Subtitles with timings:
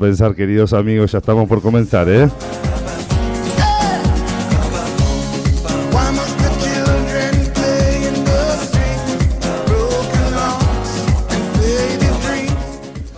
[0.00, 2.26] Pensar, queridos amigos, ya estamos por comenzar, ¿eh?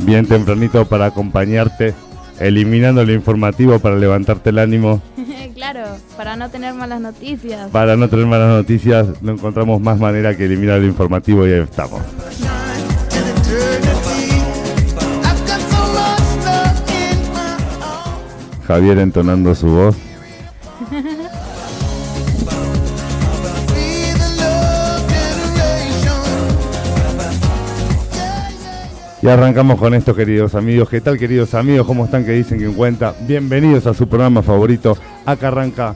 [0.00, 1.94] Bien tempranito para acompañarte,
[2.40, 5.00] eliminando lo informativo para levantarte el ánimo.
[5.54, 5.84] claro,
[6.16, 7.70] para no tener malas noticias.
[7.70, 11.60] Para no tener malas noticias, no encontramos más manera que eliminar lo informativo y ahí
[11.60, 12.02] estamos.
[18.72, 19.94] Javier entonando su voz.
[29.20, 30.88] Y arrancamos con esto, queridos amigos.
[30.88, 31.86] ¿Qué tal, queridos amigos?
[31.86, 32.24] ¿Cómo están?
[32.24, 33.14] Que dicen que cuenta.
[33.20, 34.96] Bienvenidos a su programa favorito.
[35.26, 35.94] Acá arranca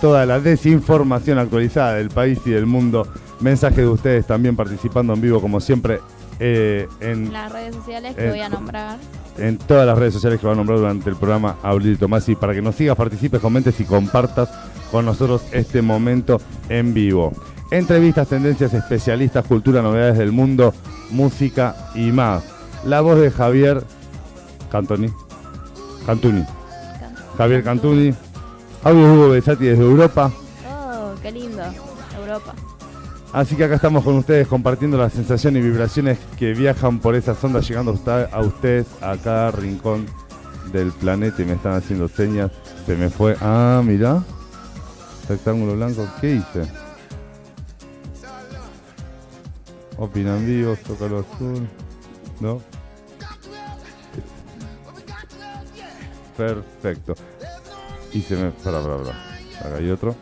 [0.00, 3.08] toda la desinformación actualizada del país y del mundo.
[3.40, 5.98] Mensaje de ustedes también participando en vivo, como siempre,
[6.38, 8.98] eh, en las redes sociales que voy a nombrar.
[9.38, 12.54] En todas las redes sociales que voy a nombrar durante el programa Aurelio Tomasi, para
[12.54, 14.48] que nos sigas, participes, comentes y compartas
[14.90, 17.32] con nosotros este momento en vivo.
[17.70, 20.72] Entrevistas, tendencias, especialistas, cultura, novedades del mundo,
[21.10, 22.44] música y más.
[22.84, 23.82] La voz de Javier
[24.70, 25.08] Cantoni.
[26.06, 26.44] Cantuni.
[27.36, 28.14] Javier Cantuni.
[28.84, 30.30] Audio Hugo Besati desde Europa.
[30.68, 31.62] Oh, qué lindo.
[32.16, 32.54] Europa.
[33.34, 37.42] Así que acá estamos con ustedes compartiendo las sensaciones y vibraciones que viajan por esas
[37.42, 37.90] ondas, llegando
[38.30, 40.06] a ustedes a cada rincón
[40.72, 42.52] del planeta y me están haciendo señas.
[42.86, 43.36] Se me fue.
[43.40, 44.22] Ah, mira.
[45.28, 46.06] Rectángulo blanco.
[46.20, 46.62] ¿Qué hice?
[49.98, 51.68] Opinan vivos, lo azul.
[52.38, 52.60] ¿No?
[56.36, 57.14] Perfecto.
[58.12, 58.52] Y se me.
[58.52, 59.10] Para, para, para.
[59.58, 60.14] Acá hay otro.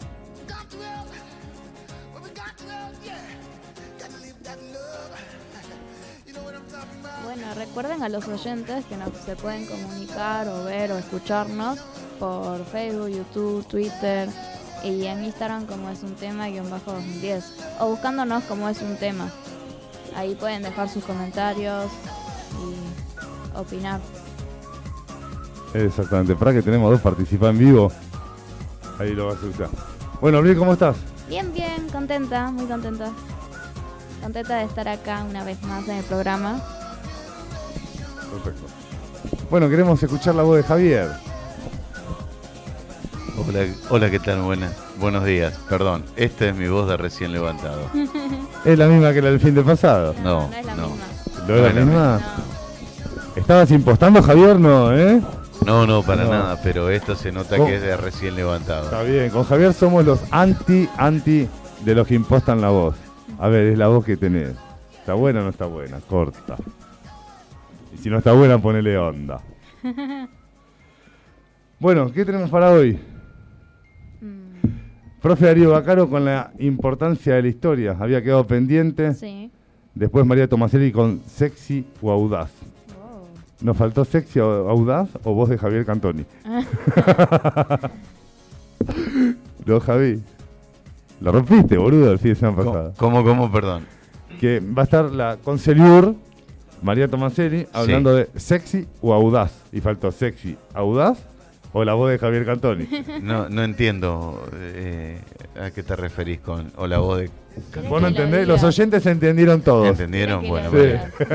[7.73, 11.79] Recuerden a los oyentes que nos se pueden comunicar o ver o escucharnos
[12.21, 14.29] por Facebook, YouTube, Twitter
[14.85, 17.43] y en Instagram como es un tema guion bajo 2010
[17.81, 19.31] o buscándonos como es un tema.
[20.15, 21.91] Ahí pueden dejar sus comentarios
[22.61, 24.01] y opinar.
[25.73, 27.91] Exactamente, para que tenemos dos participantes en vivo.
[28.99, 29.71] Ahí lo vas a usar.
[30.21, 30.97] Bueno, Abril, ¿cómo estás?
[31.27, 33.13] Bien, bien, contenta, muy contenta.
[34.23, 36.61] Contenta de estar acá una vez más en el programa.
[38.33, 38.67] Perfecto.
[39.51, 41.11] Bueno, queremos escuchar la voz de Javier.
[43.47, 44.41] Hola, hola ¿qué tal?
[44.43, 45.59] Buenas, buenos días.
[45.69, 47.91] Perdón, esta es mi voz de recién levantado.
[48.65, 50.15] ¿Es la misma que la del fin de pasado?
[50.23, 50.97] No, no es la misma.
[51.47, 52.21] ¿No es la misma?
[53.37, 54.59] ¿Estabas impostando, Javier?
[54.59, 55.21] No, ¿eh?
[55.67, 58.85] No, no, para nada, pero esto se nota que es de recién levantado.
[58.85, 61.49] Está bien, con Javier somos los anti, anti
[61.85, 62.97] de los que impostan la voz.
[63.39, 64.51] A ver, es la voz que tenés.
[64.99, 66.01] ¿Está buena o no está buena?
[66.01, 66.57] Corta.
[68.03, 69.41] Si no está buena, ponele onda.
[71.79, 72.99] bueno, ¿qué tenemos para hoy?
[74.21, 75.21] Mm.
[75.21, 77.97] Profe Darío Bacaro con la importancia de la historia.
[78.01, 79.15] Había quedado pendiente.
[79.15, 79.53] Sí.
[79.95, 82.51] Después María Tomaselli con sexy o audaz.
[83.61, 86.25] ¿Nos faltó sexy o audaz o voz de Javier Cantoni?
[89.65, 90.21] no, Javi.
[91.21, 92.95] Lo rompiste, boludo, el fin de semana pasado.
[92.97, 93.85] ¿Cómo, cómo, perdón?
[94.41, 96.17] Que va a estar la conceliur
[96.83, 99.53] María Tomaselli hablando de sexy o audaz.
[99.73, 101.19] Y faltó sexy, audaz
[101.73, 102.87] o la voz de Javier Cantoni.
[103.23, 105.21] No, no entiendo eh,
[105.61, 107.31] a qué te referís con o la voz de.
[107.89, 109.89] Vos no entendés, los oyentes entendieron todos.
[109.89, 110.47] ¿Entendieron?
[110.49, 110.71] Bueno,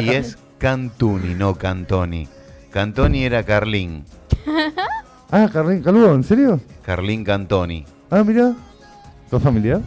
[0.01, 2.27] Y es Cantuni, no Cantoni.
[2.71, 4.03] Cantoni era Carlín.
[5.31, 6.59] ah, Carlín, Caludo, ¿en serio?
[6.83, 7.85] Carlín Cantoni.
[8.09, 8.53] Ah, mira.
[9.29, 9.81] ¿Dos familiar?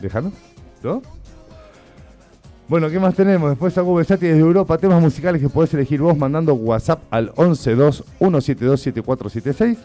[0.00, 0.32] Lejano.
[0.82, 1.02] ¿No?
[2.68, 3.50] Bueno, ¿qué más tenemos?
[3.50, 9.76] Después hago Besati desde Europa, temas musicales que podés elegir vos mandando WhatsApp al 112-172-7476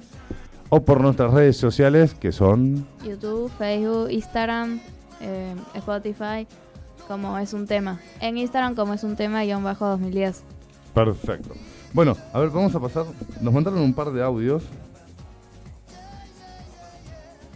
[0.69, 2.86] o por nuestras redes sociales que son...
[3.04, 4.80] YouTube, Facebook, Instagram,
[5.22, 6.48] eh, Spotify
[7.07, 8.00] como es un tema.
[8.19, 10.44] En Instagram como es un tema guion bajo 2010.
[10.94, 11.54] Perfecto.
[11.94, 13.06] Bueno, a ver, vamos a pasar.
[13.42, 14.63] Nos mandaron un par de audios.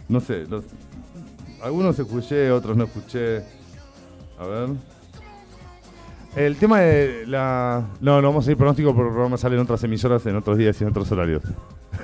[0.08, 0.64] No sé, los,
[1.62, 3.44] algunos escuché, otros no escuché.
[4.38, 4.70] A ver.
[6.34, 7.84] El tema de la...
[8.00, 10.56] No, no vamos a ir pronóstico porque el programa sale en otras emisoras, en otros
[10.56, 11.42] días y en otros horarios.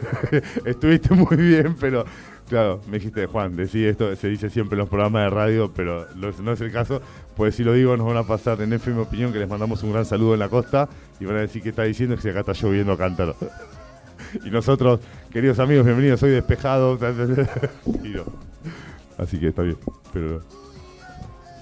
[0.65, 2.05] Estuviste muy bien, pero
[2.49, 6.07] Claro, me dijiste, Juan, decí esto, se dice siempre en los programas de radio, pero
[6.15, 7.03] no es el caso,
[7.37, 9.93] pues si lo digo nos van a pasar en FM Opinión que les mandamos un
[9.93, 10.89] gran saludo en la costa
[11.21, 13.37] y van a decir que está diciendo que acá está lloviendo cántaro.
[14.45, 16.99] y nosotros, queridos amigos, bienvenidos, soy despejado.
[19.19, 19.77] Así que está bien,
[20.13, 20.41] pero...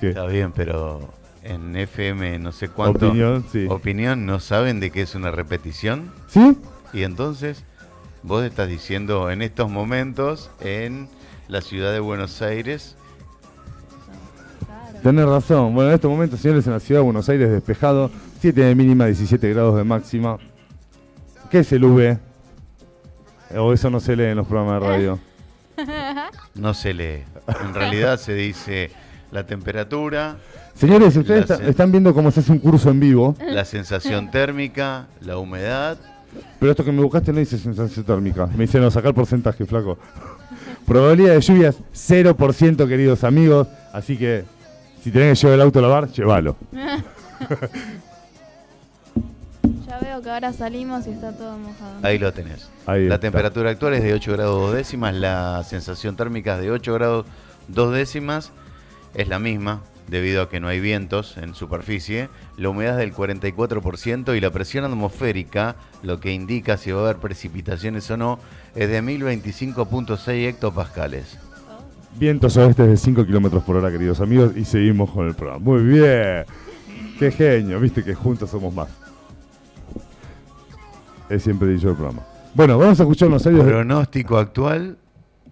[0.01, 1.01] Está bien, pero
[1.47, 3.09] en FM no sé cuánto.
[3.09, 3.67] Opinión, sí.
[3.69, 6.13] Opinión, no saben de qué es una repetición.
[6.29, 6.57] ¿Sí?
[6.93, 7.65] Y entonces,
[8.23, 11.09] vos estás diciendo en estos momentos en
[11.49, 12.97] la ciudad de Buenos Aires.
[15.03, 15.75] Tenés razón.
[15.75, 18.11] Bueno, en estos momentos, señores, en la ciudad de Buenos Aires despejado,
[18.41, 20.39] 7 de mínima, 17 grados de máxima.
[21.51, 22.19] ¿Qué es el V?
[23.57, 25.19] O eso no se lee en los programas de radio.
[26.55, 27.23] No se lee.
[27.61, 28.91] En realidad se dice
[29.33, 30.37] la temperatura,
[30.75, 34.31] Señores, si ustedes está- están viendo cómo se hace un curso en vivo, la sensación
[34.31, 35.97] térmica, la humedad.
[36.61, 38.47] pero esto que me buscaste no dice sensación térmica.
[38.47, 39.99] Me dice no, sacar porcentaje, flaco.
[40.87, 43.67] Probabilidad de lluvias, 0%, queridos amigos.
[43.93, 44.45] Así que,
[45.03, 46.57] si tenés que llevar el auto a lavar, llévalo.
[49.87, 51.93] Ya veo que ahora salimos y está todo mojado.
[52.03, 52.69] Ahí lo tenés.
[52.87, 53.21] Ahí la está.
[53.21, 57.27] temperatura actual es de 8 grados 2 décimas, la sensación térmica es de 8 grados
[57.69, 58.53] 2 décimas,
[59.17, 63.13] es la misma debido a que no hay vientos en superficie, la humedad es del
[63.13, 65.75] 44% y la presión atmosférica,
[66.05, 68.39] lo que indica si va a haber precipitaciones o no,
[68.77, 71.39] es de 1025.6 hectopascales.
[72.19, 75.59] Vientos oestes de 5 kilómetros por hora, queridos amigos, y seguimos con el programa.
[75.65, 76.45] Muy bien.
[77.19, 78.89] Qué genio, viste que juntos somos más.
[81.29, 82.23] Es siempre dicho el programa.
[82.55, 83.65] Bueno, vamos a escuchar unos audios.
[83.67, 84.97] de- Pronóstico actual,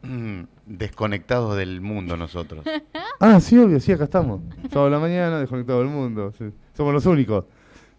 [0.66, 2.64] desconectados del mundo nosotros.
[3.20, 4.40] Ah, sí, obvio, sí, acá estamos.
[4.70, 6.32] Sábado de la mañana, desconectado del mundo.
[6.36, 6.46] sí.
[6.76, 7.44] Somos los únicos.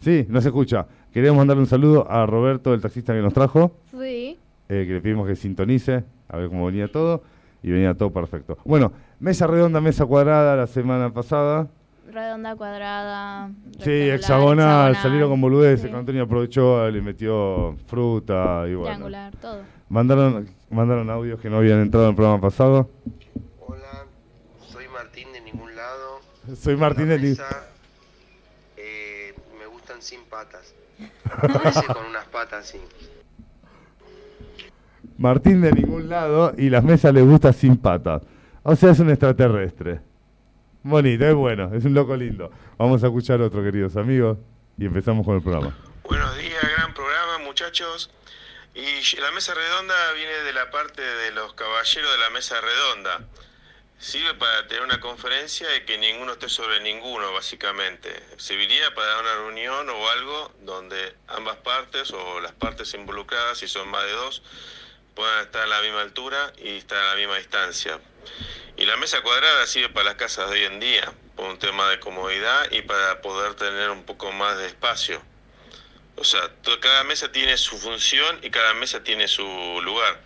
[0.01, 0.85] Sí, nos escucha.
[1.13, 4.37] Queremos mandarle un saludo a Roberto, el taxista que nos trajo, Sí.
[4.67, 7.23] eh, que le pedimos que sintonice, a ver cómo venía todo,
[7.63, 8.57] y venía todo perfecto.
[8.65, 11.69] Bueno, mesa redonda, mesa cuadrada la semana pasada.
[12.11, 13.49] Redonda, cuadrada.
[13.79, 15.95] Sí, hexagonal, salieron con boludeces, sí.
[15.95, 18.83] Antonio aprovechó, le metió fruta y bueno.
[18.95, 19.61] Triangular, todo.
[19.89, 22.89] Mandaron, mandaron audios que no habían entrado en el programa pasado.
[23.59, 24.05] Hola,
[24.67, 26.19] soy Martín de ningún lado.
[26.59, 27.67] Soy Martín La de Ni- mesa,
[28.77, 30.73] eh, me gustan sin patas.
[31.25, 32.79] A veces con unas patas sí.
[35.17, 38.21] Martín de ningún lado y las mesas le gusta sin patas.
[38.63, 40.01] O sea, es un extraterrestre.
[40.83, 42.51] Bonito, es bueno, es un loco lindo.
[42.77, 44.37] Vamos a escuchar otro, queridos amigos,
[44.77, 45.75] y empezamos con el programa.
[46.07, 48.11] Buenos días, gran programa, muchachos.
[48.75, 53.21] Y la mesa redonda viene de la parte de los caballeros de la mesa redonda.
[53.97, 58.21] Sirve para tener una conferencia y que ninguno esté sobre ninguno, básicamente.
[58.35, 63.87] Serviría para una reunión o algo donde ambas partes o las partes involucradas, si son
[63.87, 64.43] más de dos,
[65.15, 68.01] puedan estar a la misma altura y estar a la misma distancia.
[68.75, 71.89] Y la mesa cuadrada sirve para las casas de hoy en día, por un tema
[71.89, 75.23] de comodidad y para poder tener un poco más de espacio.
[76.17, 76.41] O sea,
[76.81, 79.43] cada mesa tiene su función y cada mesa tiene su
[79.83, 80.21] lugar.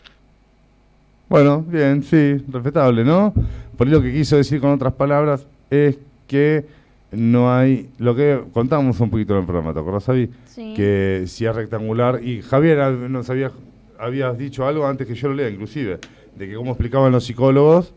[1.28, 3.34] Bueno, bien, sí, respetable, ¿no?
[3.78, 5.98] Por ahí lo que quiso decir con otras palabras es
[6.28, 6.66] que
[7.12, 7.90] no hay.
[7.98, 10.30] Lo que contamos un poquito en el programa, ¿te acordás, Javi?
[10.46, 10.74] Sí.
[10.76, 12.24] Que si es rectangular.
[12.24, 13.52] Y Javier nos había,
[13.98, 16.00] habías dicho algo antes que yo lo lea, inclusive,
[16.36, 17.94] de que como explicaban los psicólogos,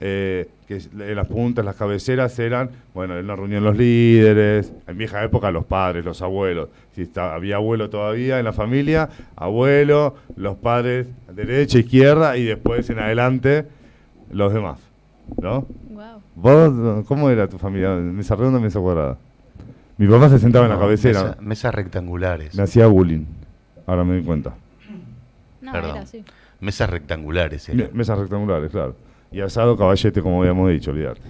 [0.00, 4.96] eh, que en las puntas, las cabeceras eran, bueno, en la reunión los líderes, en
[4.96, 6.68] vieja época los padres, los abuelos.
[6.94, 12.88] Si está- había abuelo todavía en la familia, abuelo, los padres, derecha, izquierda y después
[12.90, 13.66] en adelante
[14.32, 14.78] los demás.
[15.40, 15.66] ¿No?
[15.90, 16.22] Wow.
[16.34, 17.94] ¿Vos, cómo era tu familia?
[17.94, 19.16] ¿Mesa redonda o mesa cuadrada?
[19.98, 21.22] Mi papá se sentaba en la cabecera.
[21.22, 22.54] mesa- mesas rectangulares.
[22.54, 23.24] Me hacía bullying.
[23.86, 24.54] Ahora me doy cuenta.
[25.60, 25.90] No, Perdón.
[25.90, 26.24] era así.
[26.60, 27.70] Mesas rectangulares.
[27.92, 28.94] Mesas rectangulares, claro.
[29.32, 31.20] Y asado caballete, como habíamos dicho, olvidate.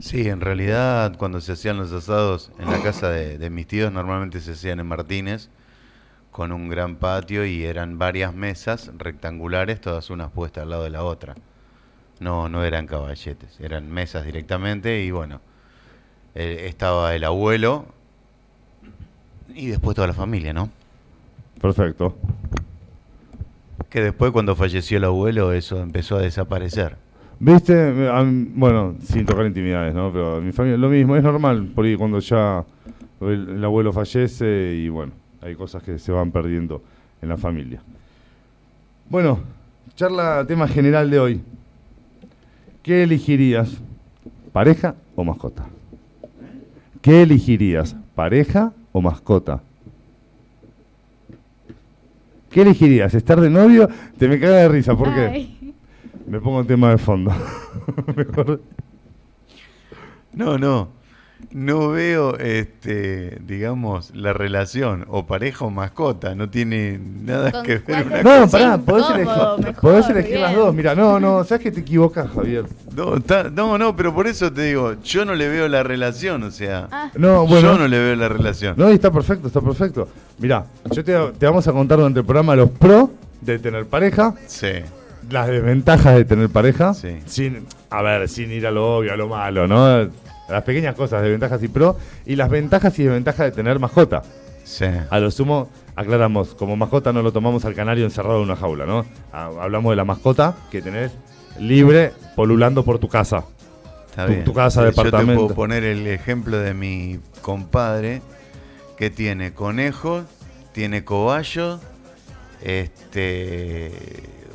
[0.00, 3.92] Sí, en realidad cuando se hacían los asados en la casa de, de mis tíos
[3.92, 5.48] normalmente se hacían en Martínez
[6.32, 10.90] con un gran patio y eran varias mesas rectangulares, todas unas puestas al lado de
[10.90, 11.34] la otra.
[12.20, 15.40] No, no eran caballetes, eran mesas directamente y bueno,
[16.34, 17.84] eh, estaba el abuelo
[19.54, 20.70] y después toda la familia, ¿no?
[21.60, 22.16] Perfecto.
[23.90, 26.96] Que después cuando falleció el abuelo eso empezó a desaparecer.
[27.44, 27.92] ¿Viste?
[28.54, 30.12] Bueno, sin tocar intimidades, ¿no?
[30.12, 32.64] Pero mi familia lo mismo, es normal, por ahí cuando ya
[33.20, 36.80] el, el abuelo fallece y bueno, hay cosas que se van perdiendo
[37.20, 37.82] en la familia.
[39.10, 39.40] Bueno,
[39.96, 41.40] charla tema general de hoy.
[42.80, 43.76] ¿Qué elegirías?
[44.52, 45.66] ¿Pareja o mascota?
[47.00, 47.96] ¿Qué elegirías?
[48.14, 49.60] ¿Pareja o mascota?
[52.50, 53.12] ¿Qué elegirías?
[53.14, 53.88] ¿Estar de novio?
[54.16, 55.61] Te me caga de risa, ¿por qué?
[56.26, 57.32] Me pongo un tema de fondo.
[58.16, 58.60] Mejor.
[60.32, 60.88] No, no.
[61.50, 66.34] no veo, este, digamos, la relación o pareja o mascota.
[66.34, 68.06] No tiene nada ¿Con que ver.
[68.06, 69.14] una de- No, Sí, pará, podés cómodo,
[69.56, 70.74] elegir, mejor, podés elegir las dos.
[70.74, 72.64] Mira, no, no, sabes que te equivocas, Javier.
[72.96, 73.16] No,
[73.50, 76.88] no, no, pero por eso te digo, yo no le veo la relación, o sea,
[76.90, 77.72] Ah, No, bueno.
[77.72, 78.74] yo no le veo la relación.
[78.78, 80.08] No, y está perfecto, está perfecto.
[80.38, 83.10] Mira, yo te, te vamos a contar durante el programa los pros
[83.40, 84.68] de tener pareja, Sí,
[85.32, 87.18] las desventajas de tener pareja, Sí.
[87.26, 90.08] sin, a ver, sin ir a lo obvio, a lo malo, ¿no?
[90.48, 91.96] Las pequeñas cosas, desventajas y pro,
[92.26, 94.22] y las ventajas y desventajas de tener mascota.
[94.64, 94.84] sí.
[95.10, 98.86] A lo sumo, aclaramos, como mascota no lo tomamos al canario encerrado en una jaula,
[98.86, 99.04] ¿no?
[99.32, 101.12] Ha- Hablamos de la mascota que tenés
[101.58, 103.44] libre polulando por tu casa.
[104.10, 104.44] Está Tu- bien.
[104.44, 105.32] tu casa, Yo departamento.
[105.32, 108.22] te puedo poner el ejemplo de mi compadre
[108.96, 110.24] que tiene conejos,
[110.72, 111.80] tiene cobayos,
[112.62, 113.90] este,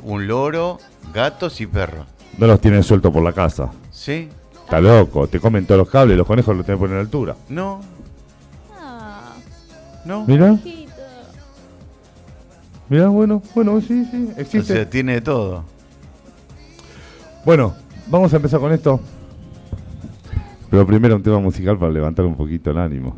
[0.02, 0.78] un loro,
[1.12, 2.06] gatos y perros.
[2.36, 3.70] No los tienes sueltos por la casa.
[3.90, 4.28] ¿Sí?
[4.64, 7.34] Está loco, te comen todos los cables, los conejos los tenés poner a altura.
[7.48, 7.80] No,
[8.78, 9.32] ah,
[10.04, 10.24] no.
[10.26, 10.58] Mira,
[12.88, 14.74] mira, bueno, bueno, sí, sí, O existe.
[14.74, 15.64] sea, tiene de todo.
[17.44, 17.74] Bueno,
[18.08, 19.00] vamos a empezar con esto.
[20.70, 23.16] Pero primero un tema musical para levantar un poquito el ánimo.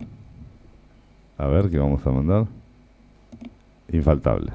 [1.37, 2.47] A ver qué vamos a mandar.
[3.91, 4.53] Infaltable.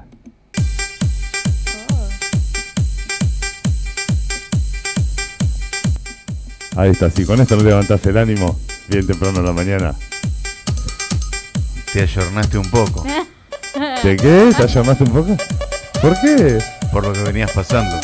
[6.76, 9.94] Ahí está, si con esto no levantás el ánimo, bien temprano en la mañana.
[11.92, 13.04] Te ayornaste un poco
[14.02, 14.52] ¿De qué?
[14.56, 15.36] ¿Te llamaste un poco?
[16.00, 16.58] ¿Por qué?
[16.92, 18.00] por lo que venías pasando.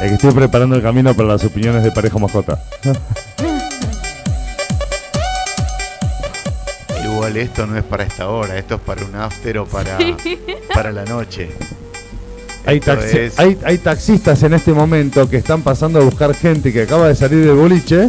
[0.00, 2.60] Es que estoy preparando el camino para las opiniones de pareja mascota.
[7.04, 9.98] Igual esto no es para esta hora, esto es para un after o para,
[10.74, 11.50] para la noche.
[12.64, 16.72] Hay, taxi- es- hay, hay taxistas en este momento que están pasando a buscar gente
[16.72, 18.08] que acaba de salir del boliche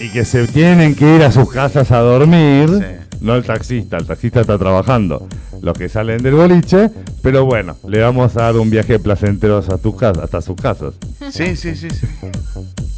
[0.00, 2.68] y que se tienen que ir a sus casas a dormir.
[2.78, 3.16] Sí.
[3.20, 5.28] No el taxista, el taxista está trabajando.
[5.62, 6.90] Los que salen del boliche,
[7.22, 10.94] pero bueno, le vamos a dar un viaje placentero a tus casas, hasta sus casas.
[11.30, 12.06] Sí, sí, sí, sí.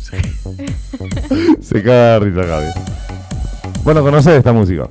[0.03, 0.17] Sí.
[1.63, 2.67] Se caga de risa, Gaby.
[3.85, 4.89] Bueno, ¿conoces esta música?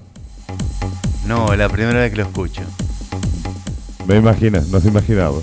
[1.27, 2.61] No, es la primera vez que lo escucho.
[4.07, 5.37] Me imagino, no se imaginaba.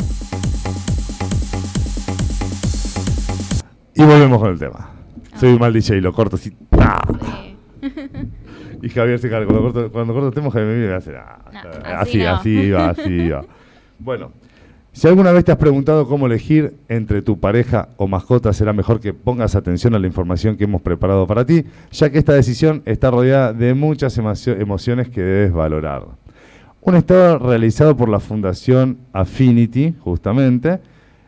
[3.95, 4.91] Y volvemos con el tema.
[5.39, 6.53] Soy un mal DJ, lo corto así.
[6.79, 7.03] ¡ah!
[7.81, 7.89] sí.
[8.85, 9.29] Y Javier se.
[9.31, 11.15] Cuando corto, cuando corto el tema, Javier me y hace.
[11.17, 11.61] "Ah, No,
[11.99, 12.33] así, así no".
[12.35, 13.45] así va, así va.
[14.01, 14.33] Bueno,
[14.93, 18.99] si alguna vez te has preguntado cómo elegir entre tu pareja o mascota, será mejor
[18.99, 22.83] que pongas atención a la información que hemos preparado para ti, ya que esta decisión
[22.85, 26.03] está rodeada de muchas emocio- emociones que debes valorar.
[26.83, 30.81] Un estudio realizado por la Fundación Affinity, justamente,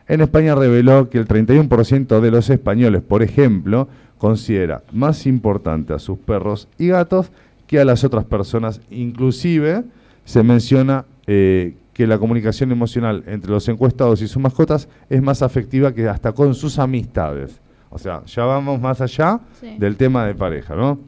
[0.07, 5.99] en España reveló que el 31% de los españoles, por ejemplo, considera más importante a
[5.99, 7.31] sus perros y gatos
[7.67, 8.81] que a las otras personas.
[8.91, 9.83] Inclusive
[10.25, 15.41] se menciona eh, que la comunicación emocional entre los encuestados y sus mascotas es más
[15.41, 17.61] afectiva que hasta con sus amistades.
[17.89, 19.77] O sea, ya vamos más allá Sí.
[19.79, 20.99] del tema de pareja, ¿no?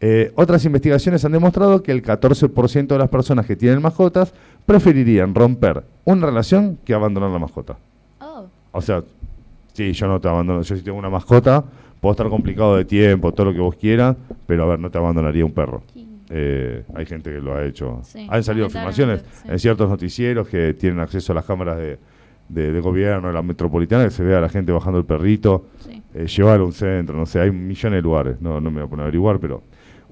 [0.00, 4.32] Eh, otras investigaciones han demostrado que el 14% de las personas que tienen mascotas
[4.64, 7.76] preferirían romper una relación que abandonar la mascota.
[8.20, 9.02] Oh, O sea,
[9.74, 10.62] sí, yo no te abandono.
[10.62, 11.62] Yo si tengo una mascota,
[12.00, 14.16] puedo estar complicado de tiempo, todo lo que vos quieras,
[14.46, 15.82] pero a ver, no te abandonaría un perro.
[16.32, 18.00] Eh, hay gente que lo ha hecho.
[18.04, 18.78] Sí, Han salido sí.
[19.48, 21.98] en ciertos noticieros que tienen acceso a las cámaras de,
[22.48, 25.66] de- de gobierno, de la metropolitana, que se ve a la gente bajando el perrito,
[25.80, 26.00] Sí.
[26.14, 28.86] eh, llevarlo a un centro, no sé, hay millones de lugares, no, no me voy
[28.86, 29.62] a poner a averiguar, pero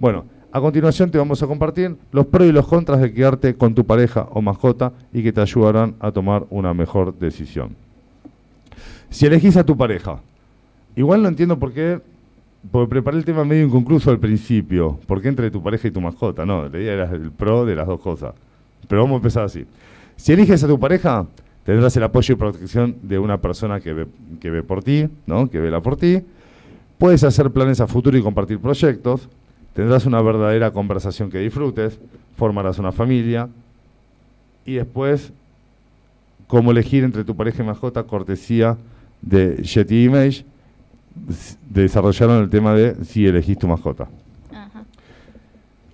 [0.01, 3.75] bueno, a continuación te vamos a compartir los pros y los contras de quedarte con
[3.75, 7.77] tu pareja o mascota y que te ayudarán a tomar una mejor decisión.
[9.11, 10.21] Si elegís a tu pareja,
[10.97, 12.01] igual no entiendo por qué,
[12.71, 16.01] porque preparé el tema medio inconcluso al principio, por qué entre tu pareja y tu
[16.01, 18.35] mascota, no, la idea era el pro de las dos cosas.
[18.89, 19.67] Pero vamos a empezar así.
[20.17, 21.27] Si eliges a tu pareja,
[21.65, 24.07] tendrás el apoyo y protección de una persona que ve,
[24.41, 25.49] que ve por ti, ¿no?
[25.49, 26.23] que vela por ti.
[26.99, 29.29] Puedes hacer planes a futuro y compartir proyectos.
[29.75, 31.99] Tendrás una verdadera conversación que disfrutes.
[32.37, 33.49] Formarás una familia.
[34.65, 35.33] Y después,
[36.47, 38.77] cómo elegir entre tu pareja y mascota, cortesía
[39.23, 40.45] de Yeti Image,
[41.69, 44.09] desarrollaron el tema de si elegís tu mascota.
[44.53, 44.85] Ajá.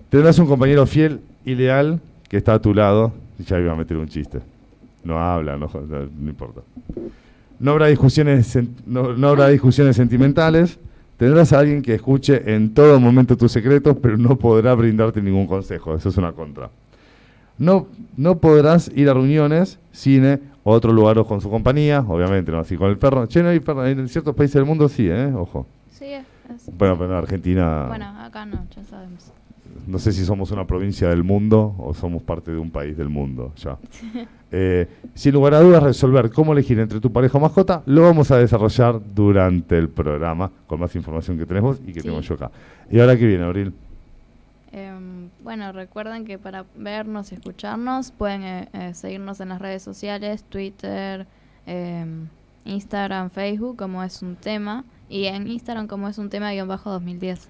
[0.09, 3.13] Tendrás un compañero fiel y leal que está a tu lado.
[3.39, 4.39] Ya iba a meter un chiste.
[5.03, 5.69] No habla, no,
[6.27, 6.61] importa.
[7.59, 10.79] No habrá discusiones, no habrá discusiones sentimentales.
[11.17, 15.47] Tendrás a alguien que escuche en todo momento tus secretos, pero no podrá brindarte ningún
[15.47, 15.95] consejo.
[15.95, 16.69] Eso es una contra.
[17.57, 22.75] No, no podrás ir a reuniones, cine otro lugar con su compañía, obviamente, no así
[22.75, 23.27] con el perro.
[23.27, 25.31] Che, no hay perro, en ciertos países del mundo sí, ¿eh?
[25.33, 25.67] Ojo.
[25.91, 26.25] Sí, es.
[26.77, 27.85] Bueno, pero en Argentina...
[27.87, 29.31] Bueno, acá no, ya sabemos.
[29.87, 33.09] No sé si somos una provincia del mundo o somos parte de un país del
[33.09, 33.77] mundo ya.
[34.57, 38.31] Eh, sin lugar a dudas, resolver cómo elegir entre tu pareja o mascota lo vamos
[38.31, 42.07] a desarrollar durante el programa con más información que tenemos y que Sí.
[42.07, 42.51] tengo yo acá.
[42.89, 43.73] ¿Y ahora qué viene, Abril?
[44.71, 49.81] Em, bueno, recuerden que para vernos y escucharnos pueden eh, eh, seguirnos en las redes
[49.83, 51.25] sociales, Twitter,
[51.65, 52.27] em,
[52.65, 56.91] Instagram, Facebook, como es un tema, y en Instagram como es un tema guion bajo
[56.91, 57.47] 2010.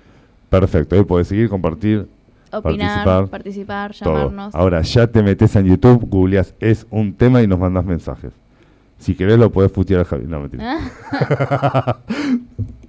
[0.60, 2.08] Perfecto, ahí puedes seguir, compartir,
[2.52, 4.30] Opinar, Participar, participar, todo.
[4.30, 4.56] llamarnos.
[4.56, 8.32] Ahora ya te metes en YouTube, googleas es un tema y nos mandas mensajes.
[8.98, 10.26] Si querés lo puedes putear a Javi.
[10.26, 10.80] No, mentira.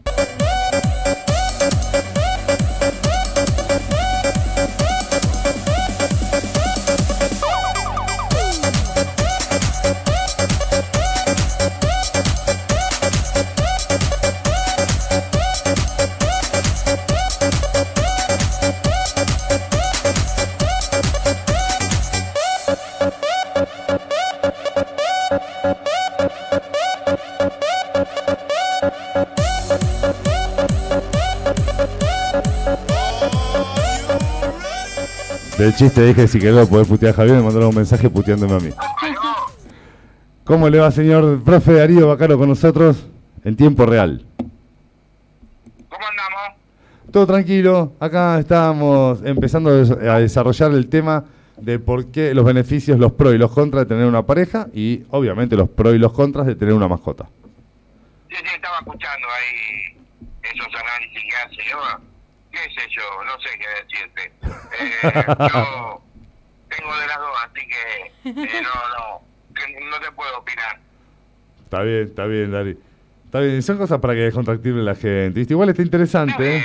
[35.67, 38.55] De chiste dije si querés lo podés putear a Javier, me mandaron un mensaje puteándome
[38.55, 38.71] a mí.
[40.45, 43.05] ¿Cómo le va, señor profe Darío Bacaro con nosotros
[43.43, 44.25] en tiempo real?
[44.39, 46.61] ¿Cómo andamos?
[47.11, 51.25] Todo tranquilo, acá estamos empezando a des- a desarrollar el tema
[51.57, 55.03] de por qué los beneficios, los pros y los contras de tener una pareja y
[55.11, 57.27] obviamente los pros y los contras de tener una mascota.
[58.29, 59.99] Sí, sí, estaba escuchando ahí
[60.45, 61.79] esos análisis que hace yo.
[62.57, 63.03] ¿Qué sé yo?
[63.25, 64.33] No sé qué decirte.
[64.81, 66.03] Eh, yo
[66.69, 69.23] tengo de las dos, así que eh, no, no,
[69.55, 70.79] que no te puedo opinar.
[71.65, 72.79] Está bien, está bien, Dari.
[73.27, 75.41] Está bien, son cosas para que descontractive la gente.
[75.49, 76.65] Igual está interesante, ¿eh?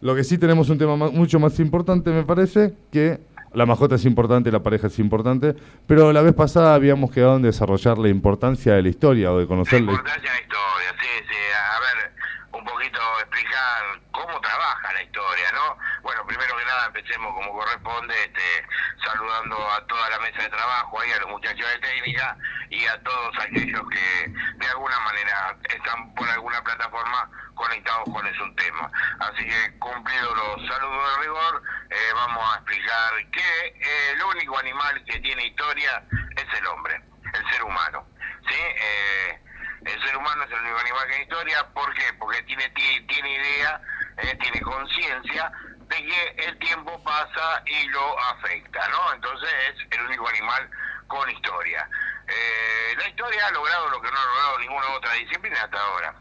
[0.00, 3.18] Lo que sí tenemos un tema ma- mucho más importante, me parece, que
[3.54, 5.54] la mascota es importante, la pareja es importante,
[5.86, 9.44] pero la vez pasada habíamos quedado en desarrollar la importancia de la historia o de
[9.44, 11.36] la conocer la importancia de la historia, sí, sí.
[11.56, 12.12] A ver,
[12.52, 13.75] un poquito explicar
[14.16, 15.78] cómo trabaja la historia, ¿no?
[16.02, 18.66] Bueno, primero que nada empecemos como corresponde, este,
[19.04, 22.36] saludando a toda la mesa de trabajo, ahí a los muchachos de técnica
[22.70, 28.40] y a todos aquellos que de alguna manera están por alguna plataforma conectados con Es
[28.40, 28.90] un tema.
[29.20, 34.58] Así que cumplidos los saludos de rigor, eh, vamos a explicar que eh, el único
[34.58, 36.02] animal que tiene historia
[36.36, 37.00] es el hombre,
[37.32, 38.06] el ser humano.
[38.48, 38.54] ¿sí?
[38.58, 39.40] Eh,
[39.84, 41.68] el ser humano es el único animal que tiene historia.
[41.74, 42.12] ¿Por qué?
[42.18, 43.80] Porque tiene, tiene, tiene idea,
[44.18, 45.52] eh, tiene conciencia
[45.88, 49.14] de que el tiempo pasa y lo afecta, ¿no?
[49.14, 50.68] Entonces es el único animal
[51.06, 51.88] con historia.
[52.26, 56.14] Eh, la historia ha logrado lo que no ha logrado ninguna otra disciplina hasta ahora,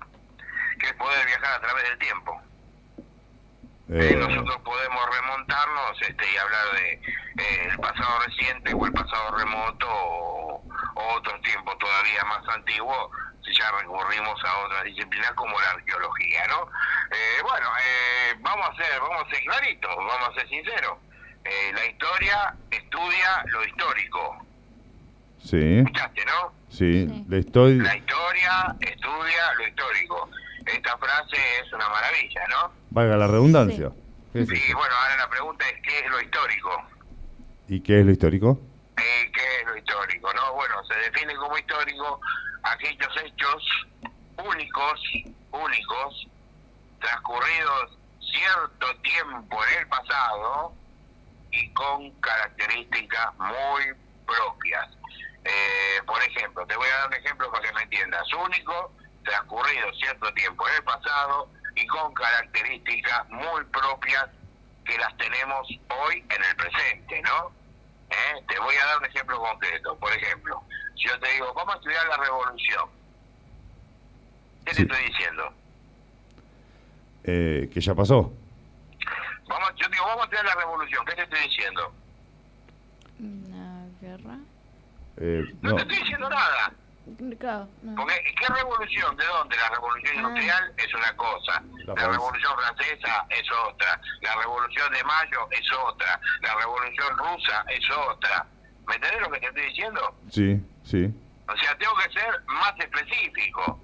[0.80, 2.42] que es poder viajar a través del tiempo.
[3.88, 9.38] Eh, nosotros podemos remontarnos este, y hablar de eh, el pasado reciente o el pasado
[9.38, 10.64] remoto o,
[10.96, 13.12] o otros tiempos todavía más antiguos
[13.44, 16.64] si ya recurrimos a otras disciplinas como la arqueología, ¿no?
[17.12, 20.98] Eh, bueno, eh, vamos a ser, vamos a ser claritos, vamos a ser sinceros.
[21.44, 24.46] Eh, la historia estudia lo histórico,
[25.38, 26.52] sí, ¿escuchaste, no?
[26.70, 27.26] sí, Sí.
[27.30, 27.84] la historia...
[27.84, 30.30] La historia estudia lo histórico.
[30.66, 32.72] Esta frase es una maravilla, ¿no?
[32.90, 33.92] Valga la redundancia.
[34.34, 34.78] ¿Qué es Sí, eso?
[34.78, 36.84] bueno, ahora la pregunta es ¿qué es lo histórico?
[37.68, 38.60] ¿Y qué es lo histórico?
[38.98, 40.34] Eh, ¿Qué es lo histórico?
[40.34, 42.20] no Bueno, se define como histórico
[42.64, 43.64] aquellos hechos
[44.38, 45.02] únicos,
[45.52, 46.28] únicos,
[47.00, 50.74] transcurridos cierto tiempo en el pasado
[51.52, 53.84] y con características muy
[54.26, 54.90] propias.
[55.46, 58.24] Eh, por ejemplo, te voy a dar un ejemplo para que me entiendas.
[58.34, 58.92] Único,
[59.26, 64.26] transcurrido cierto tiempo en el pasado y con características muy propias
[64.86, 67.52] que las tenemos hoy en el presente, ¿no?
[68.10, 68.44] ¿Eh?
[68.48, 69.98] Te voy a dar un ejemplo concreto.
[69.98, 70.64] Por ejemplo,
[70.96, 72.90] si yo te digo, vamos a estudiar la revolución.
[74.66, 74.86] ¿Qué Sí.
[74.86, 75.54] te estoy diciendo?
[77.24, 78.32] Eh, que ya pasó.
[79.48, 81.06] Vamos, yo digo, vamos a estudiar la revolución.
[81.06, 81.94] ¿Qué te estoy diciendo?
[83.20, 84.38] Una guerra.
[85.18, 86.74] Eh, No, no, te estoy diciendo nada.
[87.40, 87.68] Claro.
[87.96, 89.16] Porque, ¿qué revolución?
[89.16, 89.56] ¿De dónde?
[89.58, 90.20] La revolución Ah.
[90.28, 91.64] industrial es una cosa.
[91.86, 94.02] La revolución francesa es otra.
[94.22, 96.20] La revolución de mayo es otra.
[96.42, 98.46] La revolución rusa es otra.
[98.88, 100.16] ¿Me entendés lo que te estoy diciendo?
[100.32, 101.10] sí, sí.
[101.48, 103.80] O sea, tengo que ser más específico.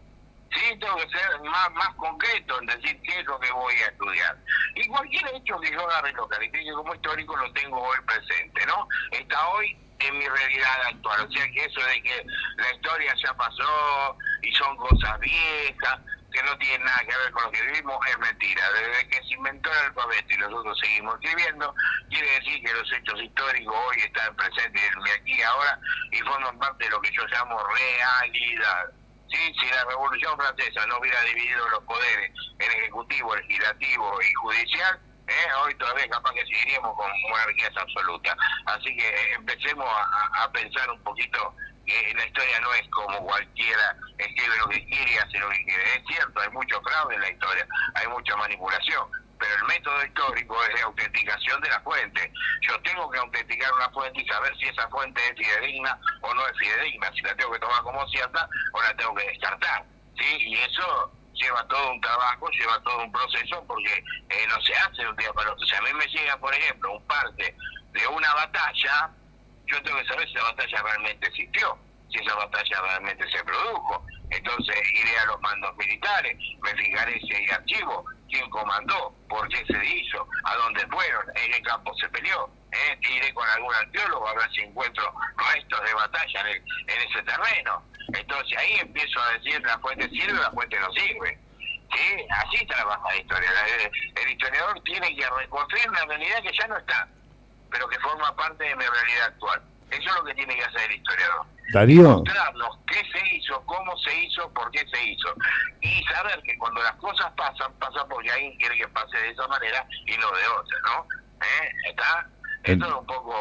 [0.52, 3.86] Sí, tengo que ser más, más concreto en decir qué es lo que voy a
[3.86, 4.38] estudiar.
[4.76, 8.66] Y cualquier hecho que yo agarre y lo califique como histórico lo tengo hoy presente,
[8.66, 8.88] ¿no?
[9.12, 11.28] Está hoy en mi realidad actual.
[11.28, 12.26] O sea que eso de que
[12.58, 16.00] la historia ya pasó y son cosas viejas,
[16.32, 18.72] que no tienen nada que ver con lo que vivimos, es mentira.
[18.72, 21.76] Desde que se inventó el alfabeto y nosotros seguimos escribiendo,
[22.10, 25.80] quiere decir que los hechos históricos hoy están presentes en aquí y ahora
[26.12, 28.92] y forman parte de lo que yo llamo realidad.
[29.30, 29.54] ¿Sí?
[29.60, 35.00] Si la Revolución Francesa no hubiera dividido los poderes en ejecutivo, legislativo y judicial,
[35.32, 35.54] ¿eh?
[35.64, 38.36] hoy todavía capaz que seguiríamos con monarquías absolutas.
[38.66, 43.96] Así que eh, empecemos a, pensar un poquito que la historia no es como cualquiera
[44.18, 45.84] escribe lo que quiere y hace lo que quiere.
[45.96, 50.64] Es cierto, hay mucho fraude en la historia, hay mucha manipulación, pero el método histórico
[50.66, 52.32] es de autenticación de la fuente.
[52.62, 56.48] Yo tengo que autenticar una fuente y saber si esa fuente es fidedigna o no
[56.48, 59.86] es fidedigna, si la tengo que tomar como cierta o la tengo que descartar.
[60.18, 60.38] ¿sí?
[60.40, 65.02] Y eso lleva todo un trabajo, lleva todo un proceso, porque eh, no se hace
[65.02, 65.66] de un día para otro.
[65.66, 67.56] Si a mí me llega, por ejemplo, un parte
[67.92, 69.10] de una batalla,
[69.66, 71.78] yo tengo que saber si la batalla realmente existió,
[72.10, 74.06] si esa batalla realmente se produjo.
[74.30, 79.64] Entonces iré a los mandos militares, me fijaré si hay archivo, quién comandó, por qué
[79.66, 82.50] se hizo, a dónde fueron, en qué campo se peleó.
[82.72, 82.98] ¿eh?
[83.02, 87.24] Iré con algún arqueólogo a ver si encuentro restos de batalla en, el, en ese
[87.24, 87.84] terreno.
[88.14, 91.40] Entonces ahí empiezo a decir la fuente sirve, la fuente no sirve.
[91.94, 92.26] ¿Sí?
[92.30, 93.50] Así trabaja la historia.
[93.84, 97.08] El, el historiador tiene que reconstruir una realidad que ya no está,
[97.70, 99.62] pero que forma parte de mi realidad actual.
[99.92, 101.46] Eso es lo que tiene que hacer el historiador.
[101.74, 102.04] Darío.
[102.04, 105.36] Mostrarnos qué se hizo, cómo se hizo, por qué se hizo.
[105.82, 109.48] Y saber que cuando las cosas pasan, pasa porque alguien quiere que pase de esa
[109.48, 111.08] manera y no de otra, ¿no?
[111.42, 111.70] ¿Eh?
[111.90, 112.30] ¿Está?
[112.64, 113.34] Esto es un poco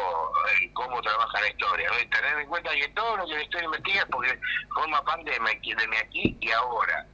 [0.61, 1.89] eh, cómo trabaja la historia.
[1.89, 1.99] ¿no?
[1.99, 4.39] Y tener en cuenta que todo lo que la historia investiga es porque
[4.73, 7.05] forma parte de mi, de mi aquí y ahora.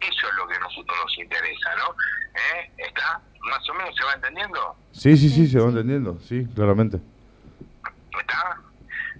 [0.00, 1.94] Eso es lo que a nosotros nos interesa, ¿no?
[2.34, 2.70] ¿Eh?
[2.78, 3.20] ¿Está?
[3.40, 4.76] ¿Más o menos se va entendiendo?
[4.92, 6.98] Sí, sí, sí, se va entendiendo, sí, claramente.
[8.18, 8.60] ¿Está?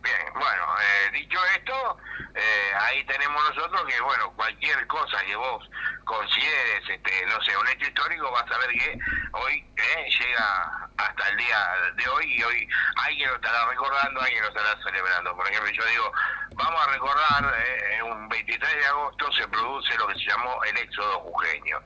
[0.07, 1.99] Bien, bueno, eh, dicho esto,
[2.37, 5.69] eh, ahí tenemos nosotros que, bueno, cualquier cosa que vos
[6.05, 8.97] consideres, este, no sé, un hecho histórico, vas a ver que
[9.33, 11.59] hoy eh, llega hasta el día
[11.97, 12.69] de hoy y hoy
[13.05, 15.35] alguien lo estará recordando, alguien lo estará celebrando.
[15.35, 16.13] Por ejemplo, yo digo,
[16.55, 20.79] vamos a recordar, eh, un 23 de agosto se produce lo que se llamó el
[20.79, 21.81] éxodo jujeño.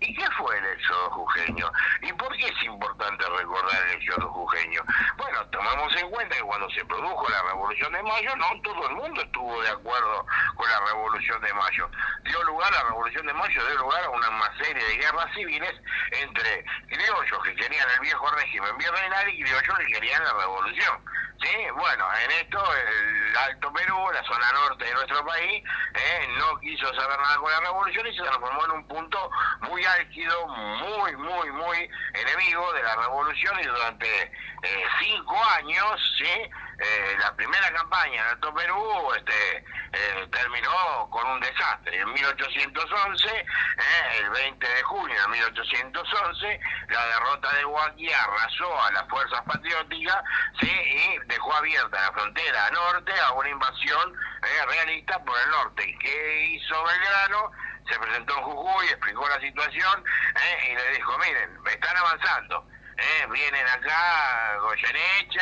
[0.00, 1.72] ¿Y qué fue el éxodo jujeño?
[2.02, 4.82] ¿Y por qué es importante recordar el éxodo jujeño?
[5.16, 8.96] Bueno, tomamos en cuenta que cuando se produjo la Revolución de Mayo, no todo el
[8.96, 11.90] mundo estuvo de acuerdo con la Revolución de Mayo.
[12.24, 15.74] Dio lugar, la Revolución de Mayo dio lugar a una serie de guerras civiles
[16.10, 21.15] entre criollos que querían el viejo régimen virreinal y criollos que querían la revolución.
[21.42, 25.62] Sí, bueno, en esto el Alto Perú, la zona norte de nuestro país,
[25.94, 29.84] eh, no quiso saber nada con la revolución y se transformó en un punto muy
[29.84, 34.22] álgido, muy, muy, muy enemigo de la revolución y durante
[34.62, 41.26] eh, cinco años, sí, eh, la primera campaña en Alto Perú este, eh, terminó con
[41.26, 42.00] un desastre.
[42.00, 43.44] En 1811, eh,
[44.18, 50.22] el 20 de junio de 1811, la derrota de Huaki arrasó a las fuerzas patrióticas
[50.60, 55.96] y dejó abierta la frontera norte a una invasión eh, realista por el norte.
[56.00, 57.50] ¿Qué hizo Belgrano?
[57.90, 62.66] Se presentó en Jujuy, explicó la situación eh, y le dijo, miren, están avanzando.
[62.98, 65.40] Eh, vienen acá Goyeneche,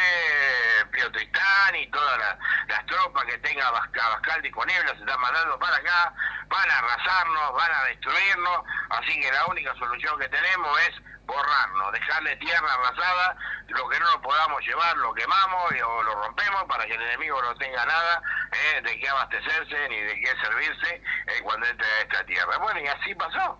[0.90, 6.12] Pío Tristán y todas las, tropas que tenga Abascal, disponibles se están mandando para acá,
[6.49, 11.93] van a arrasarnos, van a destruirnos, así que la única solución que tenemos es borrarnos,
[11.93, 13.37] dejarle tierra arrasada,
[13.69, 17.03] lo que no nos podamos llevar lo quemamos y, o lo rompemos para que el
[17.03, 18.21] enemigo no tenga nada
[18.53, 22.59] eh, de qué abastecerse ni de qué servirse eh, cuando entre a esta tierra.
[22.59, 23.59] Bueno, y así pasó.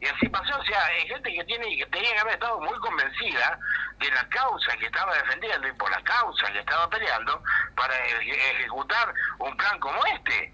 [0.00, 2.78] Y así pasó, o sea, hay gente que tiene que tenía que haber estado muy
[2.80, 3.58] convencida
[3.98, 7.42] de la causa que estaba defendiendo y por la causa que estaba peleando
[7.74, 10.52] para eje- ejecutar un plan como este.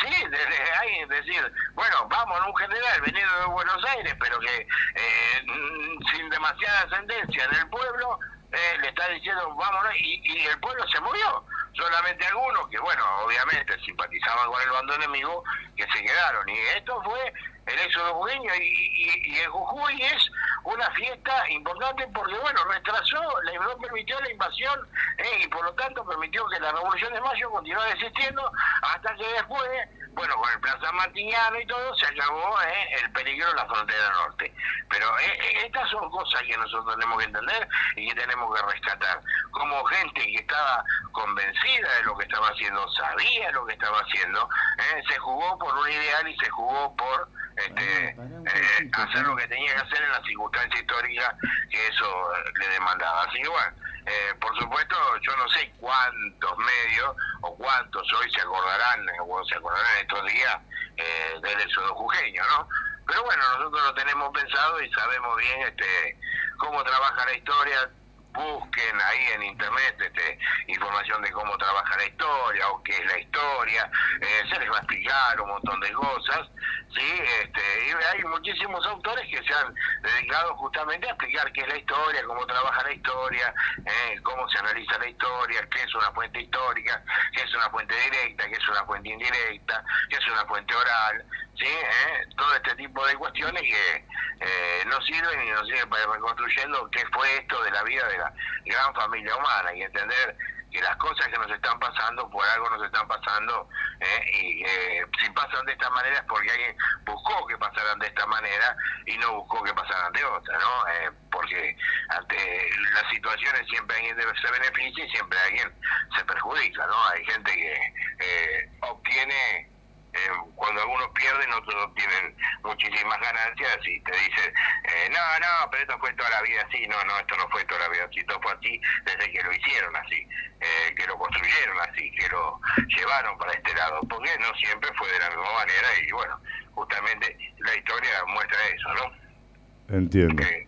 [0.00, 4.60] Sí, desde ahí decir, bueno, vamos, un general venido de Buenos Aires, pero que
[4.94, 8.20] eh, mm, sin demasiada ascendencia en el pueblo,
[8.52, 11.44] eh, le está diciendo, vámonos, y, y el pueblo se movió.
[11.74, 15.42] Solamente algunos que, bueno, obviamente simpatizaban con el bando enemigo,
[15.76, 16.48] que se quedaron.
[16.48, 17.32] Y esto fue
[17.68, 20.30] el éxodo jujeño, y, y, y el Jujuy es
[20.64, 23.22] una fiesta importante porque, bueno, retrasó,
[23.60, 27.50] no permitió la invasión eh, y por lo tanto permitió que la Revolución de Mayo
[27.50, 28.50] continuara existiendo
[28.82, 29.68] hasta que después,
[30.12, 33.66] bueno, con el Plan San Martiniano y todo, se acabó eh, el peligro de la
[33.66, 34.54] frontera norte.
[34.90, 38.66] Pero eh, eh, estas son cosas que nosotros tenemos que entender y que tenemos que
[38.72, 39.20] rescatar.
[39.50, 44.48] Como gente que estaba convencida de lo que estaba haciendo, sabía lo que estaba haciendo,
[44.78, 47.28] eh, se jugó por un ideal y se jugó por
[47.58, 51.36] este, eh, hacer lo que tenía que hacer en la circunstancia histórica
[51.70, 53.24] que eso eh, le demandaba.
[53.24, 53.72] Así que bueno,
[54.08, 59.56] Eh, por supuesto, yo no sé cuántos medios o cuántos hoy se acordarán o se
[59.56, 60.56] acordarán estos días
[60.96, 62.66] eh, del éxodo jujeño, ¿no?
[63.06, 66.16] Pero bueno, nosotros lo tenemos pensado y sabemos bien este
[66.56, 67.90] cómo trabaja la historia,
[68.38, 73.18] busquen ahí en internet este, información de cómo trabaja la historia o qué es la
[73.18, 76.48] historia, eh, se les va a explicar un montón de cosas,
[76.94, 81.68] sí, este, y hay muchísimos autores que se han dedicado justamente a explicar qué es
[81.68, 86.10] la historia, cómo trabaja la historia, eh, cómo se analiza la historia, qué es una
[86.12, 90.44] fuente histórica, qué es una fuente directa, qué es una fuente indirecta, qué es una
[90.46, 91.24] fuente oral,
[91.58, 94.04] sí, eh, todo este tipo de cuestiones que
[94.40, 98.06] eh, no sirven y no sirven para ir reconstruyendo qué fue esto de la vida
[98.08, 98.32] de la
[98.64, 100.36] gran familia humana y entender
[100.70, 103.68] que las cosas que nos están pasando por algo nos están pasando
[104.00, 108.06] eh, y eh, si pasan de esta manera es porque alguien buscó que pasaran de
[108.06, 110.86] esta manera y no buscó que pasaran de otra, ¿no?
[110.88, 111.76] Eh, porque
[112.10, 115.72] ante las situaciones siempre alguien se beneficia y siempre alguien
[116.16, 117.08] se perjudica, ¿no?
[117.08, 119.70] Hay gente que eh, obtiene
[120.14, 124.52] eh, cuando algunos pierden, otros obtienen muchísimas ganancias y te dicen,
[124.84, 127.64] eh, no, no, pero esto fue toda la vida así, no, no, esto no fue
[127.64, 130.26] toda la vida así, esto fue así desde que lo hicieron así,
[130.60, 132.60] eh, que lo construyeron así, que lo
[132.96, 136.40] llevaron para este lado, porque no siempre fue de la misma manera y bueno,
[136.72, 139.96] justamente la historia muestra eso, ¿no?
[139.96, 140.42] Entiendo.
[140.42, 140.66] Que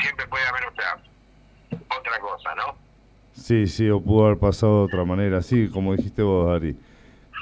[0.00, 0.98] siempre puede haber otra,
[1.96, 2.76] otra cosa, ¿no?
[3.32, 6.76] Sí, sí, o pudo haber pasado de otra manera, sí, como dijiste vos, Ari.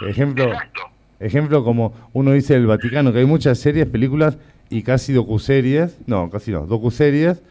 [0.02, 0.90] Ejemplo, Exacto.
[1.20, 4.36] Ejemplo como uno dice el Vaticano, que hay muchas series, películas
[4.70, 7.42] y casi docuseries, no, casi no, docuseries,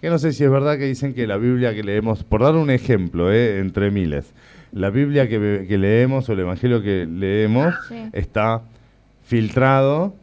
[0.00, 2.54] que no sé si es verdad que dicen que la Biblia que leemos, por dar
[2.54, 4.32] un ejemplo, eh, entre miles,
[4.72, 8.08] la Biblia que, que leemos o el Evangelio que leemos Sí.
[8.12, 8.62] está
[9.24, 10.14] filtrado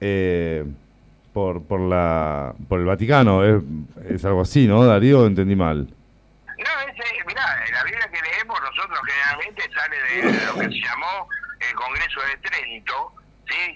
[0.00, 0.64] eh,
[1.32, 3.62] por, por, la, por el Vaticano, es,
[4.08, 5.20] es algo así, ¿no, Darío?
[5.20, 5.78] ¿O ¿Entendí mal?
[6.46, 6.54] No,
[6.90, 7.42] ese, mirá,
[7.72, 9.96] la Biblia que leemos nosotros generalmente sale
[10.30, 11.28] de lo que se llamó
[11.68, 13.14] el Congreso de Trento,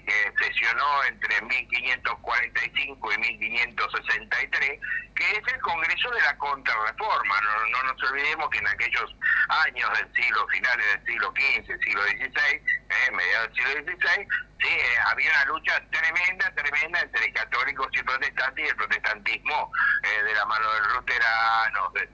[0.05, 4.79] que sesionó entre 1545 y 1563,
[5.15, 7.41] que es el Congreso de la Contrarreforma.
[7.41, 9.15] No, no nos olvidemos que en aquellos
[9.49, 14.27] años del siglo, finales del siglo XV, siglo XVI, eh, mediados del siglo XVI,
[14.61, 19.71] sí, eh, había una lucha tremenda, tremenda entre católicos y protestantes y el protestantismo
[20.03, 22.07] eh, de la mano de los luteranos, de,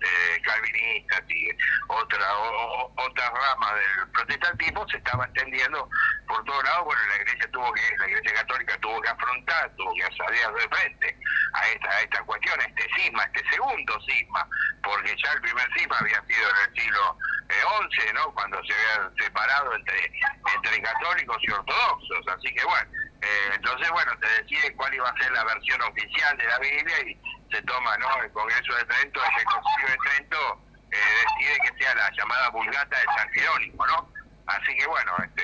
[0.44, 1.50] calvinistas y
[1.88, 5.90] otra, o- otras ramas del protestantismo se estaba extendiendo
[6.28, 6.86] por todos lados.
[6.86, 10.76] Bueno, la iglesia tuvo que, la iglesia católica tuvo que afrontar, tuvo que salir de
[10.76, 11.18] frente
[11.54, 14.48] a esta, a esta cuestión, a este cisma, a este segundo cisma,
[14.84, 17.18] porque ya el primer cisma había sido en el siglo
[17.50, 18.34] eh, XI, ¿no?
[18.34, 20.12] Cuando se habían separado entre,
[20.56, 22.28] entre católicos y ortodoxos.
[22.28, 22.90] Así que bueno,
[23.22, 27.00] eh, entonces bueno, se decide cuál iba a ser la versión oficial de la Biblia
[27.08, 27.22] y
[27.54, 28.24] se toma, ¿no?
[28.24, 30.62] El Congreso de Trento, el Concilio de Trento
[30.92, 34.23] eh, decide que sea la llamada Vulgata de San Jerónimo, ¿no?
[34.46, 35.44] Así que bueno, este,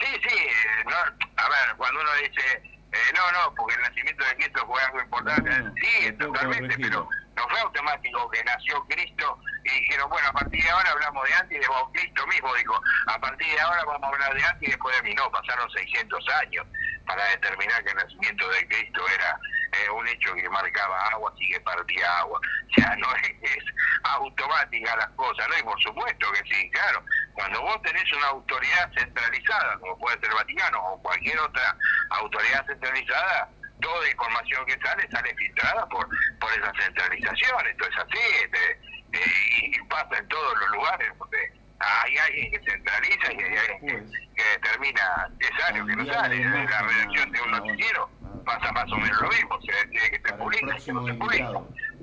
[0.00, 0.36] sí, sí,
[0.84, 4.80] no, a ver, cuando uno dice, eh, no, no, porque el nacimiento de Cristo fue
[4.82, 5.50] algo importante,
[5.82, 10.70] sí, totalmente, pero no fue automático que nació Cristo y dijeron, bueno, a partir de
[10.70, 14.04] ahora hablamos de antes y de vos, Cristo mismo dijo, a partir de ahora vamos
[14.04, 16.66] a hablar de antes y después de mí, no, pasaron 600 años
[17.06, 19.40] para determinar que el nacimiento de Cristo era
[19.72, 22.38] eh, un hecho que marcaba agua, así que partía agua.
[22.38, 23.64] O sea, no es, es
[24.04, 25.58] automática las cosas, ¿no?
[25.58, 27.02] Y por supuesto que sí, claro.
[27.38, 31.76] Cuando vos tenés una autoridad centralizada, como puede ser el Vaticano o cualquier otra
[32.10, 33.48] autoridad centralizada,
[33.80, 36.08] toda información que sale sale filtrada por
[36.40, 37.64] por esa centralización.
[37.68, 38.72] Esto es así, este,
[39.12, 43.80] eh, y pasa en todos los lugares donde hay alguien que centraliza y hay alguien
[43.86, 46.44] que, que determina qué sale o qué no sale.
[46.44, 48.10] La redacción de un noticiero
[48.44, 51.14] pasa más o menos lo mismo, se decide que se publica y que no se
[51.14, 51.52] publica.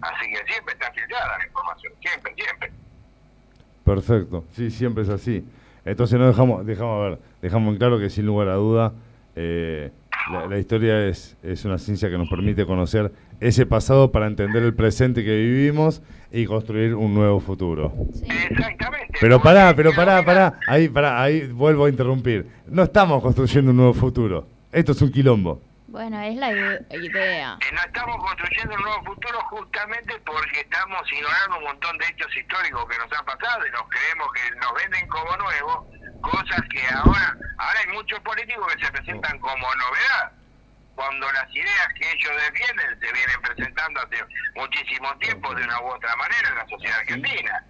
[0.01, 2.71] Así que siempre está filtrada la información, siempre, siempre.
[3.85, 5.45] Perfecto, sí, siempre es así.
[5.85, 8.93] Entonces no dejamos, dejamos a ver, dejamos en claro que sin lugar a duda
[9.35, 9.91] eh,
[10.31, 14.63] la, la historia es, es una ciencia que nos permite conocer ese pasado para entender
[14.63, 17.93] el presente que vivimos y construir un nuevo futuro.
[18.13, 18.25] Sí.
[18.49, 19.13] Exactamente.
[19.21, 22.47] Pero pará, pero pará, pará, ahí, pará, ahí vuelvo a interrumpir.
[22.67, 24.47] No estamos construyendo un nuevo futuro.
[24.71, 25.61] Esto es un quilombo.
[25.95, 27.57] Bueno, es la ide- idea.
[27.61, 32.27] Eh, no estamos construyendo un nuevo futuro justamente porque estamos ignorando un montón de hechos
[32.35, 35.85] históricos que nos han pasado y nos creemos que nos venden como nuevos,
[36.19, 40.31] cosas que ahora, ahora hay muchos políticos que se presentan como novedad,
[40.95, 44.21] cuando las ideas que ellos defienden se vienen presentando hace
[44.55, 47.63] muchísimo tiempo de una u otra manera en la sociedad argentina.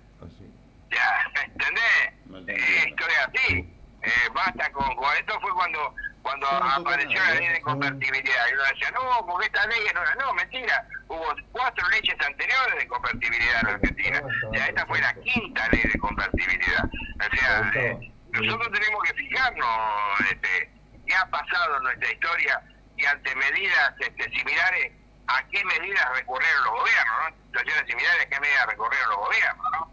[0.90, 2.88] Ya, ¿entendés?
[2.88, 3.72] Esto es así.
[4.02, 5.94] Eh, basta con, con- Esto fue cuando
[6.26, 8.50] cuando apareció la ley de convertibilidad.
[8.50, 10.16] Y uno decía, no, porque esta ley no era.
[10.16, 10.88] No, mentira.
[11.08, 14.22] Hubo cuatro leyes anteriores de convertibilidad en Argentina.
[14.52, 16.84] Y esta fue la quinta ley de convertibilidad.
[16.84, 20.72] O sea, eh, nosotros tenemos que fijarnos este,
[21.06, 22.62] qué ha pasado en nuestra historia
[22.98, 24.94] y ante medidas este, similares,
[25.28, 27.36] a qué medidas recurrieron los gobiernos, ¿no?
[27.46, 29.92] Situaciones similares, a qué medidas recurrieron los gobiernos, ¿no?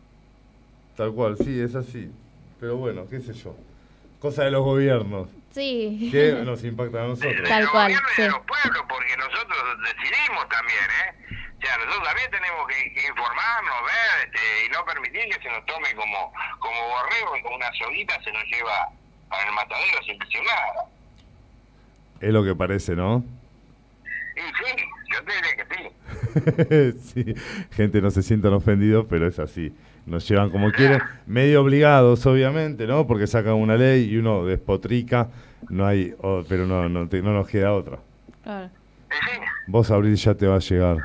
[0.97, 2.11] Tal cual, sí, es así.
[2.59, 3.55] Pero bueno, qué sé yo.
[4.19, 5.29] Cosa de los gobiernos.
[5.53, 6.09] Sí.
[6.11, 7.37] que nos impacta a nosotros.
[7.37, 8.23] de Tal los cual, gobiernos y sí.
[8.23, 11.37] de los pueblos, porque nosotros decidimos también, ¿eh?
[11.59, 15.65] O sea, nosotros también tenemos que, informarnos, ver, este, y no permitir que se nos
[15.67, 18.89] tome como, como borrego y con una soguita se nos lleva
[19.29, 20.89] para el matadero sin decir nada.
[22.21, 23.25] Es lo que parece, ¿no?
[24.35, 27.25] Y sí, yo te diré que sí.
[27.25, 27.35] sí,
[27.77, 29.73] gente no se sientan ofendidos, pero es así.
[30.07, 33.07] Nos llevan como quieren, medio obligados, obviamente, ¿no?
[33.07, 35.29] Porque sacan una ley y uno despotrica,
[35.69, 36.15] no hay,
[36.49, 37.99] pero no, no, te- no nos queda otra.
[38.43, 38.69] Claro.
[39.69, 40.97] Vos, Abril, ya te va a llegar.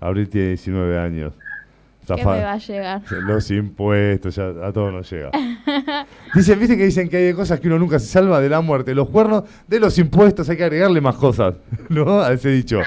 [0.00, 1.32] Abril tiene 19 años.
[2.06, 3.00] ¿Qué me va a llegar?
[3.22, 5.30] Los impuestos, ya a todos nos llega.
[6.34, 8.94] Dicen, viste que dicen que hay cosas que uno nunca se salva de la muerte,
[8.94, 11.54] los cuernos, de los impuestos, hay que agregarle más cosas,
[11.88, 12.20] ¿no?
[12.20, 12.80] A ese dicho.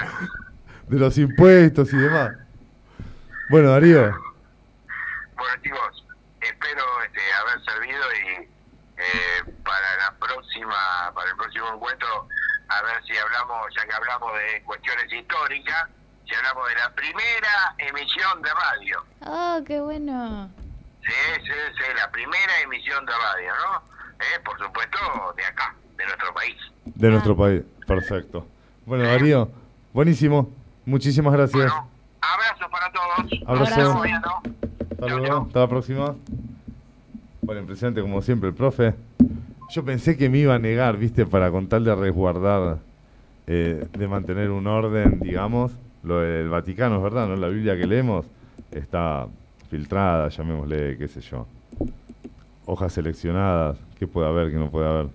[0.90, 2.32] De los impuestos y demás.
[3.50, 4.12] Bueno, Darío,
[6.42, 8.56] espero este, haber servido y
[8.98, 12.28] eh, para la próxima, para el próximo encuentro,
[12.70, 15.90] a ver si hablamos, ya que hablamos de cuestiones históricas,
[16.28, 19.06] si hablamos de la primera emisión de radio.
[19.22, 20.50] Oh, qué bueno.
[21.04, 23.84] Sí, sí, sí, la primera emisión de radio, ¿no?
[24.20, 24.98] Eh, por supuesto,
[25.36, 26.56] de acá, de nuestro país.
[26.86, 27.64] de nuestro país.
[27.86, 28.48] Perfecto.
[28.86, 29.52] Bueno, Darío,
[29.94, 30.50] buenísimo.
[30.86, 31.72] Muchísimas gracias.
[31.72, 31.90] Bueno,
[32.22, 33.32] abrazos para todos.
[33.48, 34.02] Abrazo.
[34.02, 34.42] Viendo.
[34.96, 35.38] Hasta luego.
[35.48, 36.16] Hasta la próxima.
[37.42, 38.94] Bueno, impresionante como siempre el profe.
[39.70, 42.78] Yo pensé que me iba a negar, viste, para con tal de resguardar,
[43.48, 45.72] eh, de mantener un orden, digamos.
[46.04, 47.36] Lo del Vaticano, es verdad, ¿no?
[47.36, 48.26] La Biblia que leemos
[48.72, 49.28] está
[49.70, 51.46] filtrada, llamémosle, qué sé yo.
[52.66, 55.08] Hojas seleccionadas, ¿qué puede haber, qué no puede haber?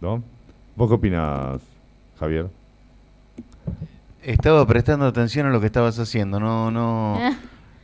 [0.00, 0.22] ¿No?
[0.76, 1.60] ¿Vos qué opinas,
[2.18, 2.46] Javier?
[4.22, 7.18] Estaba prestando atención a lo que estabas haciendo, no, no,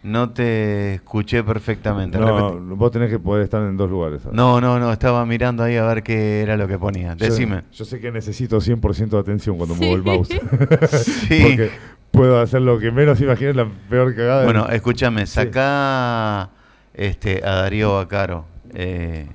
[0.05, 2.19] no te escuché perfectamente.
[2.19, 4.23] No, vos tenés que poder estar en dos lugares.
[4.31, 7.15] no, no, no, estaba mirando ahí a ver qué era lo que ponía.
[7.17, 7.63] Yo- Decime.
[7.73, 10.29] Yo, sé que necesito 100% de atención cuando muevo el mouse.
[10.91, 11.41] Sí.
[11.43, 11.71] Porque
[12.11, 14.45] puedo hacer lo que menos imagines, la peor cagada.
[14.45, 16.51] Bueno, escúchame, sacá
[16.93, 19.27] este, a Darío Bacaro eh,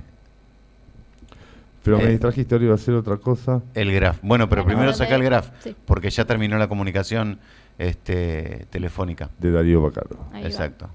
[1.83, 2.09] Pero me eh.
[2.11, 3.61] distrajiste, ahora iba a hacer otra cosa.
[3.73, 4.19] el graph.
[4.21, 5.75] Bueno, pero Bueno, primero saca el me- graph, sí.
[5.85, 7.39] porque ya terminó la comunicación
[7.79, 9.29] este, telefónica.
[9.39, 10.17] De Darío Bacaro.
[10.31, 10.41] Va.
[10.41, 10.87] Exacto.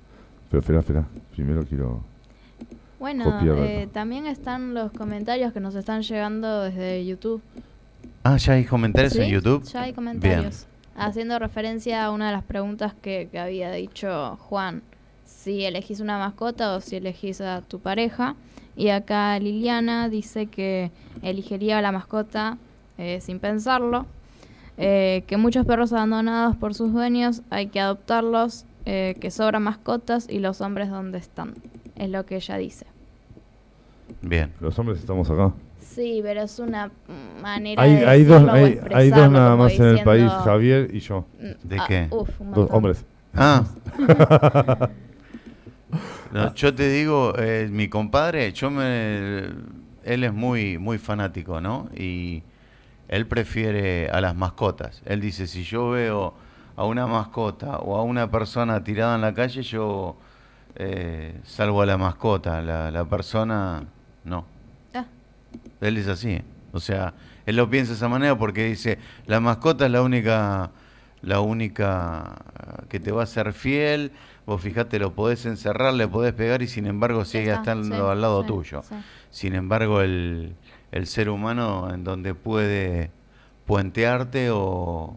[0.51, 1.05] Pero espera, espera.
[1.35, 2.01] Primero quiero.
[3.01, 7.43] Bueno, eh, también están los comentarios que nos están llegando desde YouTube.
[8.23, 9.31] Ah, ¿ya hay comentarios en ¿Sí?
[9.31, 9.65] YouTube?
[9.65, 10.67] Ya hay comentarios.
[10.95, 14.83] Haciendo referencia a una de las preguntas que, que había dicho Juan.
[15.25, 18.37] Si elegís una mascota o si elegís a tu pareja.
[18.77, 20.91] Y acá Liliana dice que
[21.23, 22.59] elegiría a la mascota
[22.97, 24.07] eh, sin pensarlo.
[24.77, 28.67] Eh, que muchos perros abandonados por sus dueños hay que adoptarlos.
[28.87, 31.55] eh, que sobran mascotas y los hombres donde están.
[31.97, 32.85] Es lo que ella dice.
[34.21, 34.53] Bien.
[34.61, 35.53] Los hombres estamos acá.
[35.81, 36.91] Sí, pero es una
[37.41, 41.25] manera Hay, de hay, dos, hay, hay nada más en el país, Javier y yo.
[41.39, 42.09] mm, ¿De ah, qué?
[42.11, 43.05] uf, Dos hombres.
[43.35, 43.65] Ah.
[46.31, 49.45] No, yo te digo, eh, mi compadre, yo me,
[50.05, 51.89] él es muy, muy fanático, ¿no?
[51.97, 52.43] Y
[53.15, 55.01] él prefiere a las mascotas.
[55.05, 56.35] Él dice, si yo veo
[56.75, 60.17] a una mascota o a una persona tirada en la calle, yo
[60.75, 63.85] eh, salvo a la mascota, la, la persona
[64.25, 64.47] no.
[64.95, 65.05] Ah,
[65.81, 66.43] Él es así.
[66.73, 67.15] O sea,
[67.47, 70.73] él lo piensa de esa manera porque dice, la mascota es la única,
[71.23, 72.35] la única
[72.89, 74.11] que te va a ser fiel.
[74.45, 78.21] Vos fijate, lo podés encerrar, le podés pegar y sin embargo sigue estando sí, al
[78.21, 78.83] lado sí, tuyo.
[79.31, 80.57] Sin embargo, el,
[80.95, 83.11] el ser humano en donde puede
[83.67, 85.17] puentearte o,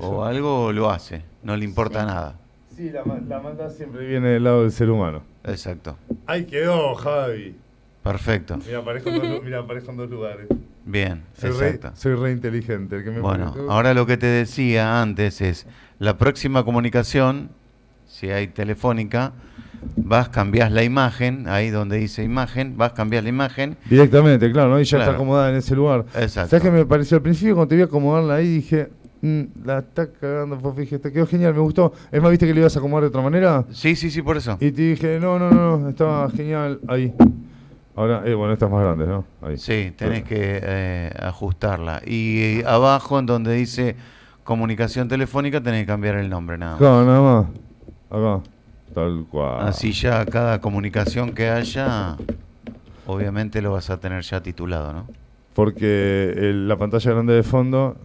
[0.00, 2.06] o algo lo hace, no le importa Sí.
[2.06, 2.34] nada.
[2.76, 5.22] Sí, la, la maldad siempre viene del lado del ser humano.
[5.44, 5.96] Exacto.
[6.26, 7.54] Ahí quedó, Javi.
[8.02, 8.58] Perfecto.
[8.66, 10.48] Mira, aparezco aparezco en dos lugares.
[10.84, 11.96] Bien, Soy re, exacto.
[11.96, 12.96] soy re inteligente.
[12.96, 15.66] El que me Bueno, ahora lo que te decía antes es,
[16.00, 17.50] la próxima comunicación,
[18.06, 19.32] si hay telefónica,
[19.96, 23.76] vas, cambias la imagen, ahí donde dice imagen, vas, cambias la imagen.
[23.88, 24.80] Directamente, claro, ¿no?
[24.80, 25.02] Y ya Claro.
[25.10, 26.04] está acomodada en ese lugar.
[26.14, 26.50] Exacto.
[26.50, 28.48] ¿Sabes qué me pareció al principio cuando te vi acomodarla ahí?
[28.56, 28.88] Dije,
[29.22, 31.92] "Mm, la está cagando, fíjate, te quedó genial, me gustó.
[32.12, 33.64] Es más, ¿viste que le ibas a acomodar de otra manera?
[33.72, 34.56] Sí, sí, sí, por eso.
[34.60, 37.12] Y te dije, no, no, no, no, estaba genial ahí.
[37.96, 39.24] Ahora, eh, bueno, esta es más grande, ¿no?
[39.42, 39.56] Ahí.
[39.56, 42.00] Sí, tenés que eh, ajustarla.
[42.06, 43.96] Y abajo, en donde dice
[44.44, 46.80] comunicación telefónica, tenés que cambiar el nombre nada más.
[46.80, 47.46] Acá, nada más.
[48.38, 48.50] Acá.
[48.94, 49.66] Tal cual.
[49.68, 52.16] Así ya cada comunicación que haya,
[53.06, 55.06] obviamente lo vas a tener ya titulado, ¿no?
[55.54, 57.96] Porque el- la pantalla grande de fondo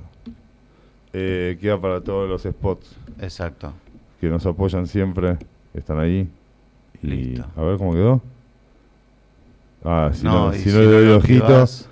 [1.14, 3.72] eh, queda para todos los spots Exacto.
[4.20, 5.38] que nos apoyan siempre.
[5.74, 6.28] Están ahí.
[7.02, 7.46] Y Listo.
[7.56, 8.22] a ver cómo quedó.
[9.84, 11.44] Ah, si no, si no le doy lo ojito.
[11.44, 11.90] activás,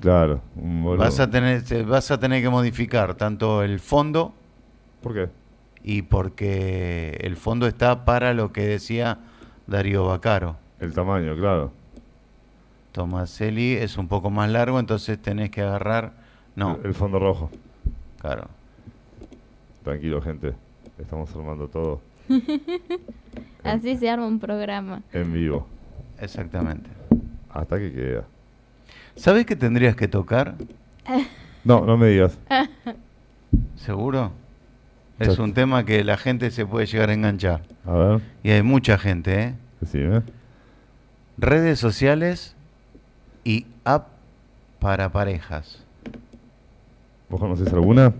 [0.00, 4.32] Claro, un vas a tener, te- vas a tener que modificar tanto el fondo
[5.00, 5.28] ¿Por qué?
[5.84, 9.18] Y porque el fondo está para lo que decía
[9.66, 10.56] Darío Bacaro.
[10.80, 11.72] El tamaño, claro.
[12.92, 16.12] Tomaselli es un poco más largo, entonces tenés que agarrar.
[16.56, 17.50] No, El, el fondo rojo.
[18.20, 18.48] claro.
[19.82, 20.52] Tranquilo, gente.
[20.98, 22.00] Estamos armando todo
[23.64, 25.02] Así se arma un programa.
[25.12, 25.66] en vivo.
[26.20, 26.88] Exactamente.
[27.50, 28.24] Hasta que queda.
[29.16, 30.54] ¿Sabés qué tendrías que tocar?
[31.64, 32.36] No, no me digas.
[33.76, 34.32] ¿Seguro?
[35.22, 37.62] Es un tema que la gente se puede llegar a enganchar.
[37.86, 39.54] A ver, Y hay mucha gente, ¿eh?
[39.80, 40.22] decime.
[41.38, 42.54] Redes sociales
[43.44, 44.08] y app
[44.80, 45.84] para parejas.
[47.28, 48.12] ¿Vos conocés alguna?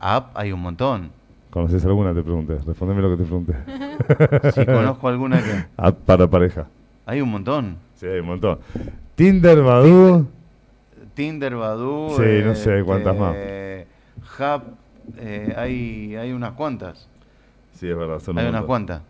[0.00, 1.10] App hay un montón.
[1.50, 2.14] ¿Conocés alguna?
[2.14, 2.58] Te pregunté.
[2.66, 3.54] Respondeme lo que te pregunté.
[4.54, 5.64] Si conozco alguna que...
[5.76, 6.66] App para pareja.
[7.06, 7.76] Hay un montón.
[7.94, 8.58] Sí, hay un montón.
[9.14, 10.26] Tinder, Badoo.
[11.14, 12.16] Tinder, Badoo...
[12.16, 13.36] Sí, no sé cuántas más.
[14.38, 14.62] Hub,
[15.18, 17.08] eh, hay, hay unas cuantas.
[17.74, 18.20] Sí, es verdad.
[18.20, 19.02] Son Hay unas cuantas.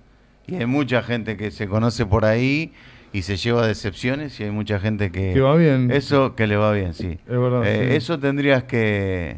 [0.47, 2.73] Y hay mucha gente que se conoce por ahí
[3.13, 5.35] y se lleva decepciones y hay mucha gente que...
[5.35, 5.91] Que va bien.
[5.91, 7.19] Eso que le va bien, sí.
[7.27, 7.97] Es verdad, Eh, sí.
[7.97, 9.37] Eso tendrías que...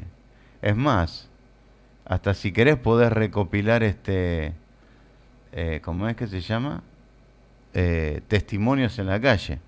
[0.63, 1.29] Es más,
[2.07, 4.53] hasta si querés podés recopilar este...
[5.53, 6.83] eh, ¿Cómo es que se llama?
[7.75, 9.59] Eh, testimonios en la calle.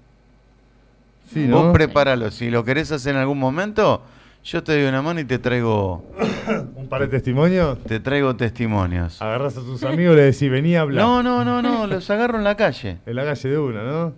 [1.33, 1.73] Sí, Vos ¿no?
[1.73, 2.31] prepáralo.
[2.31, 4.03] Si lo querés hacer en algún momento,
[4.47, 6.05] yo te doy una mano y te traigo,
[6.77, 7.79] Un par de testimonios.
[7.83, 9.21] te traigo testimonios.
[9.21, 11.05] Agarras a tus amigos y le decís, vení a hablar.
[11.05, 12.99] No, no, no, no, los agarro en la calle.
[13.07, 14.13] En la calle de una, ¿no?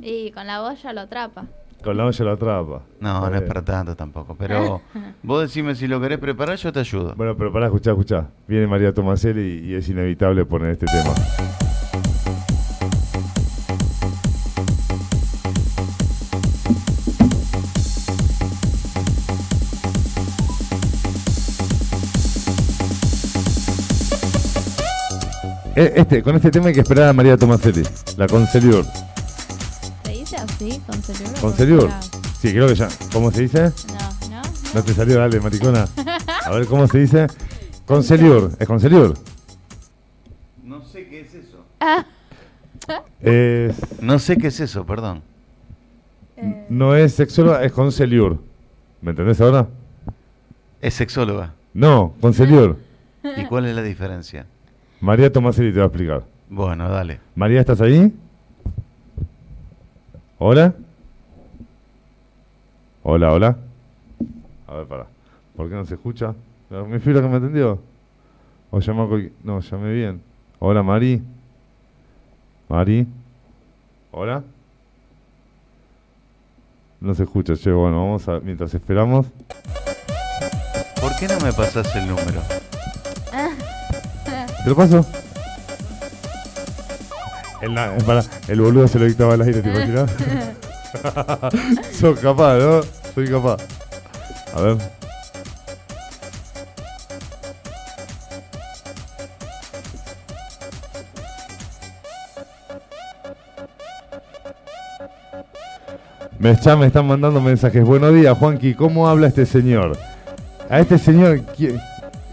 [0.00, 1.46] Y con la voz ya lo atrapa.
[1.82, 2.82] Con la olla lo atrapa.
[3.00, 4.36] No, no es para tanto tampoco.
[4.38, 4.82] Pero
[5.24, 7.14] vos decime si lo querés preparar, yo te ayudo.
[7.16, 8.28] Bueno, pero pará, escuchá, escuchá.
[8.46, 11.71] Viene María Tomaselli y es inevitable poner este tema.
[25.94, 27.82] Este, con este tema hay que esperar a María Tomaselli,
[28.16, 28.84] la Conceliur.
[30.04, 30.80] ¿Se dice así?
[30.86, 31.40] ¿Con celular?
[31.40, 31.90] ¿Conceliur?
[32.40, 32.88] Sí, creo que ya.
[33.12, 33.62] ¿Cómo se dice?
[33.64, 34.42] No, no.
[34.74, 35.88] No te salió, dale, maricona.
[36.44, 37.26] A ver, ¿cómo se dice?
[37.86, 38.52] Conceliur.
[38.58, 39.14] ¿Es Conceliur?
[40.62, 41.64] No sé qué es eso.
[43.20, 45.22] Es, No sé qué es eso, perdón.
[46.68, 48.38] no es sexóloga, es Conceliur.
[49.00, 49.66] ¿Me entendés ahora?
[50.80, 51.54] Es sexóloga.
[51.74, 52.76] No, Conceliur.
[53.36, 54.46] ¿Y cuál es la diferencia?
[55.02, 56.22] María Tomaselli te va a explicar.
[56.48, 57.18] Bueno, dale.
[57.34, 58.14] María, ¿estás ahí?
[60.38, 60.72] ¿Hola?
[63.02, 63.56] Hola, hola.
[64.68, 65.06] A ver, para.
[65.56, 66.34] ¿Por qué no se escucha?
[66.70, 67.80] ¿Me fui la que me atendió?
[68.70, 70.22] ¿O llamó cualquier- No, llamé bien.
[70.60, 71.20] Hola, Mari.
[72.68, 73.04] Mari.
[74.12, 74.42] ¿Hola?
[77.00, 77.72] No se escucha, che.
[77.72, 78.38] Bueno, vamos a...
[78.38, 79.26] Mientras esperamos...
[81.00, 82.40] ¿Por qué no me pasás el número?
[84.64, 85.04] ¿Te lo paso?
[87.60, 90.10] El, para, el boludo se lo dictaba al aire, ¿te imaginas?
[92.00, 92.80] Sos capaz, ¿no?
[93.14, 93.56] Soy capaz.
[94.54, 94.76] A ver.
[106.38, 107.84] Me, ya me están mandando mensajes.
[107.84, 108.74] Buenos días, Juanqui.
[108.74, 109.96] ¿Cómo habla este señor?
[110.68, 111.80] A este señor, ¿qui-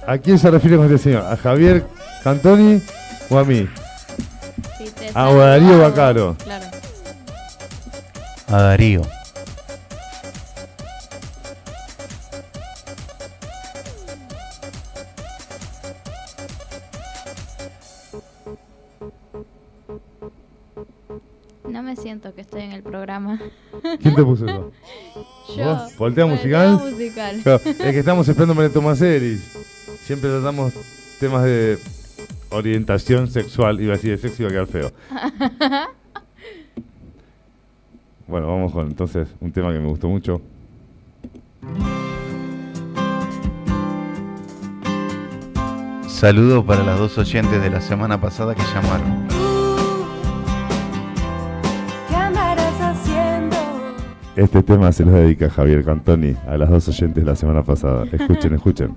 [0.07, 1.23] ¿a quién se refiere con este señor?
[1.25, 1.83] ¿A Javier
[2.23, 2.81] Cantoni
[3.29, 3.67] o a mí?
[4.77, 6.35] Te Ah, o a Darío algo, Bacaro.
[6.43, 6.65] Claro.
[8.47, 9.01] A Darío.
[21.67, 23.39] No me siento que estoy en el programa.
[24.01, 24.71] ¿Quién te puso eso?
[25.55, 25.65] Yo.
[25.65, 25.97] ¿Vos?
[25.97, 26.71] ¿Voltea Voltea musical?
[26.71, 27.39] musical.
[27.43, 29.41] Claro, es que estamos esperando a María Tomaseris.
[30.05, 30.73] Siempre tratamos
[31.19, 31.77] temas de
[32.49, 33.79] orientación sexual.
[33.81, 34.91] Iba a decir de sexo y iba a quedar feo.
[38.29, 40.39] Bueno, vamos con entonces un tema que me gustó mucho.
[46.07, 49.25] Saludo para las dos oyentes de la semana pasada que llamaron.
[52.07, 53.57] ¿Qué andarás haciendo?
[54.35, 58.05] Este tema se lo dedica Javier Cantoni a las dos oyentes de la semana pasada.
[58.11, 58.95] Escuchen, escuchen.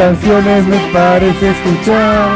[0.00, 2.30] Canciones me parece escuchar.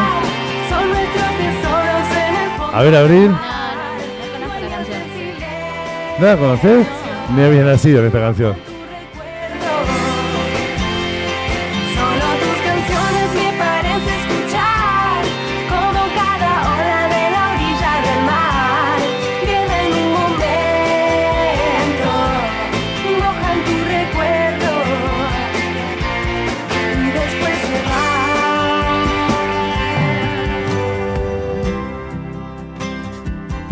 [0.68, 2.76] Son nuestros tesoros en el fondo.
[2.76, 3.30] A ver, Abril.
[3.30, 6.18] No, no, no conozco la canción.
[6.18, 6.86] ¿No la conoces?
[7.34, 8.74] Ni había nacido en esta canción.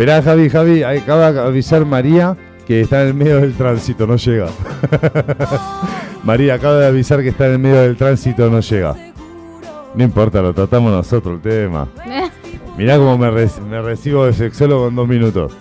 [0.03, 2.37] Esperá, Javi, Javi, acaba de avisar María
[2.67, 4.49] que está en el medio del tránsito, no llega.
[6.25, 8.97] María acaba de avisar que está en el medio del tránsito, no llega.
[9.95, 11.87] No importa, lo tratamos nosotros el tema.
[12.77, 15.53] Mirá cómo me, re- me recibo de sexólogo en dos minutos.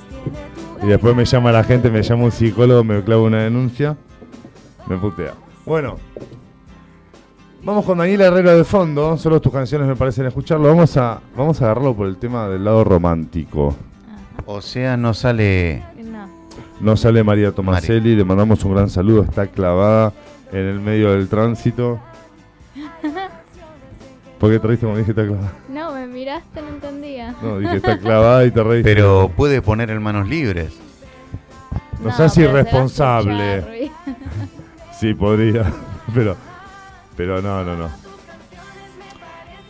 [0.81, 3.95] Y después me llama la gente, me llama un psicólogo, me clava una denuncia.
[4.87, 5.35] Me putea.
[5.67, 5.97] Bueno.
[7.63, 9.17] Vamos con Daniela Herrera de fondo.
[9.17, 10.67] Solo tus canciones me parecen escucharlo.
[10.67, 13.75] Vamos a, vamos a agarrarlo por el tema del lado romántico.
[14.53, 15.81] O sea, no sale.
[15.97, 16.29] No.
[16.81, 19.23] No sale María Tomaselli, le mandamos un gran saludo.
[19.23, 20.11] Está clavada
[20.51, 21.99] en el medio del tránsito.
[24.39, 25.53] ¿Por qué te reíste cuando dije está clavada?
[25.69, 27.33] No, me miraste, no entendía.
[27.41, 28.93] No, dije está clavada y te reíste.
[28.93, 30.77] Pero puede poner en manos libres.
[32.03, 33.91] No seas pero se va a irresponsable.
[34.99, 35.63] Sí, podría.
[36.13, 36.35] Pero,
[37.17, 37.89] pero no, no, no.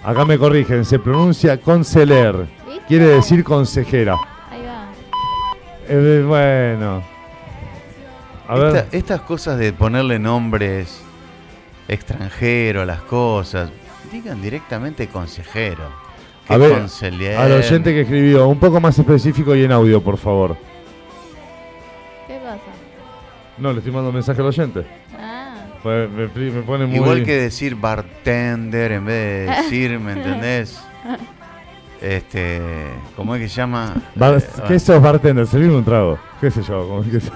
[0.03, 2.47] Acá me corrigen, se pronuncia conceler.
[2.67, 2.83] ¿Viste?
[2.85, 4.17] Quiere decir consejera.
[5.93, 7.03] Eh, bueno.
[8.47, 8.75] A ver.
[8.77, 11.01] Esta- estas cosas de ponerle nombres
[11.87, 13.69] extranjeros a las cosas,
[14.11, 15.83] digan directamente consejero.
[16.47, 17.41] A que ver, conciliar.
[17.41, 20.57] al oyente que escribió, un poco más específico y en audio, por favor.
[22.27, 22.59] ¿Qué pasa?
[23.57, 24.85] No, le estoy mandando un mensaje al oyente.
[25.17, 26.95] Ah, Pues Me, me- me pone muy...
[26.95, 30.81] Igual que decir bartender en vez de decir, ¿me entendés?
[32.01, 32.59] Este,
[33.15, 33.93] ¿cómo es que se llama?
[34.15, 35.45] Bar- Eh, ¿Qué sos bartender?
[35.45, 36.17] Servirme un trago.
[36.39, 36.87] ¿Qué sé yo?
[36.87, 37.31] como que se-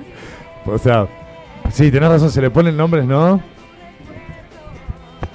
[0.66, 1.06] o sea,
[1.70, 3.40] sí, tenés razón, se le ponen nombres, ¿no?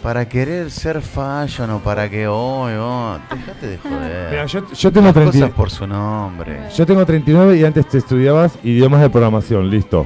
[0.04, 4.28] Para querer ser fashion o para que hoy, oh, dejate de joder.
[4.32, 6.60] Mira, yo, yo tengo Las 30 cosas por su nombre.
[6.76, 10.06] Yo tengo 39 y antes te estudiabas idiomas de programación, listo.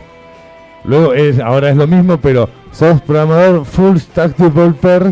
[0.86, 5.12] Luego es, ahora es lo mismo, pero sos programador full stack developer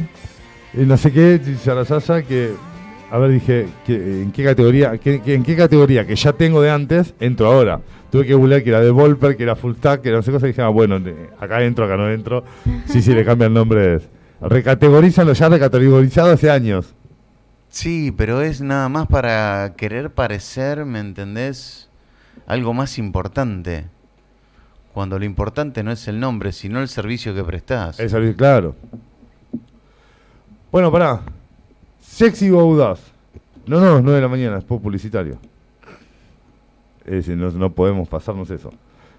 [0.73, 2.53] y no sé qué, y Sarasasa, que
[3.09, 4.99] a ver dije, ¿en qué categoría?
[5.03, 7.81] ¿En qué categoría que ya tengo de antes entro ahora?
[8.11, 10.45] Tuve que googlear que era developer, que era full stack, que era no sé cosa
[10.47, 11.01] y dije, ah, bueno,
[11.39, 12.43] acá entro, acá no entro.
[12.87, 14.09] Sí, sí, le cambian nombres.
[14.41, 16.93] Recategorizan lo ya recategorizado hace años.
[17.69, 21.89] Sí, pero es nada más para querer parecer, ¿me entendés?
[22.45, 23.85] Algo más importante.
[24.93, 27.99] Cuando lo importante no es el nombre, sino el servicio que prestás.
[27.99, 28.75] Eso, claro.
[30.71, 31.21] Bueno, pará.
[32.07, 32.99] Sexy o audaz.
[33.67, 35.37] No, no, 9 de la mañana, es publicitario.
[37.05, 38.71] Es no podemos pasarnos eso.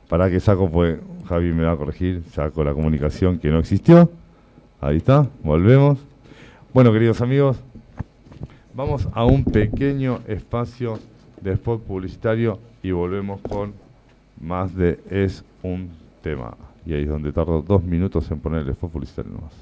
[0.08, 4.10] Para que saco, pues Javi me va a corregir, saco la comunicación que no existió.
[4.80, 5.98] Ahí está, volvemos.
[6.74, 7.60] Bueno, queridos amigos,
[8.74, 10.98] vamos a un pequeño espacio
[11.40, 13.74] de spot publicitario y volvemos con
[14.40, 15.90] más de Es un
[16.22, 16.56] tema.
[16.84, 19.52] Y ahí es donde tardo dos minutos en poner el spot publicitario nomás.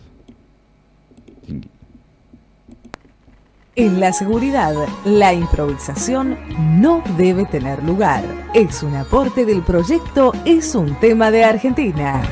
[3.79, 4.75] En la seguridad,
[5.05, 6.39] la improvisación
[6.81, 8.25] no debe tener lugar.
[8.55, 12.23] Es un aporte del proyecto Es un tema de Argentina.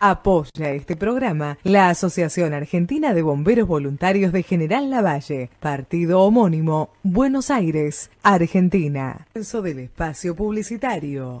[0.00, 7.52] Apoya este programa la Asociación Argentina de Bomberos Voluntarios de General Lavalle, partido homónimo, Buenos
[7.52, 9.28] Aires, Argentina.
[9.32, 11.40] Del espacio publicitario.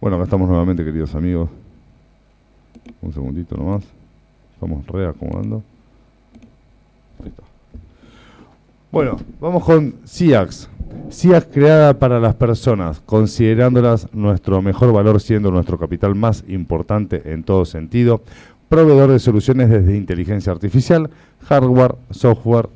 [0.00, 1.50] Bueno, acá estamos nuevamente, queridos amigos.
[3.02, 3.82] Un segundito nomás.
[4.54, 5.62] Estamos reacomodando.
[8.92, 10.68] Bueno, vamos con SIAX.
[11.10, 17.42] SIAX creada para las personas, considerándolas nuestro mejor valor siendo nuestro capital más importante en
[17.42, 18.22] todo sentido.
[18.68, 21.10] Proveedor de soluciones desde inteligencia artificial,
[21.48, 22.68] hardware, software,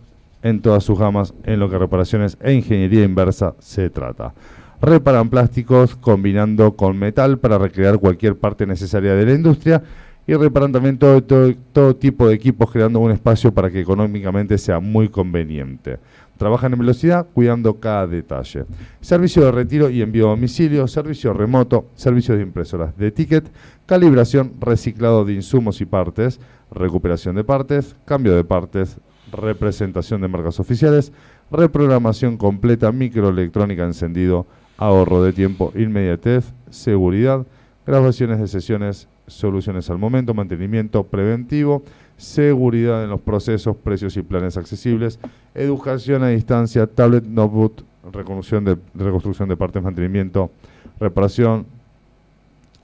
[0.42, 4.34] en todas sus gamas, en lo que reparaciones e ingeniería inversa se trata.
[4.82, 9.80] Reparan plásticos combinando con metal para recrear cualquier parte necesaria de la industria
[10.26, 15.08] y reparan también todo, tipo de equipos creando un espacio para que económicamente sea muy
[15.08, 16.00] conveniente.
[16.36, 18.64] Trabajan en velocidad cuidando cada detalle.
[19.00, 23.52] Servicio de retiro y envío a domicilio, servicio remoto, servicio de impresoras de ticket,
[23.86, 26.40] calibración, reciclado de insumos y partes,
[26.72, 28.98] recuperación de partes, cambio de partes,
[29.30, 31.12] representación de marcas oficiales,
[31.52, 37.46] reprogramación completa, microelectrónica encendido, ahorro de tiempo, inmediatez, seguridad,
[37.86, 41.82] grabaciones de sesiones, soluciones al momento, mantenimiento preventivo,
[42.16, 45.18] seguridad en los procesos, precios y planes accesibles,
[45.54, 50.50] educación a distancia, tablet, notebook, reconstrucción de, reconstrucción de partes, mantenimiento,
[50.98, 51.66] reparación,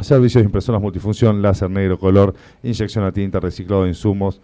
[0.01, 4.41] servicios de impresoras multifunción, láser negro, color, inyección a tinta, reciclado de insumos,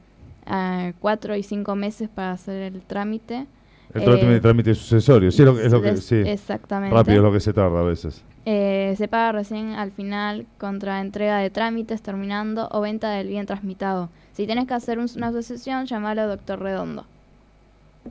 [0.47, 3.47] eh, 4 y 5 meses para hacer el trámite.
[3.95, 6.17] El trámite, eh, trámite sucesorio, sí, es lo, es lo que, sí.
[6.17, 6.95] Exactamente.
[6.95, 8.23] Rápido es lo que se tarda a veces.
[8.45, 13.47] Eh, se paga recién al final contra entrega de trámites terminando o venta del bien
[13.47, 14.11] transmitado.
[14.33, 17.07] Si tienes que hacer una sucesión, llamalo doctor Redondo.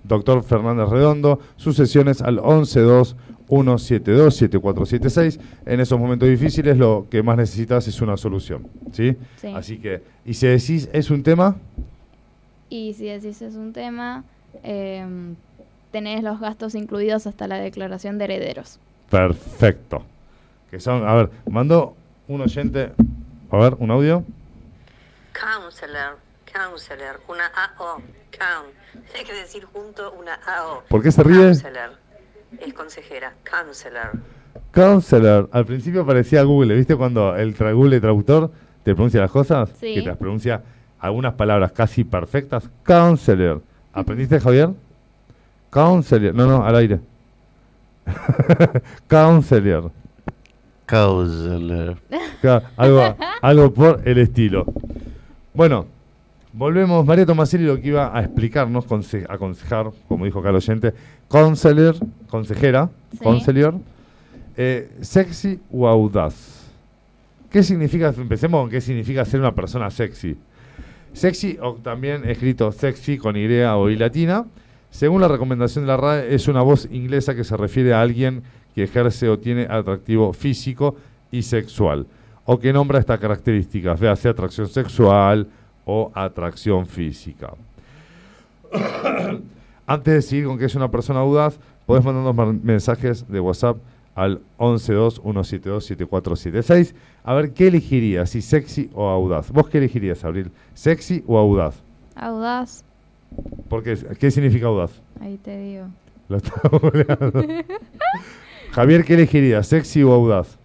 [0.03, 3.15] Doctor Fernández Redondo, sucesiones al 112
[3.49, 5.39] 172-7476.
[5.65, 8.67] En esos momentos difíciles lo que más necesitas es una solución.
[8.91, 9.15] ¿sí?
[9.55, 11.55] Así que, ¿y si decís es un tema?
[12.69, 14.23] Y si decís es un tema,
[14.63, 15.05] eh,
[15.91, 18.79] tenés los gastos incluidos hasta la declaración de herederos.
[19.09, 20.03] Perfecto.
[20.69, 21.95] Que son, a ver, mando
[22.27, 22.91] un oyente,
[23.49, 24.23] a ver, un audio.
[25.31, 26.17] Counselor,
[26.51, 29.07] counselor, una AO, count.
[29.11, 30.83] Tiene que decir junto una AO.
[30.89, 31.37] ¿Por qué se ríe?
[31.37, 32.06] Counselor
[32.65, 34.11] es consejera, counselor.
[34.73, 35.49] Counselor.
[35.51, 36.95] Al principio parecía Google, ¿viste?
[36.95, 38.51] Cuando el tra- Google traductor
[38.83, 39.95] te pronuncia las cosas, Sí.
[39.95, 40.61] que te las pronuncia
[40.99, 42.69] algunas palabras casi perfectas.
[42.83, 43.61] Counselor.
[43.93, 44.69] ¿Aprendiste, Javier?
[45.69, 46.33] Counselor.
[46.33, 46.99] No, no, al aire.
[49.07, 49.91] Counselor.
[50.85, 51.97] Counselor.
[52.77, 54.65] Algo, algo por el estilo.
[55.53, 55.87] Bueno,
[56.57, 57.05] volvemos.
[57.05, 60.93] María Tomaselli lo que iba a explicarnos, conse- aconsejar, como dijo acá el oyente,
[61.27, 61.95] counselor,
[62.29, 63.19] consejera, Sí.
[63.19, 63.75] counselor,
[64.57, 66.65] eh, sexy o audaz.
[67.51, 68.13] ¿Qué significa?
[68.17, 70.35] Empecemos con qué significa ser una persona sexy.
[71.13, 74.45] Sexy, o también escrito sexy con Y o I latina,
[74.89, 78.41] según la recomendación de la RAE, es una voz inglesa que se refiere a alguien
[78.75, 80.95] que ejerce o tiene atractivo físico
[81.31, 82.05] y sexual,
[82.45, 85.47] o que nombra estas características, véase atracción sexual
[85.87, 87.55] o atracción física.
[89.87, 93.77] Antes de seguir con que es una persona audaz, podés mandarnos mensajes de WhatsApp
[94.13, 96.93] al 112-172-7476.
[97.23, 98.31] A ver, ¿qué elegirías?
[98.31, 99.49] Si sexy o audaz.
[99.51, 100.51] ¿Vos qué elegirías, Abril?
[100.73, 101.81] ¿Sexy o audaz?
[102.15, 102.83] Audaz,
[103.69, 103.95] ¿Por qué?
[104.19, 105.01] ¿Qué significa audaz?
[105.21, 105.85] ahí te digo.
[106.27, 106.69] Lo estaba.
[108.71, 109.67] Javier, ¿qué elegirías?
[109.67, 110.56] ¿Sexy o audaz?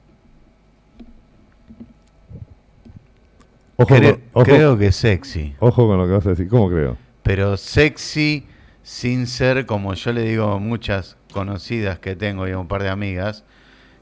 [3.77, 5.55] Ojo, Cre- con, ojo- creo que sexy.
[5.59, 6.49] ojo con lo que vas a decir.
[6.49, 6.97] ¿Cómo creo?
[7.23, 8.47] Pero sexy
[8.83, 12.83] sin ser, como yo le digo a muchas conocidas que tengo y a un par
[12.83, 13.45] de amigas,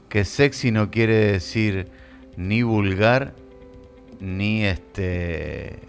[0.09, 1.87] que sexy no quiere decir
[2.35, 3.33] ni vulgar,
[4.19, 5.79] ni este...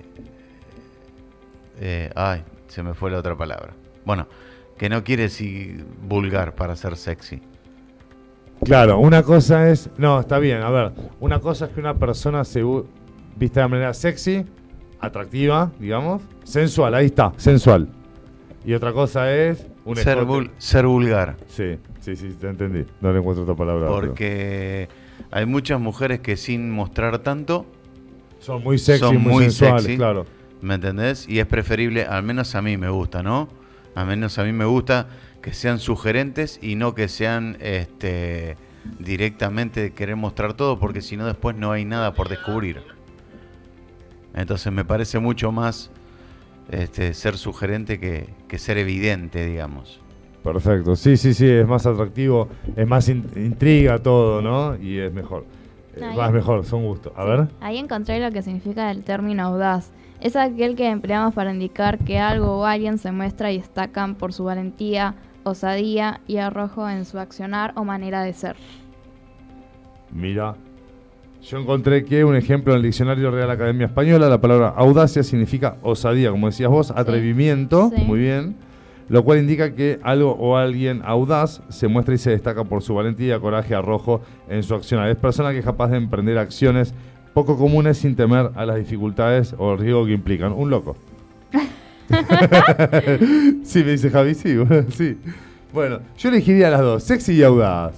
[1.80, 3.72] eh, ay, se me fue la otra palabra.
[4.04, 4.26] Bueno,
[4.78, 7.40] que no quiere decir vulgar para ser sexy.
[8.64, 9.90] Claro, una cosa es.
[9.98, 10.92] No, está bien, a ver.
[11.20, 12.62] Una cosa es que una persona se
[13.36, 14.44] vista de manera sexy,
[15.00, 16.22] atractiva, digamos.
[16.44, 17.88] Sensual, ahí está, sensual.
[18.64, 19.66] Y otra cosa es.
[19.84, 21.36] Un Ser, vul- ser vulgar.
[21.48, 22.84] Sí, sí, sí, te entendí.
[23.00, 23.88] No le encuentro otra palabra.
[23.88, 24.88] pero- Porque
[25.32, 27.66] hay muchas mujeres que sin mostrar tanto
[28.38, 29.96] Son muy sexy, son muy, muy sensuales, sexy.
[29.96, 30.24] claro.
[30.60, 31.28] ¿Me entendés?
[31.28, 33.48] Y es preferible, al menos a mí me gusta, ¿no?
[33.96, 35.08] Al menos a mí me gusta
[35.42, 38.56] que sean sugerentes y no que sean este
[39.00, 42.82] directamente querer mostrar todo, porque si no después no hay nada por descubrir.
[44.34, 45.90] Entonces me parece mucho más
[46.70, 50.00] este, ser sugerente que, que ser evidente, digamos.
[50.42, 50.96] Perfecto.
[50.96, 54.76] Sí, sí, sí, es más atractivo, es más in- intriga todo, ¿no?
[54.76, 55.44] Y es mejor.
[55.96, 56.16] Eh, Ahí.
[56.16, 57.12] va, es mejor, son gustos.
[57.16, 57.48] A ver.
[57.60, 59.90] Ahí encontré lo que significa el término audaz.
[60.20, 64.32] Es aquel que empleamos para indicar que algo o alguien se muestra y destacan por
[64.32, 65.14] su valentía,
[65.44, 68.56] osadía y arrojo en su accionar o manera de ser.
[70.12, 70.54] Mira,
[71.43, 75.76] yo encontré que un ejemplo en el diccionario Real Academia Española, la palabra audacia significa
[75.82, 78.03] osadía, como decías vos, atrevimiento, sí.
[78.05, 78.57] muy bien,
[79.09, 82.95] lo cual indica que algo o alguien audaz se muestra y se destaca por su
[82.95, 85.09] valentía, coraje, arrojo en su accionar.
[85.09, 86.95] Es persona que es capaz de emprender acciones
[87.34, 90.53] poco comunes sin temer a las dificultades o el riesgo que implican.
[90.53, 90.97] Un loco.
[93.64, 95.18] sí, me dice Javi, sí, bueno, sí.
[95.72, 97.95] Bueno, yo elegiría las dos, sexy y audaz.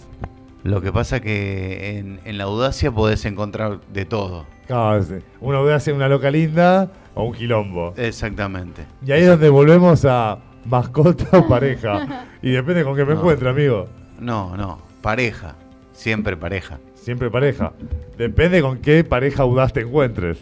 [0.65, 4.47] Lo que pasa que en, en la audacia podés encontrar de todo.
[4.67, 5.15] Claro, sí.
[5.41, 7.93] Una audacia, una loca linda o un quilombo.
[7.97, 8.87] Exactamente.
[9.07, 12.25] Y ahí es donde volvemos a mascota o pareja.
[12.43, 13.21] Y depende con qué me No.
[13.21, 13.87] encuentre, amigo.
[14.19, 15.55] No, no, pareja.
[15.93, 16.79] Siempre pareja.
[16.95, 17.73] Siempre pareja.
[18.17, 20.39] Depende con qué pareja audaz te encuentres.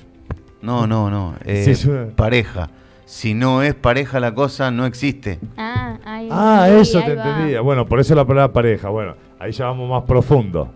[0.60, 1.34] No, no, no.
[1.44, 2.70] eh, Sí, es una- Pareja.
[3.04, 5.38] Si no es pareja la cosa, no existe.
[5.58, 7.28] Ah, ahí, Ah, eso ahí te va.
[7.28, 7.60] entendía.
[7.60, 8.88] Bueno, por eso la palabra pareja.
[8.88, 10.72] Bueno, ahí ya vamos más profundo.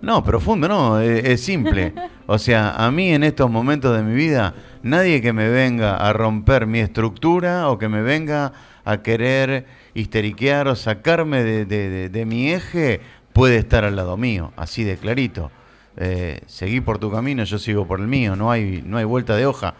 [0.00, 1.92] No, profundo no, es, es simple.
[2.32, 6.12] O sea, a mí en estos momentos de mi vida, nadie que me venga a
[6.12, 8.52] romper mi estructura o que me venga
[8.84, 13.00] a querer histeriquear o sacarme de, de- de- de mi eje
[13.32, 15.50] puede estar al lado mío, así de clarito.
[15.96, 19.34] Eh, seguí por tu camino, yo sigo por el mío, no hay, no hay vuelta
[19.34, 19.74] de hoja.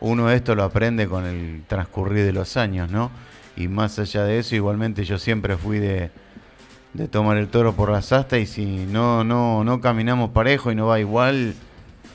[0.00, 3.12] Uno esto lo aprende con el transcurrir de los años, ¿no?
[3.56, 6.10] Y más allá de eso, igualmente yo siempre fui de,
[6.94, 10.76] de tomar el toro por las astas y si no, no, no caminamos parejo y
[10.76, 11.54] no va igual,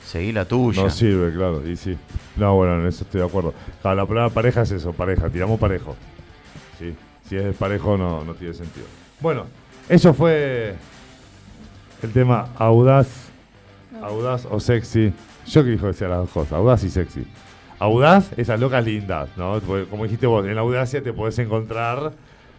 [0.04, 0.82] seguí la tuya.
[0.82, 1.66] No sirve, claro.
[1.68, 1.96] Y sí.
[2.36, 3.54] No, bueno, en eso estoy de acuerdo.
[3.82, 5.28] Claro, la palabra pareja es eso, pareja.
[5.28, 5.94] Tiramos parejo.
[6.78, 6.94] Sí,
[7.28, 8.86] si es desparejo no, no tiene sentido.
[9.20, 9.44] Bueno,
[9.88, 10.74] eso fue
[12.02, 13.28] el tema audaz,
[14.02, 15.12] audaz o sexy.
[15.46, 17.26] Yo que dijo las dos cosas, audaz y sexy.
[17.78, 19.60] Audaz, esas locas lindas, ¿no?
[19.60, 22.12] Como dijiste vos, en la audacia te podés encontrar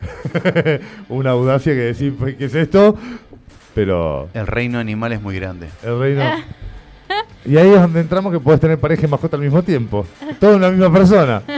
[1.09, 2.97] una audacia que decir, "Pues, ¿qué es esto?
[3.75, 5.67] Pero El reino animal es muy grande.
[5.83, 6.23] el reino...
[7.45, 10.05] Y ahí es donde entramos que podés tener pareja y mascota al mismo tiempo.
[10.39, 11.41] Todo en la misma persona.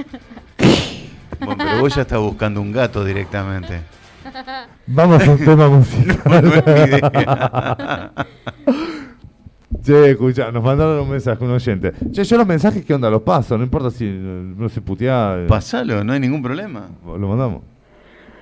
[1.39, 3.81] Bueno, pero vos ya estás buscando un gato directamente.
[4.87, 6.63] Vamos a un tema musical.
[8.15, 8.23] No.
[9.83, 11.91] Che, escucha, nos mandaron un mensaje, un oyente.
[12.11, 13.09] Che, yo los mensajes, ¿qué onda?
[13.09, 15.45] Los paso, no importa si no se putea.
[15.49, 16.87] Pasalo, no hay ningún problema.
[17.05, 17.61] Lo mandamos.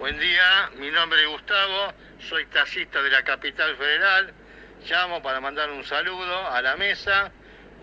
[0.02, 1.94] Buen día, mi nombre es Gustavo,
[2.28, 4.34] soy taxista de la capital federal.
[4.90, 7.30] Llamo para mandar un saludo a la mesa.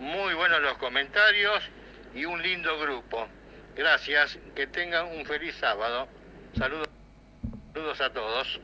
[0.01, 1.63] Muy buenos los comentarios
[2.13, 3.25] y un lindo grupo.
[3.73, 6.09] Gracias, que tengan un feliz sábado.
[6.57, 6.89] Saludos,
[7.73, 8.59] saludos a todos.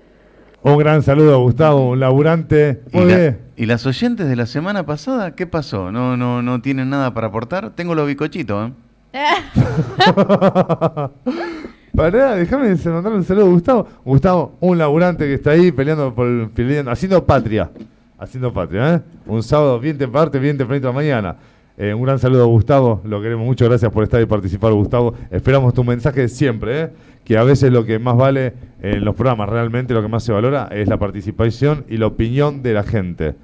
[0.61, 2.81] Un gran saludo a Gustavo, un laburante.
[2.91, 5.93] ¿Y, la- y las oyentes de la semana pasada qué pasó?
[5.93, 7.69] ¿No, no, no tienen nada para aportar?
[7.71, 8.71] Tengo los bicochitos,
[9.13, 9.29] ¿eh?
[11.95, 13.87] Pará, déjame mandar un saludo a Gustavo.
[14.03, 17.69] Gustavo, un laburante que está ahí peleando por el- peleando- haciendo patria.
[18.17, 19.01] Haciendo patria, ¿eh?
[19.27, 21.35] Un sábado bien temprano, bien tempranito de la mañana.
[21.77, 25.13] Eh, un gran saludo a Gustavo, lo queremos mucho, gracias por estar y participar, Gustavo.
[25.31, 26.89] Esperamos tu mensaje siempre, ¿eh?
[27.25, 30.31] que a veces lo que más vale en los programas, realmente lo que más se
[30.31, 33.35] valora es la participación y la opinión de la gente.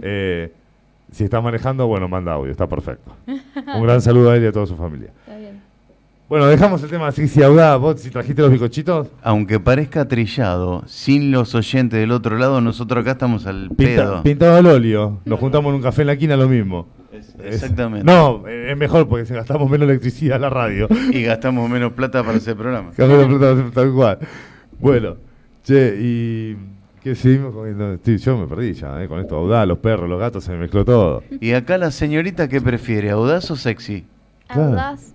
[0.00, 0.52] Eh,
[1.10, 3.10] si está manejando, bueno, manda audio, está perfecto.
[3.26, 5.10] Un gran saludo a él y a toda su familia.
[5.26, 5.51] Está bien.
[6.32, 9.08] Bueno, dejamos el tema así, si audaz, vos si trajiste los bicochitos.
[9.22, 14.22] Aunque parezca trillado, sin los oyentes del otro lado, nosotros acá estamos al Pinta- pedo.
[14.22, 15.20] pintado al óleo.
[15.26, 16.88] Nos juntamos en un café en la esquina, lo mismo.
[17.12, 18.10] Es- exactamente.
[18.10, 20.88] no, es mejor porque gastamos menos electricidad en la radio.
[21.12, 22.92] Y gastamos menos plata para ese programa.
[22.96, 24.18] Gastamos menos plata, tal cual.
[24.80, 25.16] Bueno,
[25.64, 26.56] che, y.
[27.02, 27.98] ¿Qué seguimos comiendo?
[28.02, 29.36] Sí, yo me perdí ya, eh, con esto.
[29.36, 31.22] Audaz, los perros, los gatos, se me mezcló todo.
[31.42, 33.10] Y acá la señorita, ¿qué prefiere?
[33.10, 34.06] ¿Audaz o sexy?
[34.46, 34.70] Claro.
[34.70, 35.12] Audaz,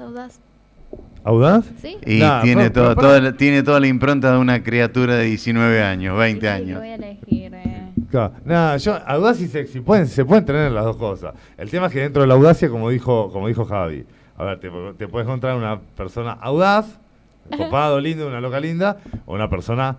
[0.00, 0.40] audaz,
[1.24, 1.64] audaz.
[1.66, 1.72] ¿Audaz?
[1.82, 1.96] ¿Sí?
[2.06, 5.16] Y Nah, tiene, pero- toda, pero- toda la, tiene toda la impronta de una criatura
[5.16, 6.70] de 19 años, 20 Sí, años.
[6.74, 7.54] lo voy a elegir.
[7.54, 7.84] eh.
[8.10, 8.32] Claro.
[8.44, 11.34] Nada, yo, audaz y sexy, pueden, se pueden tener las dos cosas.
[11.58, 14.06] El tema es que dentro de la audacia, como dijo, como dijo Javi,
[14.36, 16.98] a ver, te, te puedes encontrar una persona audaz,
[17.56, 19.96] copado, lindo, una loca linda, o una persona,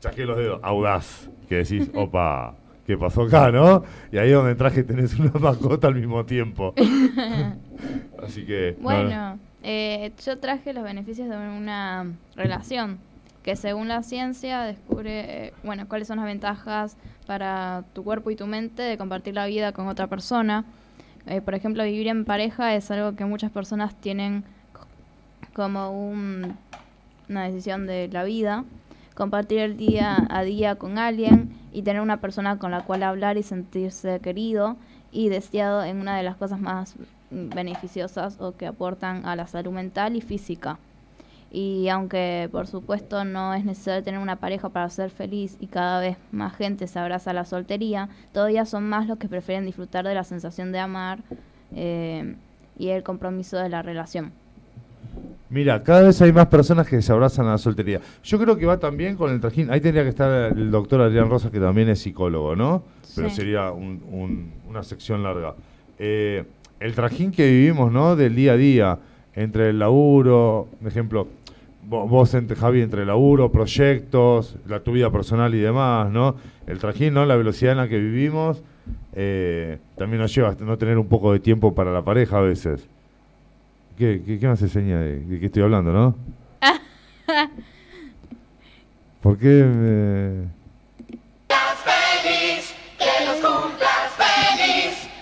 [0.00, 2.54] chasqué los dedos, audaz, que decís, opa,
[2.86, 3.84] ¿qué pasó acá, no?
[4.12, 6.74] Y ahí es donde traje tenés una mascota al mismo tiempo.
[8.22, 8.74] Así que...
[8.78, 12.06] no, Bueno, eh, yo traje los beneficios de una
[12.36, 12.98] relación
[13.42, 16.96] que según la ciencia descubre, eh, bueno, cuáles son las ventajas
[17.26, 20.64] para tu cuerpo y tu mente de compartir la vida con otra persona.
[21.26, 24.44] Eh, por ejemplo, vivir en pareja es algo que muchas personas tienen
[25.54, 26.56] como un-
[27.28, 28.64] una decisión de la vida.
[29.14, 33.36] Compartir el día a día con alguien y tener una persona con la cual hablar
[33.36, 34.76] y sentirse querido
[35.10, 36.94] y deseado en una de las cosas más
[37.30, 40.78] beneficiosas o que aportan a la salud mental y física.
[41.50, 45.98] Y aunque por supuesto no es necesario tener una pareja para ser feliz y cada
[46.00, 50.06] vez más gente se abraza a la soltería, todavía son más los que prefieren disfrutar
[50.06, 51.20] de la sensación de amar
[51.74, 52.34] eh,
[52.78, 54.32] y el compromiso de la relación.
[55.50, 58.00] Mira, cada vez hay más personas que se abrazan a la soltería.
[58.22, 59.70] Yo creo que va también con el trajín.
[59.70, 62.82] Ahí tendría que estar el doctor Adrián Rosa, que también es psicólogo, ¿no?
[63.16, 65.54] Pero sería un- un- una sección larga.
[65.98, 66.44] Eh,
[66.80, 68.16] el trajín que vivimos, ¿no?
[68.16, 68.98] Del día a día,
[69.34, 71.28] entre el laburo, por ejemplo,
[71.88, 76.36] vo- vos, entre Javi, entre el laburo, proyectos, la tu vida personal y demás, ¿no?
[76.66, 77.24] El trajín, ¿no?
[77.26, 78.62] La velocidad en la que vivimos,
[79.14, 82.42] eh, también nos lleva a no tener un poco de tiempo para la pareja a
[82.42, 82.86] veces.
[83.96, 86.14] ¿Qué, qué, qué me hace seña de, de qué estoy hablando, no?
[89.20, 90.57] ¿Por qué me...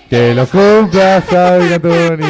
[0.09, 2.25] Que lo cumpla Javi Gatoni.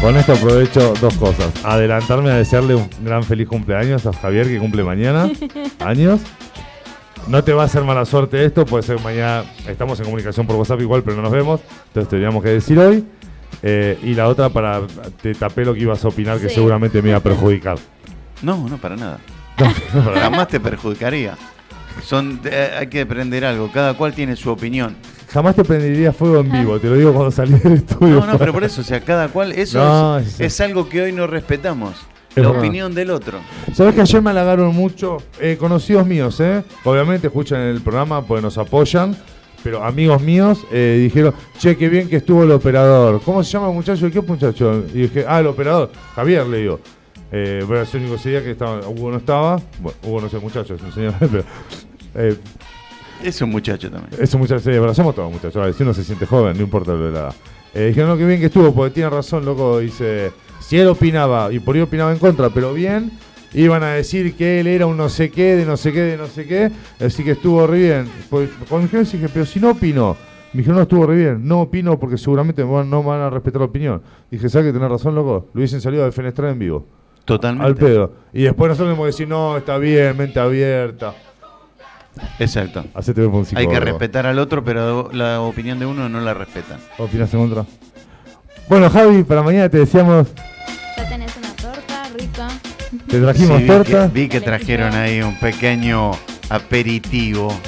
[0.00, 1.52] Con esto aprovecho dos cosas.
[1.64, 5.30] Adelantarme a desearle un gran feliz cumpleaños a Javier que cumple mañana.
[5.80, 6.20] Años.
[7.28, 9.44] No te va a hacer mala suerte esto, puede ser mañana.
[9.66, 11.60] Estamos en comunicación por WhatsApp igual, pero no nos vemos.
[11.88, 13.04] Entonces teníamos que decir hoy.
[13.62, 14.82] Eh, y la otra para.
[15.20, 16.54] Te tapé lo que ibas a opinar que Sí.
[16.54, 17.76] seguramente me iba a perjudicar.
[18.42, 19.18] No, no, para nada.
[20.20, 21.36] Jamás te perjudicaría.
[22.04, 24.96] Son, eh, hay que aprender algo, cada cual tiene su opinión.
[25.32, 28.20] Jamás te prendería fuego en vivo, te lo digo cuando salí del estudio.
[28.20, 30.44] No, no, pero por eso, o sea, cada cual, eso No, es, sí.
[30.44, 31.96] es algo que hoy no respetamos.
[32.42, 33.38] La opinión del otro.
[33.72, 35.18] ¿Sabes que ayer me halagaron mucho?
[35.40, 36.62] Eh, conocidos míos, ¿eh?
[36.84, 39.16] Obviamente escuchan el programa porque nos apoyan.
[39.64, 43.20] Pero amigos míos eh, dijeron, che, qué bien que estuvo el operador.
[43.24, 44.08] ¿Cómo se llama el muchacho?
[44.10, 44.84] ¿Qué muchacho?
[44.94, 45.90] Y dije, ah, el operador.
[46.14, 46.80] Javier, le digo.
[47.32, 49.60] Eh, bueno, es el único ese día que estaba, Hugo no estaba.
[49.80, 51.14] Bueno, Hugo no es el muchacho, es un señor.
[51.20, 51.44] Pero,
[52.14, 52.36] eh,
[53.22, 54.22] Es un muchacho también.
[54.22, 55.76] es un muchacho, sí, pero somos todos muchachos.
[55.76, 57.34] Si uno se siente joven, no importa lo de la edad.
[57.74, 59.80] Eh, dijeron, no, qué bien que estuvo, porque tiene razón, loco.
[59.80, 60.30] Dice,
[60.68, 63.10] si él opinaba, y por ahí opinaba en contra, pero bien,
[63.54, 66.18] iban a decir que él era un no sé qué, de no sé qué, de
[66.18, 66.70] no sé qué.
[67.00, 68.08] Así que estuvo re bien.
[68.28, 70.14] Pues, me dijeron, eso, dije, pero si no opino.
[70.52, 71.48] Me dijeron, no, estuvo re bien.
[71.48, 74.02] No opino porque seguramente no van a respetar la opinión.
[74.30, 75.48] Dije, ¿sabes que tenés razón, loco?
[75.54, 76.84] Lo hubiesen salido a defenestrar en vivo.
[77.24, 77.66] Totalmente.
[77.66, 78.12] Al pedo.
[78.34, 81.14] Y después nosotros tenemos que decir, no, está bien, mente abierta.
[82.38, 82.84] Exacto.
[82.92, 86.78] Hacete un Hay que respetar al otro, pero la opinión de uno no la respetan.
[86.98, 87.64] ¿Opinas en contra?
[88.68, 90.28] Bueno, Javi, para mañana te decíamos,
[93.08, 94.02] te trajimos Sí, vi torta.
[94.06, 96.12] Que, vi que trajeron ahí un pequeño
[96.50, 97.58] aperitivo.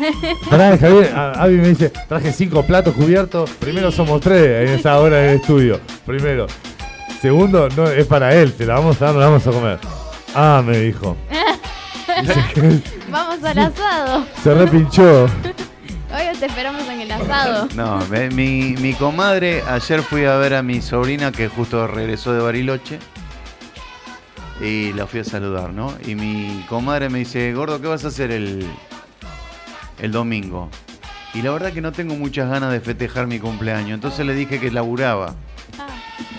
[0.50, 3.50] Pará, Javier, Avi me dice, traje cinco platos cubiertos.
[3.50, 5.80] Primero somos tres en esa hora del estudio.
[6.04, 6.46] Primero.
[7.20, 9.78] Segundo, no, es para él, te la vamos a dar, no la vamos a comer.
[10.34, 11.16] Ah, me dijo.
[13.10, 14.26] Vamos al asado.
[14.42, 15.24] se repinchó.
[16.12, 17.68] Hoy te esperamos en el asado.
[17.74, 18.00] No,
[18.32, 22.98] mi, mi comadre, ayer fui a ver a mi sobrina que justo regresó de Bariloche
[24.60, 25.92] y la fui a saludar, ¿no?
[26.06, 28.66] Y mi comadre me dice, gordo, ¿qué vas a hacer el,
[30.00, 30.68] el domingo?
[31.34, 34.58] Y la verdad que no tengo muchas ganas de festejar mi cumpleaños, entonces le dije
[34.58, 35.34] que laburaba.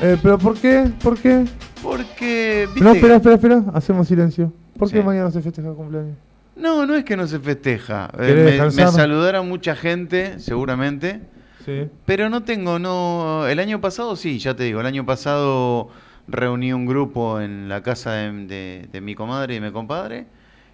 [0.02, 0.90] Eh, ¿Pero por qué?
[1.04, 1.46] ¿Por qué?
[1.84, 3.64] Porque, No, viste- espera, espera, espera.
[3.74, 4.52] Hacemos silencio.
[4.78, 5.04] ¿Por qué Sí.
[5.04, 6.16] mañana se festeja el cumpleaños?
[6.56, 8.10] No, no es que no se festeja.
[8.14, 8.90] Eh, ¿Querés me, me descansar?
[8.92, 11.22] saludaron mucha gente, seguramente.
[11.64, 11.88] Sí.
[12.06, 13.46] Pero no tengo, no.
[13.48, 14.80] El año pasado sí, ya te digo.
[14.80, 15.90] El año pasado
[16.28, 20.26] reuní un grupo en la casa de, de- de mi comadre y mi compadre.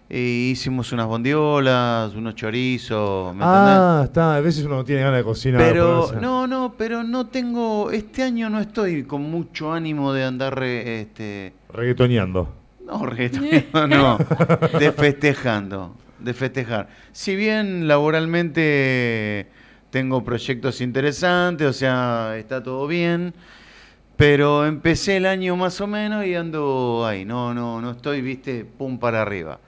[0.09, 0.19] E
[0.51, 4.35] hicimos unas bondiolas, unos chorizos, ¿me Ah, está.
[4.35, 5.61] A veces uno no tiene ganas de cocinar.
[5.61, 7.89] Pero no, no, pero no tengo.
[7.89, 12.53] Este año no estoy con mucho ánimo de andar re- este, Reggaetoneando.
[12.85, 14.17] no, reggaetoneando, no.
[14.79, 15.95] De festejando.
[16.19, 16.89] De festejar.
[17.11, 19.47] Si bien laboralmente
[19.89, 23.33] tengo proyectos interesantes, o sea, está todo bien.
[24.15, 27.25] Pero empecé el año más o menos y ando ahí.
[27.25, 29.59] No, no, no estoy, viste, pum para arriba.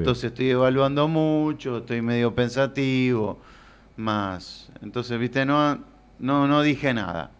[0.00, 3.38] Entonces estoy evaluando mucho, estoy medio pensativo,
[3.96, 4.70] más.
[4.82, 5.78] Entonces, viste, no,
[6.18, 7.30] no, no dije nada.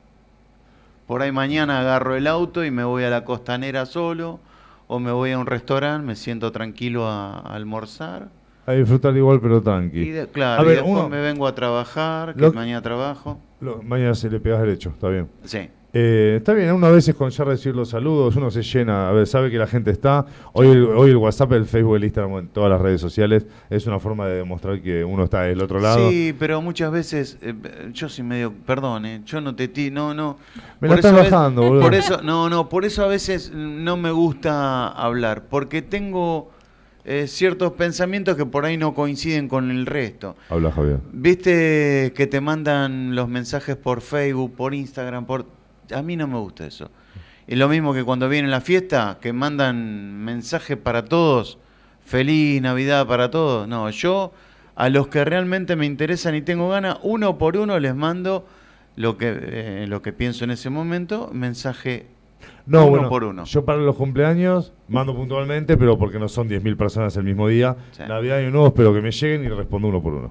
[1.06, 4.40] Por ahí mañana agarro el auto y me voy a la costanera solo,
[4.88, 8.28] o me voy a un restaurante, me siento tranquilo a, a almorzar.
[8.66, 10.00] A disfrutar igual, pero tranqui.
[10.00, 12.82] Y de- claro, a y ver, después uno, me vengo a trabajar, que Lo- mañana
[12.82, 13.40] trabajo.
[13.60, 15.28] lo- mañana se le pegas derecho, está bien.
[15.44, 15.68] Sí.
[15.98, 19.12] Eh, está bien, uno a veces con ya recibir los saludos, uno se llena, a
[19.12, 20.26] ver, sabe que la gente está.
[20.52, 23.86] Hoy el, hoy el WhatsApp, el Facebook, el Instagram, en todas las redes sociales, es
[23.86, 26.10] una forma de demostrar que uno está del otro lado.
[26.10, 27.54] Sí, pero muchas veces eh,
[27.94, 30.36] yo soy medio, perdón, eh, yo no te ti, no, no.
[30.80, 31.80] Me la estás bajando, boludo.
[31.80, 36.50] Por eso, no, no, por eso a veces no me gusta hablar, porque tengo
[37.06, 40.36] eh, ciertos pensamientos que por ahí no coinciden con el resto.
[40.50, 40.98] Habla Javier.
[41.10, 45.55] Viste que te mandan los mensajes por Facebook, por Instagram, por
[45.94, 46.90] a mí no me gusta eso.
[47.46, 51.58] Es lo mismo que cuando viene la fiesta, que mandan mensajes para todos,
[52.04, 53.68] feliz Navidad para todos.
[53.68, 54.32] No, yo
[54.74, 58.46] a los que realmente me interesan y tengo ganas, uno por uno les mando
[58.96, 62.06] lo que eh, lo que pienso en ese momento, mensaje
[62.66, 63.44] No, uno bueno, por uno.
[63.44, 67.76] yo para los cumpleaños mando puntualmente, pero porque no son 10.000 personas el mismo día.
[67.92, 68.02] Sí.
[68.08, 70.30] Navidad y nuevo espero que me lleguen y respondo uno por uno.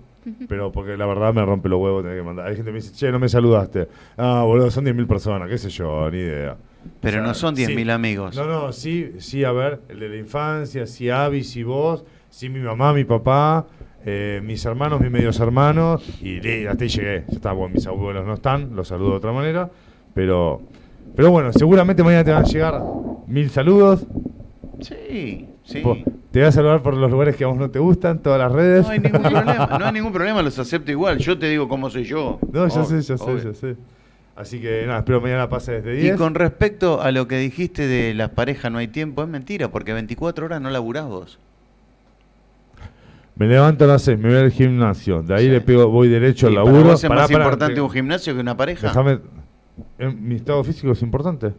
[0.49, 2.47] Pero porque la verdad me rompe los huevos tener que mandar.
[2.47, 3.87] Hay gente que me dice, che, no me saludaste.
[4.17, 6.57] Ah, boludo, son 10.000 personas, qué sé yo, ni idea.
[6.99, 7.89] Pero O sea, no son 10.000 sí.
[7.91, 8.35] amigos.
[8.35, 12.49] No, no, sí, sí, a ver, el de la infancia, sí Avi, sí vos, sí
[12.49, 13.65] mi mamá, mi papá,
[14.03, 16.37] eh, mis hermanos, mis medios hermanos, y
[16.67, 17.23] hasta ahí llegué.
[17.27, 19.69] Ya está, bueno, mis abuelos no están, los saludo de otra manera,
[20.13, 20.61] pero,
[21.16, 22.82] pero bueno, seguramente mañana te van a llegar
[23.28, 24.05] mil saludos.
[24.82, 25.82] Sí, sí.
[26.32, 28.51] Te voy a saludar por los lugares que a vos no te gustan, todas las
[28.51, 28.86] redes.
[28.86, 31.18] No hay ningún problema, no hay ningún problema, los acepto igual.
[31.20, 32.39] Yo te digo cómo soy yo.
[32.51, 33.76] No, ya Obvio, sé, ya sé, ya sé.
[34.36, 36.18] Así que nada, espero mañana pase desde Y 10.
[36.18, 39.93] con respecto a lo que dijiste de las parejas no hay tiempo, es mentira, porque
[39.93, 41.39] 24 horas no laburás vos.
[43.38, 46.47] Me levanto a las 6, me voy al gimnasio, de ahí le pego, voy derecho
[46.47, 46.89] al ¿Y para laburo.
[46.91, 48.88] vos es Pará, más pará, importante te- un gimnasio que una pareja?
[48.88, 49.20] Déjame.
[49.97, 51.53] Mi estado físico es importante.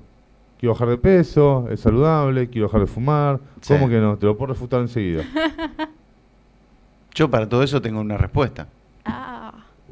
[0.58, 3.40] Quiero bajar de peso, es saludable, quiero dejar de fumar.
[3.60, 3.74] Sí.
[3.74, 4.16] ¿Cómo que no?
[4.16, 5.24] Te lo puedo refutar enseguida.
[7.14, 8.68] Yo para todo eso tengo una respuesta.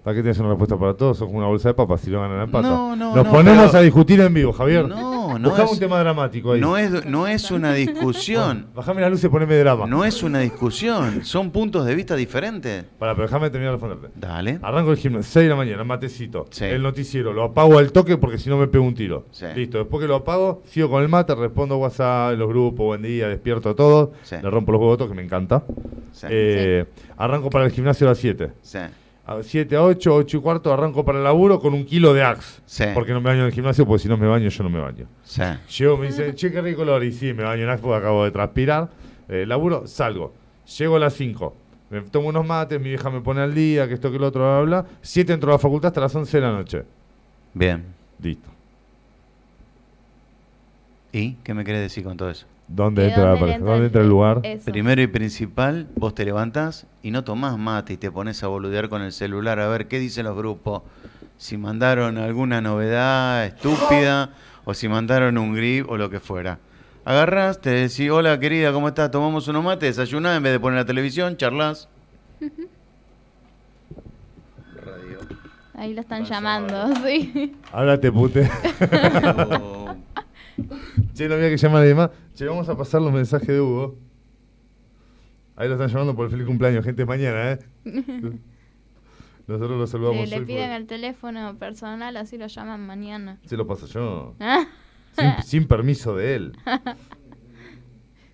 [0.05, 1.15] ¿Para qué tienes una respuesta para todo?
[1.15, 2.69] Sos una bolsa de papas si lo ganan la pata.
[2.69, 4.87] No, no, Nos no, ponemos pero- a discutir en vivo, Javier.
[4.87, 6.61] No, No, es, un tema dramático ahí.
[6.61, 8.67] no es, no es una discusión.
[8.75, 9.87] Bajame la luz y poneme drama.
[9.87, 12.85] No es una discusión, son puntos de vista diferentes.
[12.99, 14.21] Para, pero déjame terminar de responderte.
[14.21, 14.59] Dale.
[14.61, 16.49] Arranco el gimnasio, 6 de la mañana, matecito.
[16.51, 16.67] Sí.
[16.67, 19.25] El noticiero, lo apago al toque porque si no me pego un tiro.
[19.31, 19.47] Sí.
[19.57, 23.27] Listo, después que lo apago, sigo con el mate, respondo WhatsApp, los grupos, buen día,
[23.29, 24.11] despierto a todos.
[24.23, 24.37] Sí.
[24.43, 25.63] Le rompo los huevos todos, que me encanta.
[26.13, 26.27] Sí.
[26.29, 26.85] Eh,
[27.17, 28.51] Arranco para el gimnasio a las 7.
[28.61, 28.79] Sí.
[29.27, 32.23] A 7 a 8, 8 y cuarto arranco para el laburo con un kilo de
[32.23, 32.61] Axe.
[32.67, 32.85] Sí.
[32.93, 34.81] Porque no me baño en el gimnasio, porque si no me baño, yo no me
[34.81, 35.07] baño.
[35.23, 35.43] Sí.
[35.79, 37.03] Llego, me dice, che, qué rico olor.
[37.05, 38.91] Y sí, me baño en Axe porque acabo de transpirar.
[39.29, 40.35] Eh, laburo, salgo.
[40.79, 41.57] Llego a las 5.
[41.91, 44.43] Me tomo unos mates, mi vieja me pone al día, que esto, que lo otro,
[44.43, 44.99] bla, bla, bla.
[45.01, 46.83] 7 entro a la facultad hasta las 11 de la noche.
[47.55, 47.85] Bien.
[48.21, 48.49] Listo.
[51.13, 52.47] ¿Y qué me querés decir con todo eso?
[52.67, 53.57] ¿Dónde ¿De entra, la dónde pareja?
[53.59, 54.41] entra ¿Dónde el- entra el lugar?
[54.43, 54.65] Eso.
[54.71, 58.89] Primero y principal, vos te levantás y no tomás mate y te pones a boludear
[58.89, 60.83] con el celular a ver qué dicen los grupos.
[61.37, 64.31] Si mandaron alguna novedad estúpida
[64.65, 66.59] o si mandaron un grip o lo que fuera.
[67.05, 69.11] Agarrás, te decís, hola querida, ¿cómo estás?
[69.11, 71.89] Tomamos unos mates, desayunás en vez de poner la televisión, charlas.
[74.75, 75.19] Radio.
[75.75, 77.55] Ahí lo están llamando, sí.
[77.73, 78.49] Háblate, pute.
[81.15, 82.11] Che, no había que llamar a nadie más.
[82.35, 83.99] Che, vamos a pasar los mensajes de Hugo.
[85.57, 87.59] Ahí lo están llamando por el feliz cumpleaños, gente, mañana, ¿eh?
[89.47, 93.39] Nosotros lo saludamos Le, le piden por- el teléfono personal, así lo llaman mañana.
[93.45, 94.35] Se lo paso yo.
[95.17, 96.53] Sin, sin permiso de él.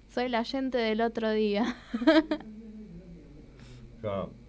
[0.09, 1.77] Soy la gente del otro día.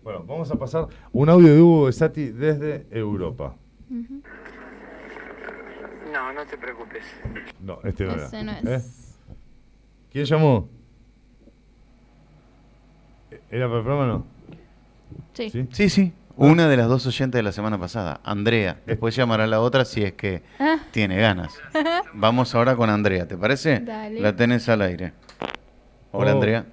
[0.03, 3.57] Bueno, vamos a pasar un audio de Hugo Esati desde Europa.
[3.89, 4.21] Ujú.
[6.21, 7.03] No, no te preocupes.
[7.61, 8.63] No, este no Ese no es.
[8.67, 8.81] ¿Eh?
[10.11, 10.69] ¿Quién llamó?
[13.49, 14.25] ¿Era para el programa o no?
[15.33, 15.49] Sí.
[15.49, 15.67] ¿Sí?
[15.71, 16.13] Sí, sí.
[16.37, 18.77] Una de las dos oyentes de la semana pasada, Andrea.
[18.85, 20.77] Después llamará a la otra si es que Ah.
[20.91, 21.53] tiene ganas.
[22.13, 23.79] Vamos ahora con Andrea, ¿te parece?
[23.79, 24.19] Dale.
[24.21, 25.13] La tenés al aire.
[26.11, 26.35] Hola, Oh.
[26.35, 26.65] Andrea.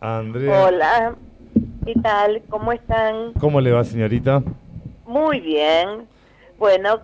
[0.00, 0.62] Andrea.
[0.62, 1.14] Hola,
[1.84, 2.42] ¿qué tal?
[2.48, 3.32] ¿Cómo están?
[3.34, 4.42] ¿Cómo le va, señorita?
[5.06, 6.06] Muy bien.
[6.58, 7.00] Bueno,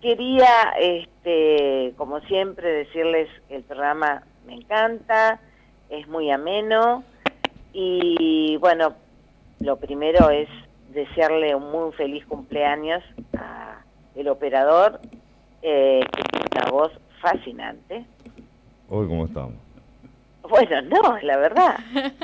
[0.00, 5.40] quería, este, como siempre, decirles que el programa me encanta,
[5.90, 7.04] es muy ameno
[7.72, 8.94] y bueno,
[9.60, 10.48] lo primero es
[10.92, 13.02] desearle un muy feliz cumpleaños
[13.38, 13.82] a
[14.14, 15.00] el operador,
[15.62, 18.04] eh, que tiene una voz fascinante.
[18.88, 19.54] Hoy, ¿cómo estamos?
[20.48, 21.78] Bueno, no, la verdad.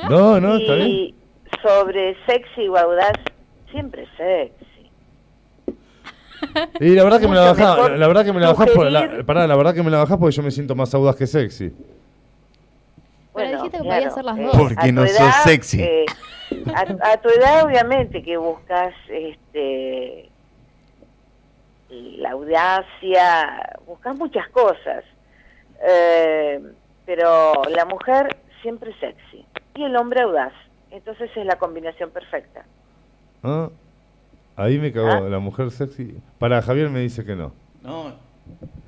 [0.09, 0.89] No, no, está bien.
[0.89, 1.15] Y
[1.63, 3.19] sobre sexy audaz,
[3.71, 4.72] siempre sexy.
[6.81, 8.91] Y la verdad que me la bajás, la, la verdad que me la bajás por,
[8.91, 11.17] la, sugerir- pará, la verdad que me la bajás porque yo me siento más audaz
[11.17, 11.69] que sexy.
[11.71, 11.79] Pero
[13.33, 14.57] Bueno, dijiste que claro, podía hacer las eh, dos.
[14.57, 15.83] Porque a tu no sos edad, sexy.
[15.83, 16.07] eh,
[16.75, 20.29] a, a tu edad, obviamente, que buscas este
[21.91, 25.05] la audacia, buscas muchas cosas.
[25.87, 26.61] Eh,
[27.05, 30.53] pero la mujer siempre sexy y el hombre audaz.
[30.91, 32.65] Entonces es la combinación perfecta.
[33.43, 33.69] ¿Ah?
[34.57, 35.21] Ahí me cagó ¿Ah?
[35.21, 36.15] la mujer sexy.
[36.39, 37.53] Para Javier me dice que no.
[37.83, 38.13] No.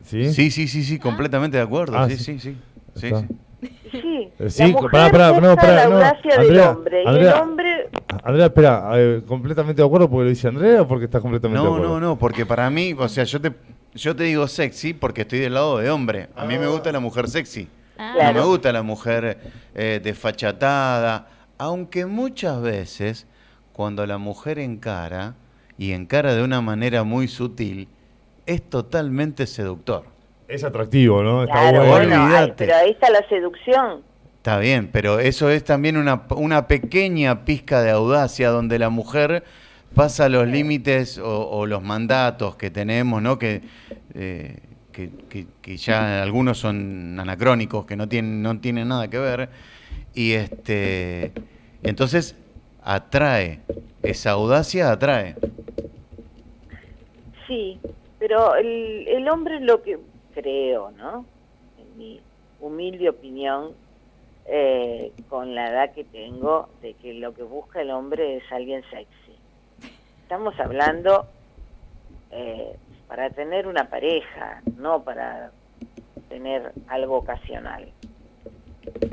[0.05, 0.33] ¿Sí?
[0.33, 1.97] Sí, sí, sí, sí, completamente de acuerdo.
[1.97, 2.39] Ah, sí, sí.
[2.39, 2.57] sí, sí.
[2.97, 3.27] Sí, sí.
[3.91, 5.97] Sí, Eh, la mujer pará, pará, no, la no.
[6.05, 7.31] Andrea, del hombre y Andrea.
[7.37, 7.89] el hombre
[8.23, 11.65] Andrea, espera, eh, ¿completamente de acuerdo porque lo dice Andrea o porque estás completamente de
[11.71, 11.95] No, acuerdo?
[12.01, 13.53] no, no, porque para mí, o sea, yo te,
[13.95, 16.29] yo te digo sexy porque estoy del lado de hombre.
[16.37, 17.69] A mí me gusta la mujer sexy.
[17.97, 19.39] Ah, No me gusta la mujer
[19.75, 23.27] eh, desfachatada, aunque muchas veces
[23.73, 25.35] cuando la mujer encara,
[25.79, 27.89] y encara de una manera muy sutil,
[28.47, 30.05] es totalmente seductor.
[30.49, 31.43] Es atractivo, ¿no?
[31.45, 31.91] Está Claro, bueno.
[31.91, 32.55] bueno, ay, Olvídate.
[32.67, 34.03] pero ahí está la seducción.
[34.37, 39.43] Está bien, pero eso es también una, una pequeña pizca de audacia donde la mujer
[39.95, 43.39] pasa los límites o, o los mandatos que tenemos, ¿no?
[43.39, 43.63] Que,
[44.15, 44.59] eh,
[44.93, 49.49] que, que- que ya algunos son anacrónicos, que no tienen, no tienen nada que ver.
[50.15, 51.33] Y este
[51.83, 52.37] entonces
[52.85, 53.61] atrae,
[54.03, 55.35] esa audacia atrae.
[57.47, 57.79] Sí,
[58.19, 59.99] pero el, el hombre lo que
[60.35, 61.25] creo, ¿no?
[61.79, 62.21] En mi
[62.61, 63.73] humilde opinión,
[64.47, 68.83] eh, con la edad que tengo, de que lo que busca el hombre es alguien
[68.91, 69.37] sexy.
[70.23, 71.27] Estamos hablando
[72.31, 72.77] eh,
[73.09, 75.51] para tener una pareja, no para
[76.29, 77.89] tener algo ocasional.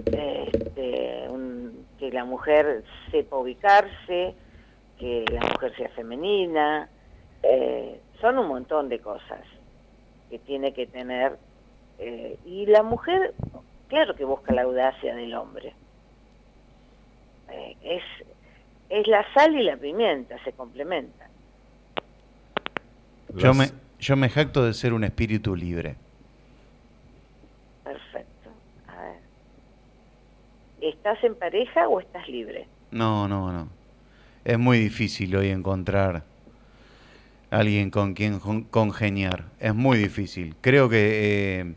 [0.06, 4.34] Este, un- que la mujer sepa ubicarse,
[4.98, 6.90] que la mujer sea femenina,
[7.44, 9.42] eh, son un montón de cosas
[10.32, 11.38] que tiene que tener.
[12.00, 13.36] eh, y la mujer,
[13.88, 15.76] claro que busca la audacia del hombre.
[17.52, 18.04] Eh, es,
[18.90, 21.30] es la sal y la pimienta, se complementan.
[23.36, 23.66] Yo me,
[24.00, 25.98] yo me jacto de ser un espíritu libre.
[30.82, 32.68] ¿Estás en pareja o estás libre?
[32.92, 33.70] No, no, no.
[34.44, 36.24] Es muy difícil hoy encontrar
[37.52, 39.46] alguien con quien con- congeniar.
[39.60, 40.56] Es muy difícil.
[40.62, 41.74] Creo que eh,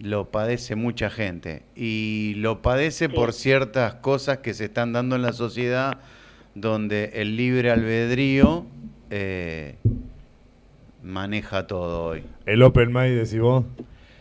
[0.00, 1.62] lo padece mucha gente.
[1.76, 5.98] Y lo padece por ciertas cosas que se están dando en la sociedad
[6.54, 8.66] donde el libre albedrío
[9.10, 9.76] eh,
[11.02, 12.24] maneja todo hoy.
[12.46, 13.64] El open mind, decís vos.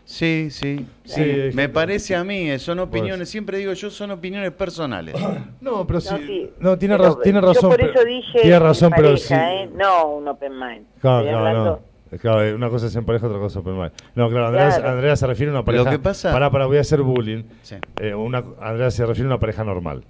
[0.05, 1.13] Sí, sí, Sí,
[1.51, 1.55] sí.
[1.55, 5.15] Me parece a mí, eh, son opiniones, Pues- siempre digo yo, son opiniones personales.
[5.61, 6.23] No, pero No, sí.
[6.27, 6.49] sí.
[6.59, 7.69] No, tiene, Pero raz- tiene yo razón.
[7.69, 9.29] por pero- eso dije tiene en razón, pero sí.
[9.29, 9.69] pareja, ¿eh?
[9.73, 10.85] No un open mind.
[10.99, 11.81] Claro, Estoy claro, hablando-
[12.11, 12.17] no.
[12.19, 13.91] Claro, eh, una cosa es en pareja, otra cosa es open mind.
[14.13, 14.89] No, claro, Andrea, Claro.
[14.89, 15.89] Andrea se refiere a una pareja.
[15.89, 17.43] que pasa- Pará, pará, voy a hacer bullying.
[17.63, 17.75] Sí.
[17.99, 20.03] Eh, una, Andrea se refiere a una pareja normal.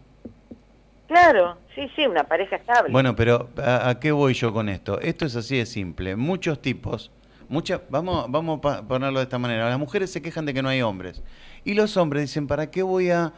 [1.07, 2.91] Claro, sí, sí, una pareja estable.
[2.91, 4.99] Bueno, pero ¿a, a qué voy yo con esto?
[4.99, 6.15] Esto es así de simple.
[6.15, 7.11] Muchos tipos,
[7.53, 9.69] muchas, vamos, vamos a ponerlo de esta manera.
[9.69, 11.21] Las mujeres se quejan de que no hay hombres.
[11.63, 13.31] Y los hombres dicen, ¿para qué voy a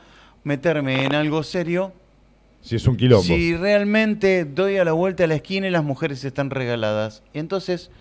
[0.43, 1.93] meterme en algo serio
[2.61, 3.23] Si es un quilombo.
[3.23, 7.21] si realmente doy a la vuelta a la esquina y las mujeres están regaladas?
[7.33, 7.91] Y entonces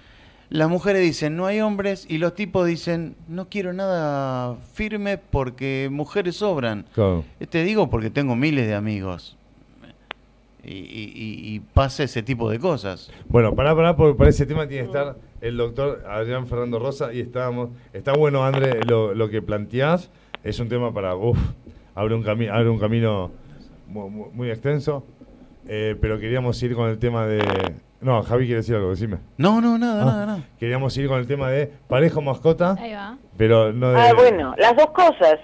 [0.50, 5.88] las mujeres dicen, no hay hombres, y los tipos dicen, no quiero nada firme porque
[5.90, 6.86] mujeres sobran.
[6.94, 7.24] Claro.
[7.50, 9.36] Te digo porque tengo miles de amigos.
[10.62, 13.10] Y, y- y- y pasa ese tipo de cosas.
[13.28, 17.12] Bueno, pará, pará, porque para ese tema tiene que estar el doctor Adrián Fernando Rosa
[17.12, 17.70] y estábamos.
[17.92, 20.10] Está bueno, André, lo, lo que planteás.
[20.42, 21.14] Es un tema para.
[21.16, 21.38] Uf,
[21.94, 23.30] abre un, cami- abre un camino
[23.88, 25.04] mu- mu- muy, extenso.
[25.68, 27.40] Eh, pero queríamos ir con el tema de.
[28.00, 29.18] No, Javi quiere decir algo, decime.
[29.38, 30.38] No, no, nada, Ah, nada, nada.
[30.58, 33.16] Queríamos ir con el tema de pareja o mascota, Ahí va.
[33.36, 33.98] pero no de.
[34.00, 35.36] Ah, bueno, las dos cosas,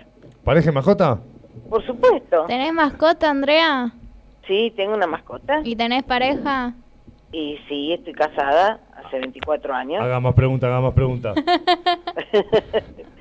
[0.45, 1.21] ¿Pareja y mascota?
[1.69, 2.45] por supuesto.
[2.49, 3.93] ¿Tenés mascota, Andrea?
[4.47, 6.75] Sí, tengo una mascota ¿Y tenés pareja?
[7.33, 10.03] y sí, estoy casada hace 24 años.
[10.03, 11.35] Haga más preguntas, haga más preguntas.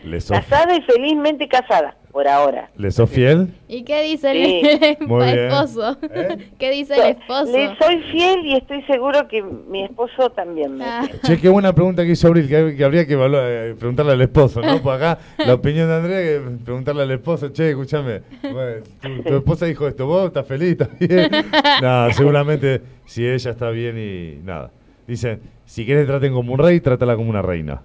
[0.03, 2.69] ¿Le sos, Casada y felizmente casada, por ahora.
[2.77, 3.49] ¿Le sos fiel?
[3.67, 4.61] ¿Y qué dice Sí.
[4.99, 5.97] el esposo?
[6.03, 6.51] ¿Eh?
[6.57, 7.51] ¿Qué dice el esposo?
[7.51, 11.01] Le soy fiel y estoy seguro que mi esposo también me Ah.
[11.25, 14.21] Che, qué buena pregunta que hizo Abril, que, que habría que evaluar, eh, preguntarle al
[14.21, 14.81] esposo, ¿no?
[14.81, 19.35] Pues acá la opinión de Andrea que preguntarle al esposo, che, escúchame, bueno, tu, tu
[19.35, 21.29] esposa dijo esto, vos estás feliz, estás bien.
[21.81, 24.71] Nada, seguramente si ella está bien y nada.
[25.05, 27.81] Dicen, si quieres que traten como un rey, trátala como una reina.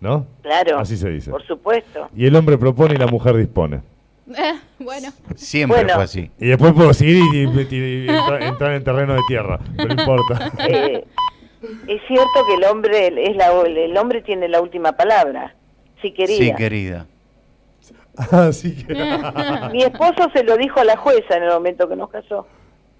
[0.00, 0.26] ¿No?
[0.42, 1.30] Claro, Así se dice.
[1.30, 2.08] por supuesto.
[2.14, 3.80] Y el hombre propone y la mujer dispone.
[4.78, 5.08] bueno.
[5.36, 5.94] Siempre Bueno.
[5.94, 6.30] fue así.
[6.38, 9.84] Y después puedo seguir y, y- y- y entra- entrar en terreno de tierra, no
[9.92, 10.52] importa.
[10.68, 11.04] Eh,
[11.88, 15.54] es cierto que el hombre es la, el hombre tiene la última palabra.
[16.02, 16.38] Sí, querida.
[16.44, 17.06] Sí, querida.
[18.30, 18.94] Así que...
[19.72, 22.46] Mi esposo se lo dijo a la jueza en el momento que nos casó.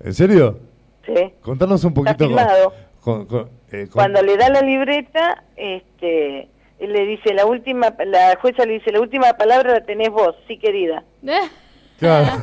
[0.03, 0.59] ¿En serio?
[1.05, 1.13] ¿sí?
[1.43, 2.25] Contanos un poquito.
[2.27, 2.73] filmado.
[3.07, 6.49] Con- con- eh, con- Cuando le da la libreta, este,
[6.81, 10.59] le dice la última, la jueza le dice la última palabra la tenés vos, sí
[10.59, 11.05] querida.
[11.23, 11.47] Claro.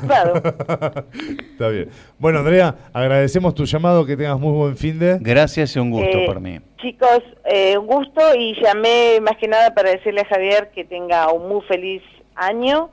[0.08, 0.34] Claro.
[1.52, 1.90] Está bien.
[2.18, 5.18] Bueno, Andrea, agradecemos tu llamado, que tengas muy buen fin de.
[5.20, 6.60] Gracias y un gusto Eh, por mí.
[6.78, 11.30] Chicos, eh, un gusto y llamé más que nada para decirle a Javier que tenga
[11.34, 12.02] un muy feliz
[12.36, 12.90] año,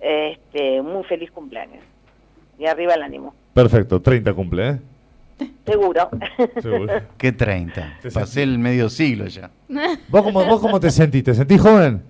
[0.00, 1.84] este, un muy feliz cumpleaños.
[2.58, 4.78] Y arriba el ánimo, Perfecto, 30 cumple, ¿eh?
[5.66, 6.08] Seguro.
[6.60, 6.92] Seguro.
[7.18, 7.98] ¿Qué 30?
[8.02, 9.50] Te Pasé el medio siglo ya.
[10.08, 11.24] ¿Vos cómo, ¿Vos cómo te sentís?
[11.24, 12.02] ¿Te sentís joven?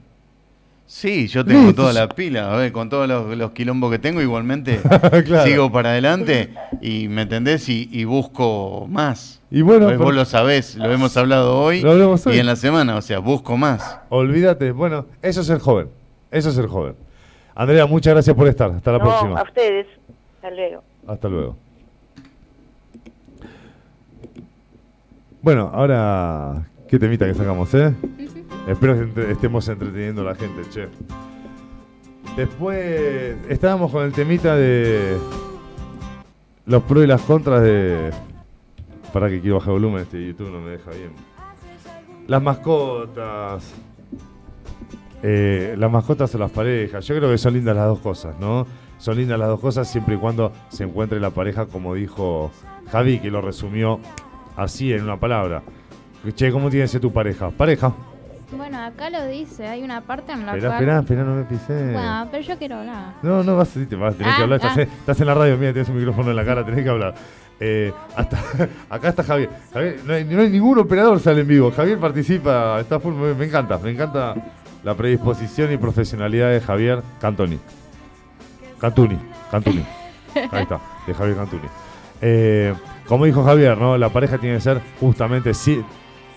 [0.87, 1.83] Sí, yo tengo Listo.
[1.83, 4.81] toda la pila, a ver, con todos los, los quilombos que tengo, igualmente
[5.25, 5.45] Claro.
[5.45, 9.41] sigo para adelante y me entendés y, y busco más.
[9.53, 12.35] Y bueno, Pues vos lo sabés, lo hemos hablado hoy, Lo hablamos hoy.
[12.35, 14.01] y en la semana, o sea, busco más.
[14.09, 14.73] Olvídate.
[14.73, 15.89] Bueno, eso es ser joven.
[16.33, 16.97] Eso es ser joven.
[17.55, 18.73] Andrea, muchas gracias por estar.
[18.73, 19.39] Hasta la no, próxima.
[19.39, 19.87] a ustedes.
[20.37, 20.83] Hasta luego.
[21.07, 21.57] Hasta luego.
[25.43, 27.95] Bueno, ahora, qué temita que sacamos, ¿eh?
[28.69, 30.89] Espero que entre- estemos entreteniendo a la gente, che.
[32.37, 35.17] Después, estábamos con el temita de
[36.67, 38.11] los pros y las contras de...
[39.13, 41.11] Para que quiero bajar volumen, este YouTube no me deja bien.
[42.29, 43.73] Las mascotas.
[45.23, 47.05] Eh, las mascotas o las parejas.
[47.07, 48.67] Yo creo que son lindas las dos cosas, ¿no?
[48.99, 52.53] Son lindas las dos cosas siempre y cuando se encuentre la pareja, como dijo
[52.93, 53.99] Javi, que lo resumió
[54.57, 55.63] así en una palabra.
[56.35, 57.51] Che, ¿cómo tiene que ser tu pareja?
[57.51, 57.93] Pareja.
[58.53, 60.81] Bueno, acá lo dice, hay una parte en la Espera, cual...
[60.83, 61.93] espera, espera, no me pisé.
[61.93, 63.15] Bueno, pero yo quiero hablar.
[63.23, 64.57] No, no, vas, sí, te vas, tenés que Ah, hablar.
[64.59, 64.83] Estás, ah.
[64.83, 67.15] en, estás en la radio, mira, tienes un micrófono en la cara, tenés que hablar.
[67.61, 68.39] Eh, hasta,
[68.91, 69.51] acá está Javier.
[69.73, 71.71] Javier no, hay, no hay ningún operador sale en vivo.
[71.71, 74.35] Javier participa, está full, me, me encanta, me encanta
[74.83, 77.59] la predisposición y profesionalidad de Javier Cantoni.
[78.81, 79.19] Cantuni,
[79.51, 79.85] Cantuni.
[80.51, 81.69] Ahí está, de Javier Cantuni.
[82.21, 82.75] Eh,
[83.11, 83.99] como dijo Javier, ¿no?
[83.99, 85.85] La pareja tiene que ser justamente, sí,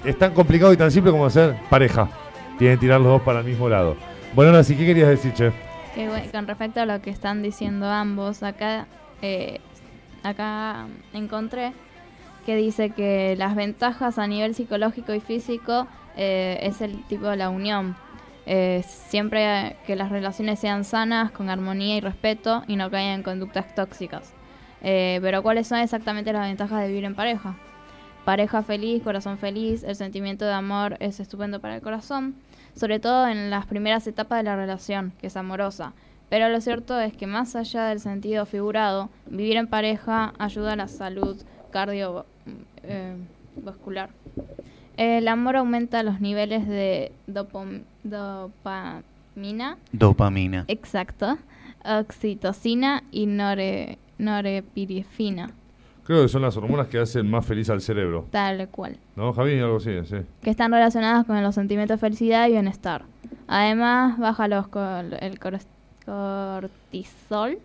[0.03, 2.09] es tan complicado y tan simple como ser pareja.
[2.57, 3.95] Tienen que tirar los dos para el mismo lado.
[4.33, 5.51] Bueno, ahora sí, ¿qué querías decir, che?
[6.31, 8.87] Con respecto a lo que están diciendo ambos, acá,
[9.21, 9.61] eh,
[10.23, 11.73] acá encontré
[12.43, 15.85] que dice que las ventajas a nivel psicológico y físico
[16.17, 17.95] eh, es el tipo de la unión.
[18.47, 23.23] Eh, siempre que las relaciones sean sanas, con armonía y respeto y no caigan en
[23.23, 24.33] conductas tóxicas.
[24.83, 27.55] Eh, pero ¿cuáles son exactamente las ventajas de vivir en pareja?
[28.25, 32.35] Pareja feliz, corazón feliz, el sentimiento de amor es estupendo para el corazón,
[32.75, 35.93] sobre todo en las primeras etapas de la relación, que es amorosa.
[36.29, 40.75] Pero lo cierto es que más allá del sentido figurado, vivir en pareja ayuda a
[40.77, 41.37] la salud
[41.71, 42.25] cardiovascular.
[44.97, 47.85] El amor aumenta los niveles de dopamina,
[49.91, 50.65] Dopamina.
[50.67, 51.37] exacto,
[51.83, 55.51] oxitocina y nore, norepinefrina,
[56.05, 58.25] Creo que son las hormonas que hacen más feliz al cerebro.
[58.29, 58.97] tal cual.
[59.15, 59.57] ¿No, Javi?
[59.59, 60.17] Algo así, sí.
[60.41, 63.03] que están relacionadas con los sentimientos de felicidad y bienestar.
[63.47, 65.59] Además, baja los col- el cor-
[66.05, 67.57] cortisol,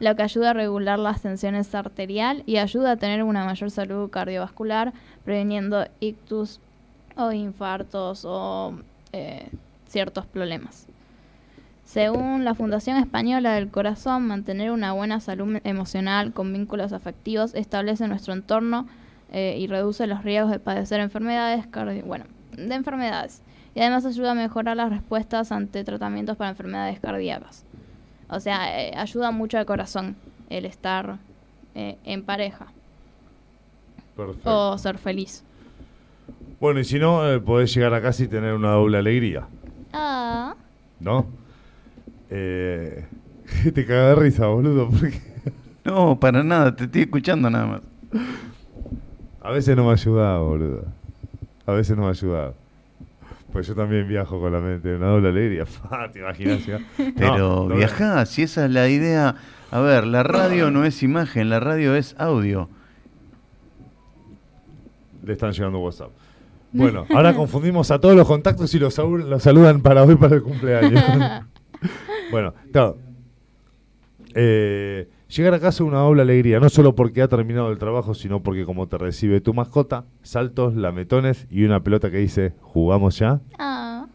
[0.00, 4.10] lo que ayuda a regular las tensiones arterial y ayuda a tener una mayor salud
[4.10, 4.92] cardiovascular,
[5.24, 6.60] previniendo ictus
[7.16, 8.74] o infartos o
[9.12, 9.48] eh,
[9.86, 10.86] ciertos problemas.
[11.92, 18.08] Según la Fundación Española del Corazón, mantener una buena salud emocional con vínculos afectivos establece
[18.08, 18.86] nuestro entorno
[19.30, 22.24] eh, y reduce los riesgos de padecer enfermedades cardio bueno,
[22.56, 23.42] de enfermedades.
[23.74, 27.66] Y además ayuda a mejorar las respuestas ante tratamientos para enfermedades cardíacas.
[28.30, 30.16] O sea, eh, ayuda mucho al corazón
[30.48, 31.18] el estar
[31.74, 32.68] eh, en pareja
[34.16, 34.70] Perfecto.
[34.70, 35.44] o ser feliz.
[36.58, 39.46] Bueno, y si no, eh, podés llegar a casa y tener una doble alegría,
[39.92, 40.54] Ah,
[40.98, 41.26] ¿no?
[42.34, 43.04] Eh,
[43.74, 45.20] te caga de risa, boludo, porque
[45.84, 47.80] No, para nada, te estoy escuchando nada más.
[49.42, 50.84] a veces no me ayudaba, boludo.
[51.66, 52.54] A veces no me ayudaba.
[53.52, 55.64] Pues yo también viajo con la mente de una doble alegría.
[56.12, 56.64] ¿Te imaginas?
[56.64, 56.80] ya?
[57.16, 59.34] Pero No, viajá, si esa es la idea.
[59.70, 62.70] A ver, la radio no es imagen, la radio es audio.
[65.22, 66.10] Le están llegando WhatsApp.
[66.72, 70.42] Bueno, ahora confundimos a todos los contactos y los, los saludan para hoy para el
[70.42, 71.04] cumpleaños.
[72.32, 72.98] Bueno, claro.
[74.34, 78.14] Eh, llegar a casa es una doble alegría, no solo porque ha terminado el trabajo,
[78.14, 83.18] sino porque como te recibe tu mascota, saltos, lametones y una pelota que dice, ¿jugamos
[83.18, 83.40] ya?
[83.58, 84.06] ah,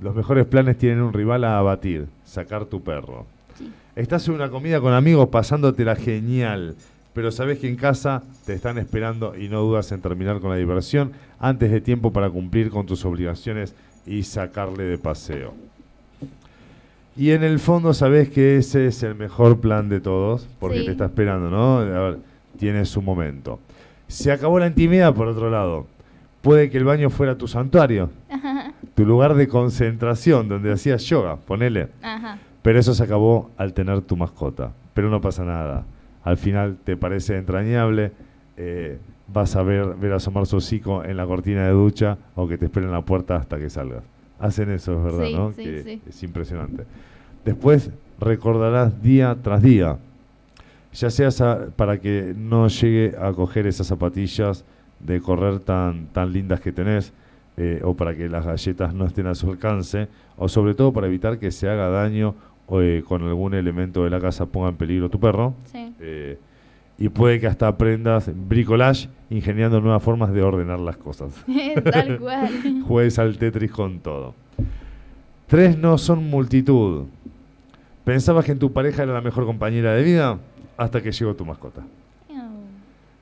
[0.00, 3.26] Los mejores planes tienen un rival a abatir, sacar tu perro.
[3.96, 6.76] Estás en una comida con amigos pasándotela genial,
[7.14, 10.56] pero sabes que en casa te están esperando y no dudas en terminar con la
[10.56, 13.74] diversión antes de tiempo para cumplir con tus obligaciones
[14.06, 15.52] y sacarle de paseo.
[17.18, 20.84] Y en el fondo sabes que ese es el mejor plan de todos, porque Sí.
[20.86, 21.78] te está esperando, ¿no?
[21.80, 22.18] A ver,
[22.58, 23.58] tiene su momento.
[24.06, 25.86] Se acabó la intimidad, por otro lado.
[26.42, 28.10] Puede que el baño fuera tu santuario,
[28.94, 31.88] tu lugar de concentración, donde hacías yoga, ponele.
[32.02, 32.38] ajá.
[32.62, 34.72] Pero eso se acabó al tener tu mascota.
[34.94, 35.84] Pero no pasa nada.
[36.22, 38.12] Al final te parece entrañable,
[38.56, 38.98] eh,
[39.32, 42.66] vas a ver, ver asomar su hocico en la cortina de ducha o que te
[42.66, 44.02] esperen en la puerta hasta que salgas.
[44.38, 45.52] Hacen eso, es verdad, Sí, ¿no?
[45.52, 46.02] sí, Que sí.
[46.08, 46.84] Es impresionante.
[47.44, 47.90] Después
[48.20, 49.98] recordarás día tras día,
[50.92, 54.64] ya sea para que no llegue a coger esas zapatillas
[55.00, 57.12] de correr tan, tan lindas que tenés,
[57.56, 61.06] eh, o para que las galletas no estén a su alcance, o sobre todo para
[61.08, 62.34] evitar que se haga daño
[62.66, 65.54] o eh, con algún elemento de la casa ponga en peligro tu perro.
[65.64, 65.94] Sí.
[66.00, 66.38] Eh,
[66.98, 71.32] y puede que hasta aprendas bricolage ingeniando nuevas formas de ordenar las cosas.
[71.92, 72.82] Tal cual.
[72.86, 74.34] Juegues al Tetris con todo.
[75.46, 77.06] Tres no son multitud.
[78.04, 80.38] Pensabas que en tu pareja era la mejor compañera de vida
[80.76, 81.82] hasta que llegó tu mascota.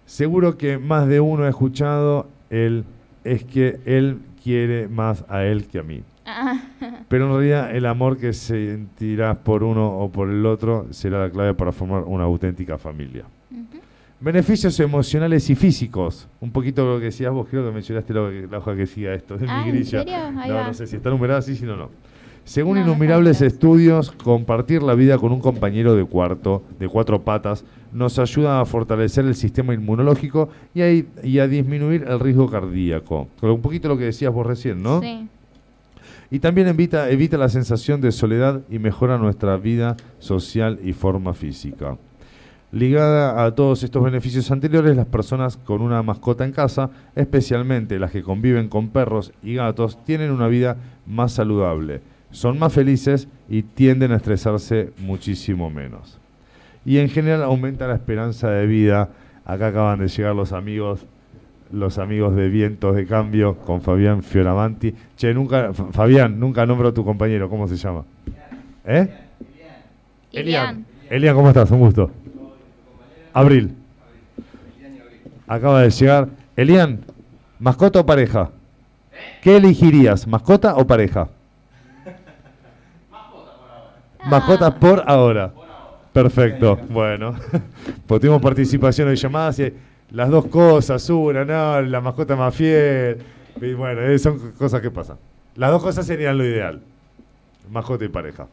[0.07, 2.85] Seguro que más de uno ha escuchado el
[3.25, 6.03] es que él quiere más a él que a mí.
[6.25, 6.61] Ah,
[7.09, 11.31] Pero en realidad el amor que sentirás por uno o por el otro será la
[11.31, 13.25] clave para formar una auténtica familia.
[14.19, 16.27] Beneficios emocionales y físicos.
[16.41, 19.13] Un poquito lo que decías vos, creo que mencionaste lo que- la hoja que decía
[19.13, 19.99] esto de Ah, mi ¿en grilla.
[19.99, 20.15] serio?
[20.39, 20.67] Ahí no, va.
[20.69, 21.91] no sé si está numerada así, si no, no.
[22.45, 26.89] Según No, no está innumerables estudios, compartir la vida con un compañero de cuarto, de
[26.89, 32.19] cuatro patas, nos ayuda a fortalecer el sistema inmunológico y a, y a disminuir el
[32.21, 33.29] riesgo cardíaco.
[33.43, 35.01] Un poquito lo que decías vos recién, ¿no?
[35.03, 35.29] Sí.
[36.31, 41.35] Y también evita, evita la sensación de soledad y mejora nuestra vida social y forma
[41.35, 41.99] física.
[42.77, 48.11] Ligada a todos estos beneficios anteriores, las personas con una mascota en casa, especialmente las
[48.11, 50.77] que conviven con perros y gatos, tienen una vida
[51.07, 56.19] más saludable, son más felices y tienden a estresarse muchísimo menos.
[56.85, 59.09] Y en general aumenta la esperanza de vida.
[59.47, 61.07] Acá acaban de llegar los amigos
[61.73, 64.95] los amigos de Vientos de Cambio con Fabián Fioravanti.
[65.17, 68.05] Che, nunca, Fabián, nunca nombro a tu compañero, ¿cómo se llama?
[68.85, 69.09] ¿Eh?
[70.31, 70.85] Elian.
[71.09, 71.71] Elian, ¿cómo estás?
[71.71, 72.11] Un gusto.
[73.37, 73.75] Abril.
[75.47, 76.29] Acaba de llegar.
[76.57, 77.05] Elian,
[77.59, 78.51] ¿mascota o pareja?
[79.43, 81.29] ¿Qué elegirías, mascota o pareja?
[84.25, 85.53] Mascota por ahora.
[86.15, 87.35] Perfecto, bueno.
[88.07, 89.75] Pues tuvimos participación en llamadas y
[90.13, 93.19] las dos cosas, una, no, la mascota más fiel.
[93.61, 95.19] Y bueno, eh, son cosas que pasan.
[95.57, 96.81] Las dos cosas serían lo ideal.
[97.71, 98.47] Mascota y pareja.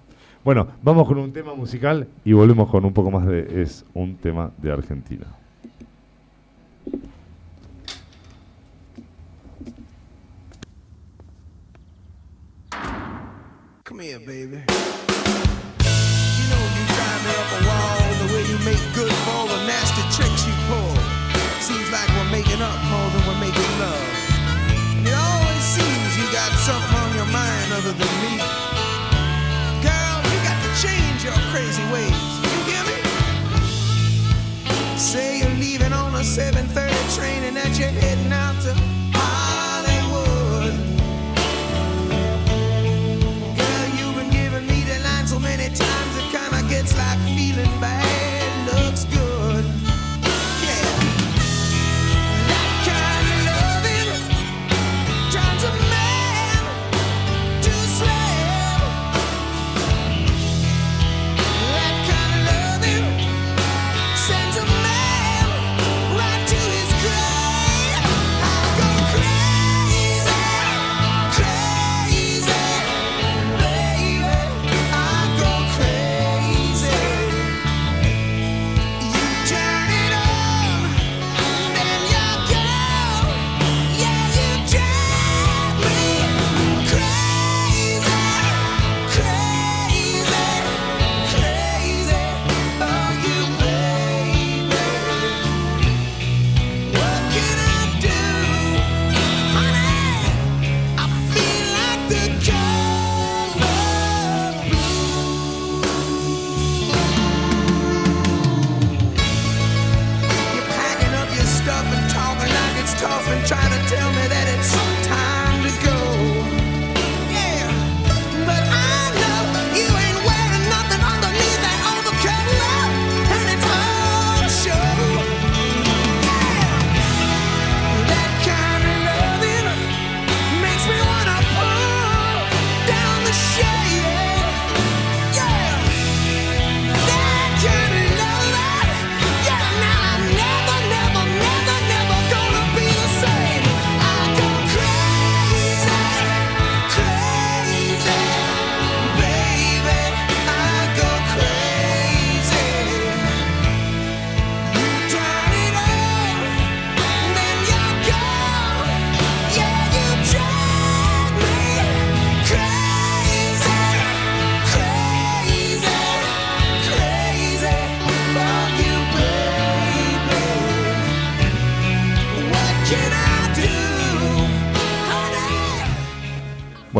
[0.44, 4.18] Bueno, vamos con un tema musical y volvemos con un poco más de Es un
[4.18, 5.26] tema de Argentina.
[13.86, 14.60] Come here, baby.
[14.60, 19.48] You know you drive me up a wall the way you make good for all
[19.48, 20.92] the nasty tricks you pull.
[21.62, 24.12] Seems like we're making up more than we're making love.
[24.98, 28.53] And it always seems you got something on your mind other than me.
[35.14, 38.93] Say you're leaving on a 7:30 train and that you're heading out to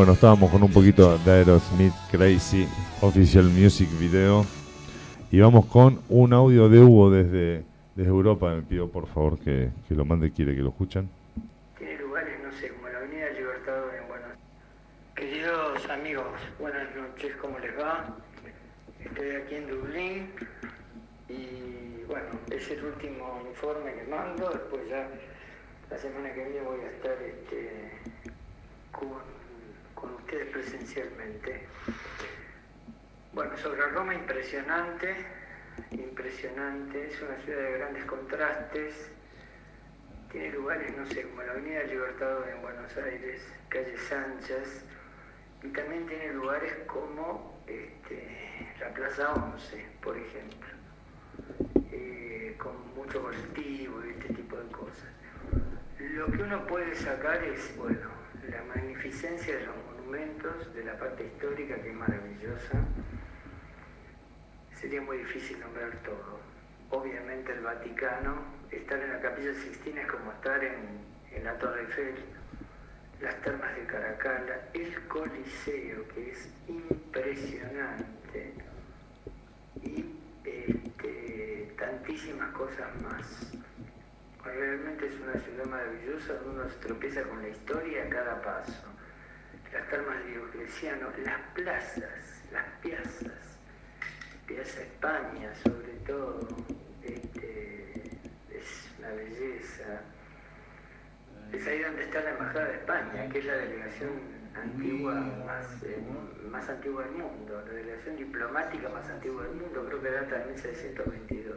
[0.04, 2.68] Bueno, estábamos con un poquito de Aerosmith Crazy
[3.00, 4.44] Official Music Video.
[5.30, 7.64] Y vamos con un audio de Hugo desde,
[7.96, 8.54] Europa.
[8.54, 11.08] Me pido por favor que, lo mande, quiere que lo escuchen.
[11.78, 14.42] Tiene lugares, no sé, como la Avenida Libertador en Buenos Aires.
[15.14, 16.26] Queridos amigos,
[16.60, 18.04] buenas noches, ¿cómo les va?
[19.02, 20.30] Estoy aquí en Dublín
[21.30, 25.08] y bueno, es el último informe que mando, después ya
[25.88, 27.90] la semana que viene voy a estar este,
[28.92, 29.33] con,
[29.94, 31.66] con ustedes presencialmente.
[33.32, 35.16] Bueno, sobre Roma impresionante,
[35.90, 39.10] impresionante, es una ciudad de grandes contrastes,
[40.30, 44.84] tiene lugares, no sé, como la Avenida Libertador en Buenos Aires, calles anchas,
[45.62, 50.68] y también tiene lugares como este, la Plaza 11, por ejemplo,
[51.92, 55.08] eh, con mucho colectivo y este tipo de cosas.
[55.98, 58.10] Lo que uno puede sacar es, bueno,
[58.48, 59.76] la magnificencia de los
[60.14, 62.78] de la parte histórica que es maravillosa.
[64.80, 66.38] Sería muy difícil nombrar todo.
[66.90, 71.00] Obviamente el Vaticano, estar en la Capilla Sixtina es como estar en,
[71.32, 72.14] en la Torre Eiffel,
[73.20, 78.54] las termas de Caracalla, el Coliseo, que es impresionante,
[79.82, 80.14] y
[80.44, 83.52] este, tantísimas cosas más.
[84.44, 88.94] Realmente es una ciudad maravillosa donde uno se tropieza con la historia a cada paso.
[89.74, 93.58] Las termas Diocleciano, las plazas, las piazas,
[94.46, 96.46] Piazza España sobre todo,
[97.02, 97.92] este,
[98.50, 100.02] es una belleza.
[101.52, 104.10] Es ahí donde está la Embajada de España, que es la delegación
[104.54, 105.14] antigua
[105.44, 105.98] más, eh,
[106.48, 110.44] más antigua del mundo, la delegación diplomática más antigua del mundo, creo que data de
[110.52, 111.56] 1622.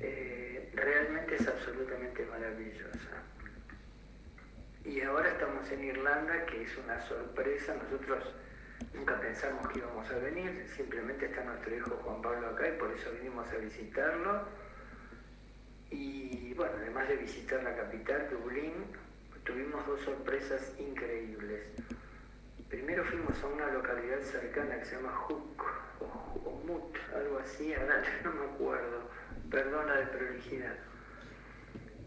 [0.00, 3.22] Eh, realmente es absolutamente maravillosa.
[4.84, 7.74] Y ahora estamos en Irlanda, que es una sorpresa.
[7.74, 8.34] Nosotros
[8.92, 12.90] nunca pensamos que íbamos a venir, simplemente está nuestro hijo Juan Pablo acá y por
[12.90, 14.42] eso vinimos a visitarlo.
[15.90, 18.72] Y bueno, además de visitar la capital, Dublín,
[19.44, 21.62] tuvimos dos sorpresas increíbles.
[22.68, 25.62] Primero fuimos a una localidad cercana que se llama Hook
[26.00, 29.10] o, Mut, algo así, ahora no me acuerdo,
[29.50, 30.74] perdona de prolijidad.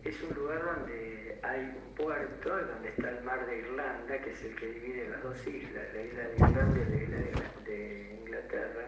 [0.06, 4.44] Es un lugar donde hay un puerto, donde está el mar de Irlanda, que es
[4.44, 7.18] el que divide las dos islas, la isla de Irlanda y la isla
[7.66, 8.86] de, Inglaterra.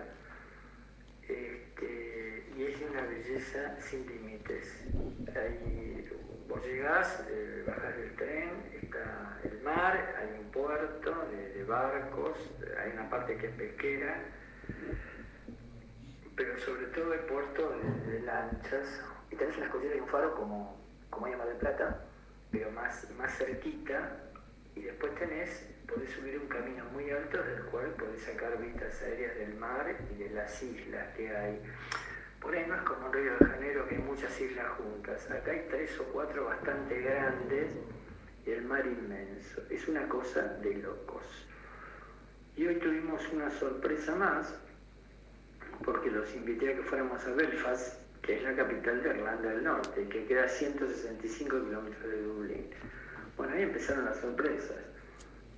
[1.27, 4.85] Este, y es una belleza sin límites.
[5.35, 6.07] Ahí,
[6.47, 8.49] vos llegás, eh, bajás del tren,
[8.79, 12.37] está el mar, hay un puerto de, barcos,
[12.79, 14.23] hay una parte que es pesquera,
[16.35, 17.75] pero sobre todo el puerto
[18.05, 19.03] de, de lanchas.
[19.31, 22.03] Y tenés en las costillas de un faro como, como Mar del Plata,
[22.51, 24.23] pero más, más cerquita.
[24.75, 29.35] Y después tenés, podés subir un camino muy alto del cual podés sacar vistas aéreas
[29.37, 31.61] del mar y de las islas que hay.
[32.39, 35.29] Por ahí no es como en Río de Janeiro que hay muchas islas juntas.
[35.31, 37.71] Acá hay tres o cuatro bastante grandes
[38.45, 39.63] y el mar inmenso.
[39.69, 41.47] Es una cosa de locos.
[42.55, 44.53] Y hoy tuvimos una sorpresa más
[45.83, 49.63] porque los invité a que fuéramos a Belfast, que es la capital de Irlanda del
[49.63, 52.67] Norte, que queda a 165 kilómetros de Dublín.
[53.37, 54.75] Bueno, ahí empezaron las sorpresas.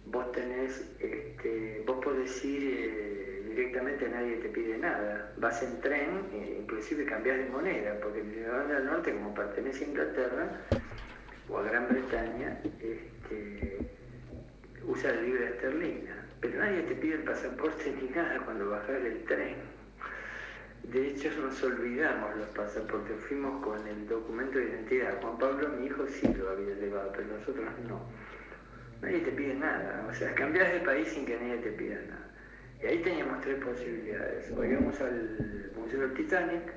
[0.05, 5.33] Vos tenés, este, vos podés ir eh, directamente, nadie te pide nada.
[5.37, 9.87] Vas en tren, eh, inclusive cambiás de moneda, porque Irlanda del Norte, como pertenece a
[9.87, 10.61] Inglaterra
[11.49, 13.79] o a Gran Bretaña, este,
[14.85, 16.23] usa la libra esterlina.
[16.39, 19.78] Pero nadie te pide el pasaporte ni nada cuando bajás del tren.
[20.91, 25.21] De hecho, nos olvidamos los pasaportes, fuimos con el documento de identidad.
[25.21, 28.01] Juan Pablo, mi hijo, sí lo había llevado, pero nosotros no.
[28.99, 32.31] Nadie te pide nada, o sea, cambiás de país sin que nadie te pida nada.
[32.81, 34.51] Y ahí teníamos tres posibilidades.
[34.51, 36.73] O íbamos al Museo del Titanic,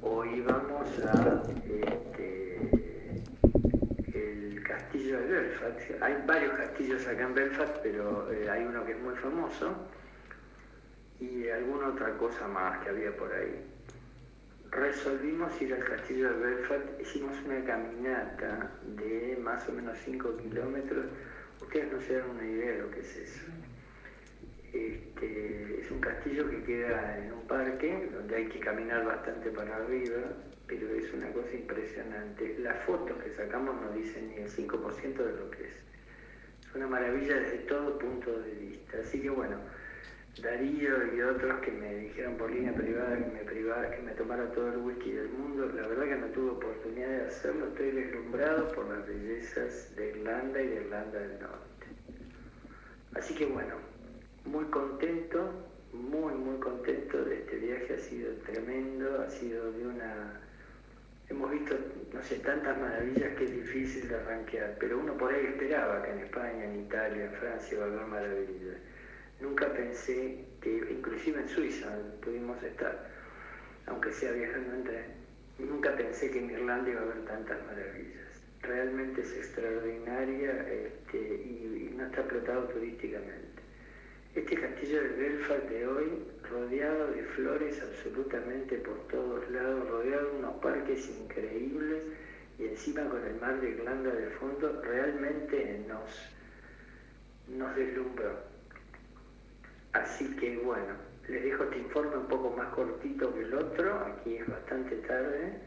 [0.00, 2.58] o íbamos a este,
[4.14, 5.80] el castillo de Belfast.
[6.00, 9.74] Hay varios castillos acá en Belfast, pero eh, hay uno que es muy famoso
[11.24, 13.64] y alguna otra cosa más que había por ahí.
[14.70, 21.06] Resolvimos ir al castillo de Belfast, hicimos una caminata de más o menos 5 kilómetros.
[21.60, 23.44] Ustedes no se dan una idea de lo que es eso.
[24.72, 29.76] Este, es un castillo que queda en un parque donde hay que caminar bastante para
[29.76, 30.20] arriba,
[30.66, 32.56] pero es una cosa impresionante.
[32.58, 35.74] Las fotos que sacamos no dicen ni el 5% de lo que es.
[36.66, 38.98] Es una maravilla desde todo punto de vista.
[39.00, 39.58] Así que bueno,
[40.42, 44.50] Darío y otros que me dijeron por línea privada que me privara, que me tomara
[44.50, 48.72] todo el whisky del mundo, la verdad que no tuve oportunidad de hacerlo, estoy deslumbrado
[48.72, 51.86] por las bellezas de Irlanda y de Irlanda del Norte.
[53.14, 53.76] Así que bueno,
[54.44, 55.52] muy contento,
[55.92, 60.40] muy muy contento de este viaje, ha sido tremendo, ha sido de una...
[61.30, 61.76] Hemos visto,
[62.12, 66.10] no sé, tantas maravillas que es difícil de arranquear, pero uno por ahí esperaba que
[66.10, 68.76] en España, en Italia, en Francia iba a haber maravillas.
[69.44, 71.88] Nunca pensé que, inclusive en Suiza
[72.22, 73.10] pudimos estar,
[73.86, 75.04] aunque sea viajando en tren,
[75.58, 78.24] nunca pensé que en Irlanda iba a haber tantas maravillas.
[78.62, 83.62] Realmente es extraordinaria este, y, no está explotado turísticamente.
[84.34, 90.38] Este castillo de Belfast de hoy, rodeado de flores absolutamente por todos lados, rodeado de
[90.38, 92.02] unos parques increíbles
[92.58, 96.30] y encima con el mar de Irlanda de fondo, realmente nos,
[97.46, 98.53] nos deslumbró.
[99.94, 100.94] Así que bueno,
[101.28, 105.60] les dejo este informe un poco más cortito que el otro, aquí es bastante tarde.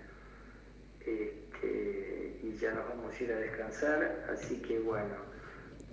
[0.99, 5.15] Este, y ya nos vamos a ir a descansar, así que bueno,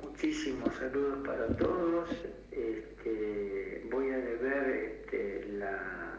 [0.03, 2.11] muchísimos saludos para todos,
[2.51, 6.19] este, voy a deber este, la,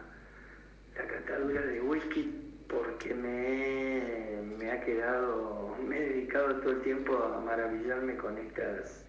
[0.96, 7.18] la catadura de whisky porque me, me ha quedado, me he dedicado todo el tiempo
[7.18, 9.06] a maravillarme con estas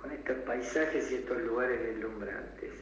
[0.00, 2.72] con estos paisajes y estos lugares deslumbrantes.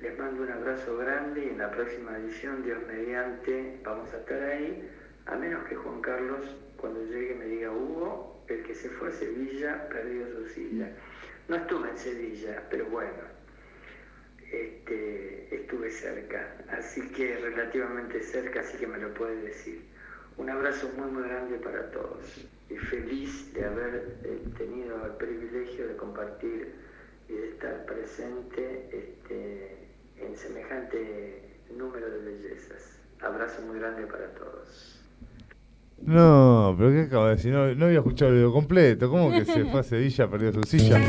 [0.00, 4.42] Les mando un abrazo grande y en la próxima edición, Dios mediante, vamos a estar
[4.42, 4.90] ahí,
[5.26, 9.12] a menos que Juan Carlos cuando llegue me diga, Hugo, el que se fue a
[9.12, 10.90] Sevilla perdió su silla.
[11.48, 13.22] No estuve en Sevilla, pero bueno,
[14.50, 19.82] este, estuve cerca, así que relativamente cerca, así que me lo puede decir.
[20.36, 25.88] Un abrazo muy muy grande para todos y feliz de haber eh, tenido el privilegio
[25.88, 26.74] de compartir
[27.28, 29.88] y de estar presente este,
[30.18, 32.98] en semejante número de bellezas.
[33.20, 35.00] Abrazo muy grande para todos.
[36.02, 37.52] No, pero ¿qué acaba de decir?
[37.52, 39.08] No, no había escuchado el video completo.
[39.08, 41.00] ¿Cómo que se fue a Sevilla, perdió su silla?